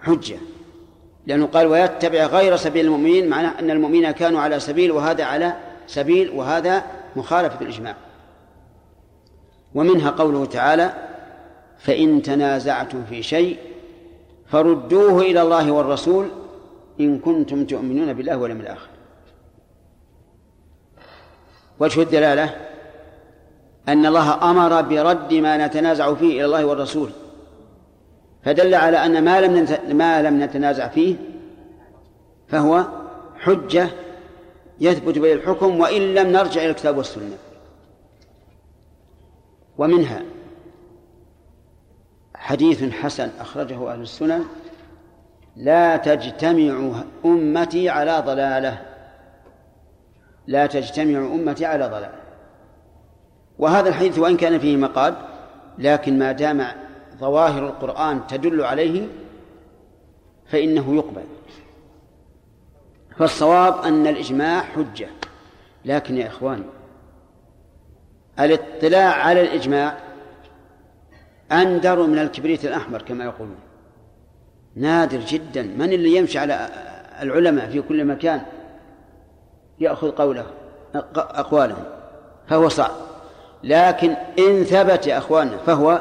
حجة. 0.00 0.36
لأنه 1.26 1.46
قال 1.46 1.66
ويتبع 1.66 2.26
غير 2.26 2.56
سبيل 2.56 2.86
المؤمنين 2.86 3.28
معناه 3.28 3.58
أن 3.58 3.70
المؤمنين 3.70 4.10
كانوا 4.10 4.40
على 4.40 4.60
سبيل 4.60 4.92
وهذا 4.92 5.24
على 5.24 5.52
سبيل 5.86 6.30
وهذا 6.30 6.84
مخالفة 7.16 7.60
الإجماع. 7.60 7.96
ومنها 9.74 10.10
قوله 10.10 10.44
تعالى 10.44 10.92
فإن 11.78 12.22
تنازعتم 12.22 13.04
في 13.04 13.22
شيء 13.22 13.58
فردوه 14.46 15.20
إلى 15.20 15.42
الله 15.42 15.72
والرسول 15.72 16.28
إن 17.00 17.18
كنتم 17.18 17.64
تؤمنون 17.64 18.12
بالله 18.12 18.36
واليوم 18.36 18.60
الآخر. 18.60 18.88
وجه 21.80 22.02
الدلالة 22.02 22.56
أن 23.88 24.06
الله 24.06 24.50
أمر 24.50 24.82
برد 24.82 25.34
ما 25.34 25.66
نتنازع 25.66 26.14
فيه 26.14 26.32
إلى 26.32 26.44
الله 26.44 26.64
والرسول 26.64 27.10
فدل 28.44 28.74
على 28.74 28.96
أن 28.96 29.24
ما 29.24 29.40
لم 29.40 29.66
ما 29.88 30.22
لم 30.22 30.42
نتنازع 30.42 30.88
فيه 30.88 31.16
فهو 32.48 32.84
حجة 33.38 33.88
يثبت 34.82 35.18
به 35.18 35.32
الحكم 35.32 35.80
وإن 35.80 36.14
لم 36.14 36.32
نرجع 36.32 36.60
إلى 36.60 36.70
الكتاب 36.70 36.96
والسنة. 36.96 37.36
ومنها 39.78 40.22
حديث 42.34 42.84
حسن 42.84 43.30
أخرجه 43.40 43.92
أهل 43.92 44.00
السنن 44.00 44.44
لا 45.56 45.96
تجتمع 45.96 47.02
أمتي 47.24 47.88
على 47.88 48.22
ضلالة. 48.26 48.82
لا 50.46 50.66
تجتمع 50.66 51.18
أمتي 51.18 51.66
على 51.66 51.86
ضلالة. 51.86 52.20
وهذا 53.58 53.88
الحديث 53.88 54.18
وإن 54.18 54.36
كان 54.36 54.58
فيه 54.58 54.76
مقال 54.76 55.14
لكن 55.78 56.18
ما 56.18 56.32
دام 56.32 56.66
ظواهر 57.18 57.66
القرآن 57.66 58.26
تدل 58.26 58.64
عليه 58.64 59.06
فإنه 60.46 60.94
يقبل. 60.94 61.24
فالصواب 63.22 63.84
أن 63.84 64.06
الإجماع 64.06 64.60
حجة. 64.60 65.08
لكن 65.84 66.16
يا 66.16 66.26
إخواني 66.26 66.64
الاطلاع 68.40 69.12
على 69.12 69.40
الإجماع 69.40 69.98
أندر 71.52 72.06
من 72.06 72.18
الكبريت 72.18 72.64
الأحمر 72.64 73.02
كما 73.02 73.24
يقولون. 73.24 73.58
نادر 74.76 75.18
جدا. 75.18 75.62
من 75.62 75.92
اللي 75.92 76.16
يمشي 76.16 76.38
على 76.38 76.68
العلماء 77.20 77.70
في 77.70 77.82
كل 77.82 78.04
مكان 78.04 78.42
يأخذ 79.78 80.10
قوله 80.10 80.46
أقوالهم؟ 81.16 81.84
فهو 82.48 82.68
صعب. 82.68 82.92
لكن 83.64 84.16
إن 84.38 84.64
ثبت 84.64 85.06
يا 85.06 85.18
أخواننا 85.18 85.56
فهو 85.56 86.00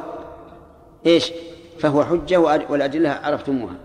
إيش؟ 1.05 1.31
فهو 1.79 2.03
حجة 2.03 2.37
والأدلة 2.69 3.09
عرفتموها. 3.09 3.75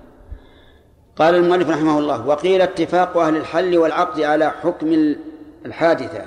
قال 1.17 1.35
المؤلف 1.35 1.71
رحمه 1.71 1.99
الله 1.99 2.27
وقيل 2.27 2.63
اتفاق 2.63 3.17
أهل 3.17 3.37
الحل 3.37 3.79
والعقد 3.79 4.21
على 4.21 4.51
حكم 4.51 5.15
الحادثة. 5.67 6.25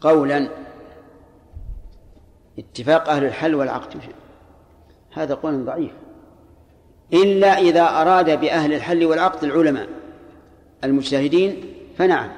قولا 0.00 0.48
اتفاق 2.58 3.08
أهل 3.08 3.24
الحل 3.24 3.54
والعقد. 3.54 4.00
هذا 5.12 5.34
قول 5.34 5.64
ضعيف. 5.64 5.92
إلا 7.12 7.58
إذا 7.58 7.82
أراد 7.82 8.40
بأهل 8.40 8.72
الحل 8.72 9.04
والعقد 9.04 9.44
العلماء 9.44 9.88
المجتهدين 10.84 11.74
فنعم. 11.98 12.30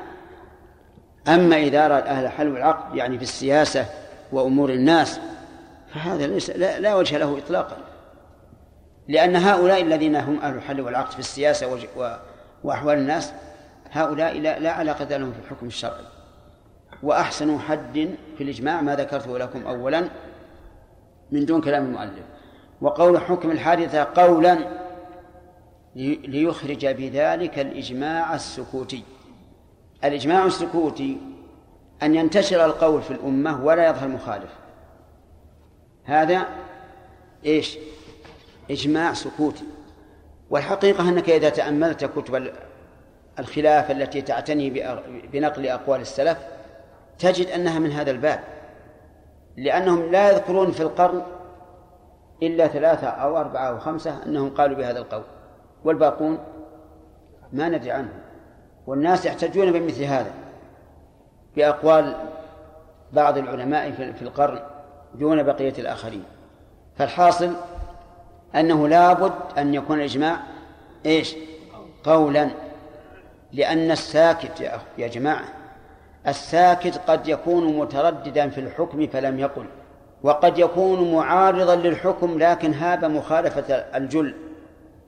أما 1.28 1.56
إذا 1.56 1.86
أراد 1.86 2.06
أهل 2.06 2.24
الحل 2.24 2.48
والعقد 2.48 2.96
يعني 2.96 3.16
في 3.16 3.22
السياسة 3.22 3.86
وأمور 4.32 4.70
الناس 4.70 5.20
فهذا 5.94 6.26
ليس 6.26 6.50
لا, 6.50 6.80
لا 6.80 6.94
وجه 6.94 7.18
له 7.18 7.38
إطلاقا. 7.38 7.76
لأن 9.10 9.36
هؤلاء 9.36 9.82
الذين 9.82 10.16
هم 10.16 10.38
أهل 10.38 10.54
الحل 10.54 10.80
والعقد 10.80 11.12
في 11.12 11.18
السياسة 11.18 11.78
وأحوال 12.64 12.98
الناس 12.98 13.32
هؤلاء 13.90 14.38
لا, 14.38 14.58
لا 14.58 14.72
علاقة 14.72 15.16
لهم 15.16 15.32
في 15.32 15.38
الحكم 15.38 15.66
الشرعي. 15.66 16.04
وأحسن 17.02 17.58
حد 17.58 18.14
في 18.38 18.44
الإجماع 18.44 18.80
ما 18.80 18.96
ذكرته 18.96 19.38
لكم 19.38 19.66
أولا 19.66 20.08
من 21.30 21.44
دون 21.46 21.60
كلام 21.60 21.84
المؤلف. 21.84 22.24
وقول 22.80 23.20
حكم 23.20 23.50
الحادثة 23.50 24.04
قولا 24.04 24.58
ليخرج 25.96 26.86
بذلك 26.86 27.58
الإجماع 27.58 28.34
السكوتي. 28.34 29.02
الإجماع 30.04 30.46
السكوتي 30.46 31.18
أن 32.02 32.14
ينتشر 32.14 32.64
القول 32.64 33.02
في 33.02 33.10
الأمة 33.10 33.64
ولا 33.64 33.88
يظهر 33.88 34.08
مخالف. 34.08 34.50
هذا 36.04 36.46
إيش؟ 37.46 37.78
إجماع 38.70 39.12
سكوتي 39.12 39.64
والحقيقة 40.50 41.08
أنك 41.08 41.30
إذا 41.30 41.48
تأملت 41.48 42.04
كتب 42.04 42.50
الخلاف 43.38 43.90
التي 43.90 44.22
تعتني 44.22 44.70
بنقل 45.32 45.66
أقوال 45.66 46.00
السلف 46.00 46.38
تجد 47.18 47.46
أنها 47.46 47.78
من 47.78 47.92
هذا 47.92 48.10
الباب. 48.10 48.40
لأنهم 49.56 50.10
لا 50.10 50.30
يذكرون 50.30 50.70
في 50.70 50.80
القرن 50.80 51.22
إلا 52.42 52.68
ثلاثة 52.68 53.06
أو 53.06 53.38
أربعة 53.38 53.68
أو 53.68 53.78
خمسة 53.78 54.22
أنهم 54.26 54.50
قالوا 54.50 54.76
بهذا 54.76 54.98
القول. 54.98 55.22
والباقون 55.84 56.38
ما 57.52 57.68
ندري 57.68 57.90
عنهم. 57.90 58.20
والناس 58.86 59.26
يحتجون 59.26 59.72
بمثل 59.72 60.02
هذا. 60.02 60.32
بأقوال 61.56 62.16
بعض 63.12 63.38
العلماء 63.38 63.90
في 63.90 64.22
القرن 64.22 64.60
دون 65.14 65.42
بقية 65.42 65.74
الآخرين. 65.78 66.24
فالحاصل 66.96 67.52
أنه 68.54 68.88
لابد 68.88 69.32
أن 69.58 69.74
يكون 69.74 69.98
الإجماع 69.98 70.40
إيش؟ 71.06 71.34
قولا. 72.04 72.50
لأن 73.52 73.90
الساكت 73.90 74.60
يا, 74.60 74.80
يا 74.98 75.08
جماعة 75.08 75.44
الساكت 76.28 77.00
قد 77.06 77.28
يكون 77.28 77.78
مترددا 77.78 78.48
في 78.48 78.60
الحكم 78.60 79.06
فلم 79.06 79.38
يقل 79.38 79.66
وقد 80.22 80.58
يكون 80.58 81.14
معارضا 81.14 81.76
للحكم 81.76 82.38
لكن 82.38 82.74
هاب 82.74 83.04
مخالفة 83.04 83.74
الجل 83.74 84.34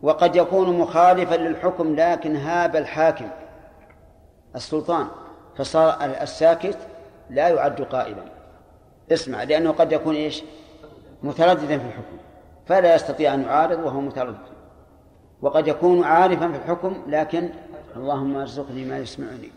وقد 0.03 0.37
يكون 0.37 0.79
مخالفا 0.79 1.35
للحكم 1.35 1.97
لكن 1.97 2.37
هاب 2.37 2.77
الحاكم 2.77 3.29
السلطان. 4.55 5.07
فصار 5.57 5.97
الساكت 6.23 6.79
لا 7.31 7.49
يعد 7.49 7.83
قائلا. 7.83 8.25
اسمع 9.13 9.43
لأنه 9.43 9.71
قد 9.73 9.93
يكون 9.93 10.15
إيش؟ 10.15 10.43
مترددا 11.23 11.79
في 11.79 11.85
الحكم. 11.85 12.17
فلا 12.67 12.95
يستطيع 12.95 13.35
أن 13.35 13.43
يعارض 13.43 13.79
وهو 13.79 14.01
متردد 14.01 14.53
وقد 15.43 15.69
يكون 15.69 16.05
عارفا 16.05 16.49
في 16.49 16.57
الحكم 16.57 16.97
لكن 17.07 17.49
اللهم 17.97 18.37
ارزقني 18.37 18.85
ما 18.85 18.99
يسمعني. 18.99 19.51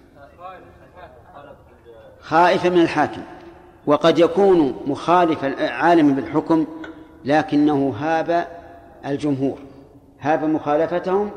خائفا 2.19 2.69
من 2.69 2.81
الحاكم. 2.81 3.21
وقد 3.85 4.19
يكون 4.19 4.81
مخالفا 4.87 5.71
عالما 5.71 6.13
بالحكم 6.15 6.65
لكنه 7.25 7.95
هاب 7.99 8.47
الجمهور. 9.05 9.57
هاب 10.19 10.43
مخالفتهم 10.43 11.31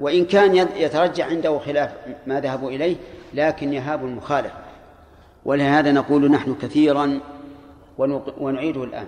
وإن 0.00 0.24
كان 0.24 0.56
يترجح 0.56 1.26
عنده 1.26 1.58
خلاف 1.58 1.94
ما 2.26 2.40
ذهبوا 2.40 2.70
إليه 2.70 2.96
لكن 3.34 3.72
يهاب 3.72 4.04
المخالفة 4.04 4.58
ولهذا 5.44 5.92
نقول 5.92 6.30
نحن 6.30 6.54
كثيرا 6.54 7.20
ونعيده 8.38 8.84
الآن. 8.84 9.06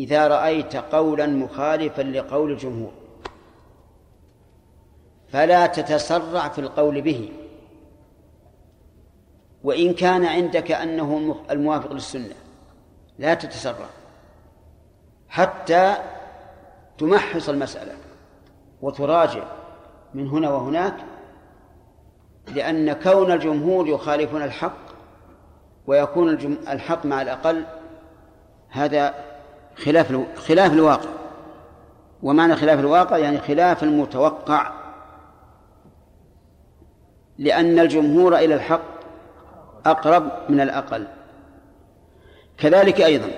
إذا 0.00 0.28
رأيت 0.28 0.76
قولا 0.76 1.26
مخالفا 1.26 2.02
لقول 2.02 2.52
الجمهور. 2.52 2.92
فلا 5.28 5.66
تتسرع 5.66 6.48
في 6.48 6.60
القول 6.60 7.02
به. 7.02 7.32
وإن 9.64 9.94
كان 9.94 10.24
عندك 10.24 10.72
أنه 10.72 11.36
الموافق 11.50 11.92
للسنة 11.92 12.34
لا 13.18 13.34
تتسرع. 13.34 13.88
حتى 15.28 15.96
تمحص 16.98 17.48
المسألة 17.48 17.92
وتراجع 18.82 19.44
من 20.14 20.28
هنا 20.28 20.50
وهناك 20.50 20.96
لأن 22.54 22.92
كون 22.92 23.32
الجمهور 23.32 23.88
يخالفون 23.88 24.42
الحق 24.42 24.90
ويكون 25.86 26.28
الحق 26.68 27.06
مع 27.06 27.22
الأقل 27.22 27.64
هذا 28.68 29.14
خلاف 29.76 30.20
خلاف 30.36 30.72
الواقع. 30.72 31.08
ومعنى 32.22 32.56
خلاف 32.56 32.80
الواقع 32.80 33.18
يعني 33.18 33.38
خلاف 33.38 33.82
المتوقع. 33.82 34.72
لأن 37.38 37.78
الجمهور 37.78 38.36
إلى 38.36 38.54
الحق 38.54 39.00
أقرب 39.86 40.30
من 40.48 40.60
الأقل. 40.60 41.06
كذلك 42.58 43.00
أيضا 43.00 43.30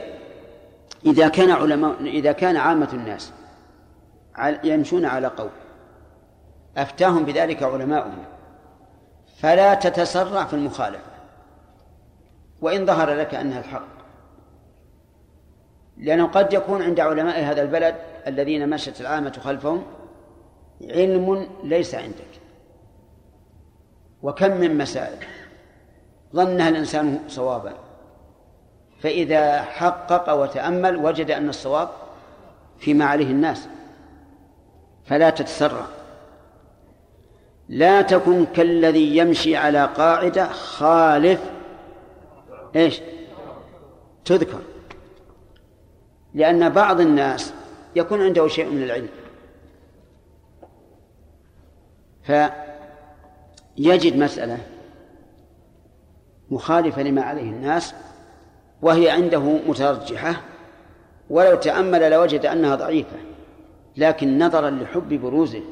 إذا 1.06 1.28
كان 1.28 1.50
علماء 1.50 2.00
إذا 2.00 2.32
كان 2.32 2.56
عامة 2.56 2.88
الناس 2.92 3.32
يمشون 4.64 5.04
على 5.04 5.26
قول 5.26 5.50
أفتاهم 6.76 7.24
بذلك 7.24 7.62
علماؤهم 7.62 8.24
فلا 9.38 9.74
تتسرع 9.74 10.44
في 10.44 10.54
المخالفة. 10.54 11.12
وإن 12.60 12.86
ظهر 12.86 13.14
لك 13.14 13.34
أنها 13.34 13.60
الحق 13.60 14.01
لأنه 15.96 16.26
قد 16.26 16.52
يكون 16.52 16.82
عند 16.82 17.00
علماء 17.00 17.40
هذا 17.40 17.62
البلد 17.62 17.94
الذين 18.26 18.70
مشت 18.70 19.00
العامة 19.00 19.32
خلفهم 19.44 19.82
علم 20.90 21.48
ليس 21.64 21.94
عندك. 21.94 22.32
وكم 24.22 24.50
من 24.56 24.78
مسائل 24.78 25.16
ظنها 26.34 26.68
الإنسان 26.68 27.20
صوابا. 27.28 27.72
فإذا 29.00 29.62
حقق 29.62 30.32
وتأمل 30.32 30.96
وجد 30.96 31.30
أن 31.30 31.48
الصواب 31.48 31.88
فيما 32.78 33.04
عليه 33.04 33.26
الناس. 33.26 33.68
فلا 35.04 35.30
تتسرع. 35.30 35.86
لا 37.68 38.02
تكن 38.02 38.46
كالذي 38.46 39.16
يمشي 39.16 39.56
على 39.56 39.84
قاعدة 39.84 40.46
خالف 40.52 41.40
إيش؟ 42.76 43.00
تذكر. 44.24 44.60
لأن 46.34 46.68
بعض 46.68 47.00
الناس 47.00 47.52
يكون 47.96 48.22
عنده 48.22 48.48
شيء 48.48 48.70
من 48.70 48.82
العلم. 48.82 49.08
فيجد 52.22 54.16
مسألة 54.16 54.58
مخالفة 56.50 57.02
لما 57.02 57.22
عليه 57.22 57.50
الناس 57.50 57.94
وهي 58.82 59.10
عنده 59.10 59.40
مترجحة 59.40 60.40
ولو 61.30 61.56
تأمل 61.56 62.10
لوجد 62.10 62.46
أنها 62.46 62.74
ضعيفة 62.74 63.16
لكن 63.96 64.38
نظرا 64.38 64.70
لحب 64.70 65.08
بروزه 65.08 65.62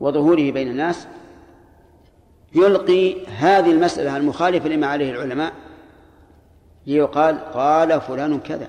وظهوره 0.00 0.50
بين 0.50 0.68
الناس 0.68 1.06
يلقي 2.54 3.26
هذه 3.26 3.70
المسألة 3.70 4.16
المخالفة 4.16 4.68
لما 4.68 4.86
عليه 4.86 5.10
العلماء 5.10 5.52
ليقال 6.86 7.38
قال 7.38 8.00
فلان 8.00 8.40
كذا. 8.40 8.68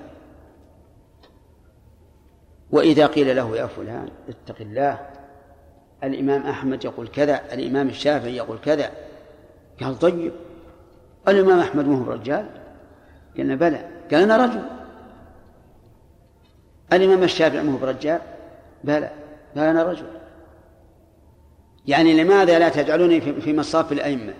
وإذا 2.72 3.06
قيل 3.06 3.36
له 3.36 3.56
يا 3.56 3.66
فلان 3.66 4.08
اتق 4.28 4.60
الله 4.60 4.98
الإمام 6.04 6.42
أحمد 6.46 6.84
يقول 6.84 7.08
كذا 7.08 7.40
الإمام 7.52 7.88
الشافعي 7.88 8.36
يقول 8.36 8.58
كذا. 8.58 8.90
قال 9.82 9.98
طيب 9.98 10.32
الإمام 11.28 11.58
أحمد 11.58 11.86
ما 11.86 12.04
هو 12.04 12.12
رجال؟ 12.12 12.46
قلنا 13.38 13.54
بلى. 13.54 13.88
قال 14.10 14.22
أنا 14.22 14.36
رجل. 14.36 14.62
الإمام 16.92 17.22
الشافعي 17.22 17.62
ما 17.62 17.72
هو 17.72 17.76
برجال؟ 17.76 18.20
بلى. 18.84 19.10
قال 19.56 19.64
أنا 19.64 19.82
رجل. 19.82 20.06
يعني 21.86 22.22
لماذا 22.22 22.58
لا 22.58 22.68
تجعلوني 22.68 23.20
في 23.20 23.52
مصاف 23.52 23.92
الأئمة؟ 23.92 24.34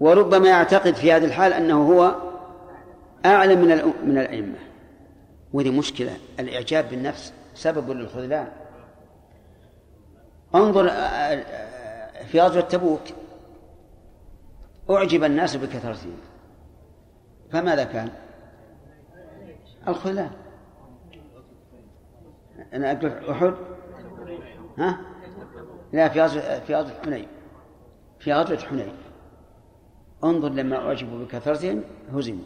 وربما 0.00 0.48
يعتقد 0.48 0.94
في 0.94 1.12
هذه 1.12 1.24
الحال 1.24 1.52
أنه 1.52 1.92
هو 1.92 2.14
أعلم 3.26 3.60
من 3.60 3.92
من 4.04 4.18
الأئمة. 4.18 4.71
وهذه 5.52 5.78
مشكلة 5.78 6.16
الإعجاب 6.40 6.90
بالنفس 6.90 7.32
سبب 7.54 7.90
للخذلان. 7.90 8.48
انظر 10.54 10.88
آه، 10.88 10.92
آه، 10.92 12.24
في 12.24 12.40
غزوة 12.40 12.62
تبوك 12.62 13.00
أعجب 14.90 15.24
الناس 15.24 15.56
بكثرتهم. 15.56 16.16
فماذا 17.50 17.84
كان؟ 17.84 18.10
الخذلان. 19.88 20.30
أنا 22.72 22.92
أقول 22.92 23.30
أحد؟ 23.30 23.54
ها؟ 24.78 25.00
لا 25.92 26.08
في 26.08 26.22
غزوة 26.22 26.60
في 26.60 26.74
غزوة 26.74 27.02
حنين. 27.04 27.26
في 28.18 28.32
غزوة 28.32 28.58
حنين. 28.58 28.92
انظر 30.24 30.48
لما 30.48 30.76
أعجبوا 30.76 31.24
بكثرتهم 31.24 31.82
هزموا. 32.14 32.44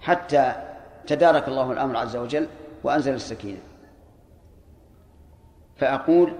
حتى 0.00 0.75
تدارك 1.06 1.48
الله 1.48 1.72
الأمر 1.72 1.96
عز 1.96 2.16
وجل 2.16 2.48
وأنزل 2.84 3.14
السكينة. 3.14 3.58
فأقول 5.76 6.32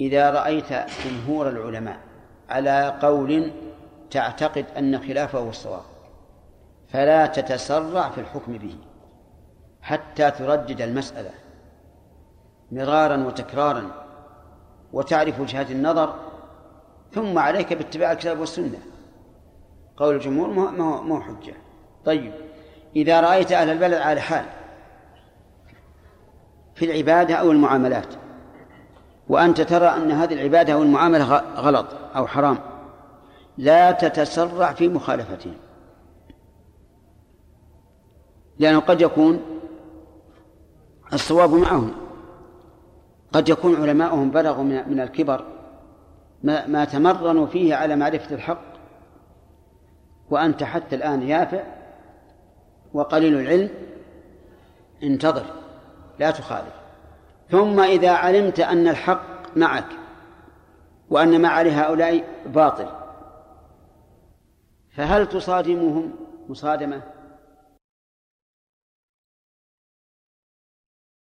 إذا 0.00 0.30
رأيت 0.30 0.72
جمهور 1.04 1.48
العلماء 1.48 1.98
على 2.48 2.98
قول 3.02 3.52
تعتقد 4.10 4.66
أن 4.78 4.98
خلافه 4.98 5.38
هو 5.38 5.48
الصواب 5.48 5.82
فلا 6.88 7.26
تتسرع 7.26 8.10
في 8.10 8.20
الحكم 8.20 8.58
به 8.58 8.76
حتى 9.82 10.30
تردد 10.30 10.80
المسألة 10.80 11.30
مرارا 12.72 13.16
وتكرارا 13.16 13.90
وتعرف 14.92 15.40
وجهات 15.40 15.70
النظر 15.70 16.14
ثم 17.12 17.38
عليك 17.38 17.72
باتباع 17.72 18.12
الكتاب 18.12 18.40
والسنة. 18.40 18.78
قول 19.96 20.14
الجمهور 20.14 20.50
ما 20.50 21.14
هو 21.14 21.20
حجة. 21.20 21.54
طيب 22.04 22.32
إذا 22.96 23.20
رأيت 23.20 23.52
أهل 23.52 23.70
البلد 23.70 23.94
على 23.94 24.20
حال 24.20 24.44
في 26.74 26.84
العبادة 26.84 27.34
أو 27.34 27.50
المعاملات 27.50 28.14
وأنت 29.28 29.60
ترى 29.60 29.86
أن 29.86 30.10
هذه 30.10 30.34
العبادة 30.34 30.72
أو 30.72 30.82
المعاملة 30.82 31.24
غلط 31.56 31.86
أو 32.16 32.26
حرام 32.26 32.58
لا 33.58 33.92
تتسرع 33.92 34.72
في 34.72 34.88
مخالفتهم. 34.88 35.54
لأنه 38.58 38.78
قد 38.78 39.00
يكون 39.00 39.40
الصواب 41.12 41.54
معهم. 41.54 41.92
قد 43.32 43.48
يكون 43.48 43.76
علماؤهم 43.76 44.30
بلغوا 44.30 44.64
من 44.64 45.00
الكبر 45.00 45.44
ما, 46.42 46.66
ما 46.66 46.84
تمرنوا 46.84 47.46
فيه 47.46 47.74
على 47.74 47.96
معرفة 47.96 48.34
الحق 48.34 48.73
وأنت 50.30 50.64
حتى 50.64 50.96
الآن 50.96 51.22
يافع 51.22 51.62
وقليل 52.94 53.40
العلم 53.40 53.70
انتظر 55.02 55.44
لا 56.18 56.30
تخالف. 56.30 56.74
ثم 57.50 57.80
إذا 57.80 58.10
علمت 58.10 58.60
أن 58.60 58.88
الحق 58.88 59.56
معك 59.56 59.88
وأن 61.10 61.42
ما 61.42 61.48
عليه 61.48 61.84
هؤلاء 61.84 62.24
باطل 62.46 62.86
فهل 64.96 65.26
تصادمهم 65.26 66.12
مصادمة؟ 66.48 67.02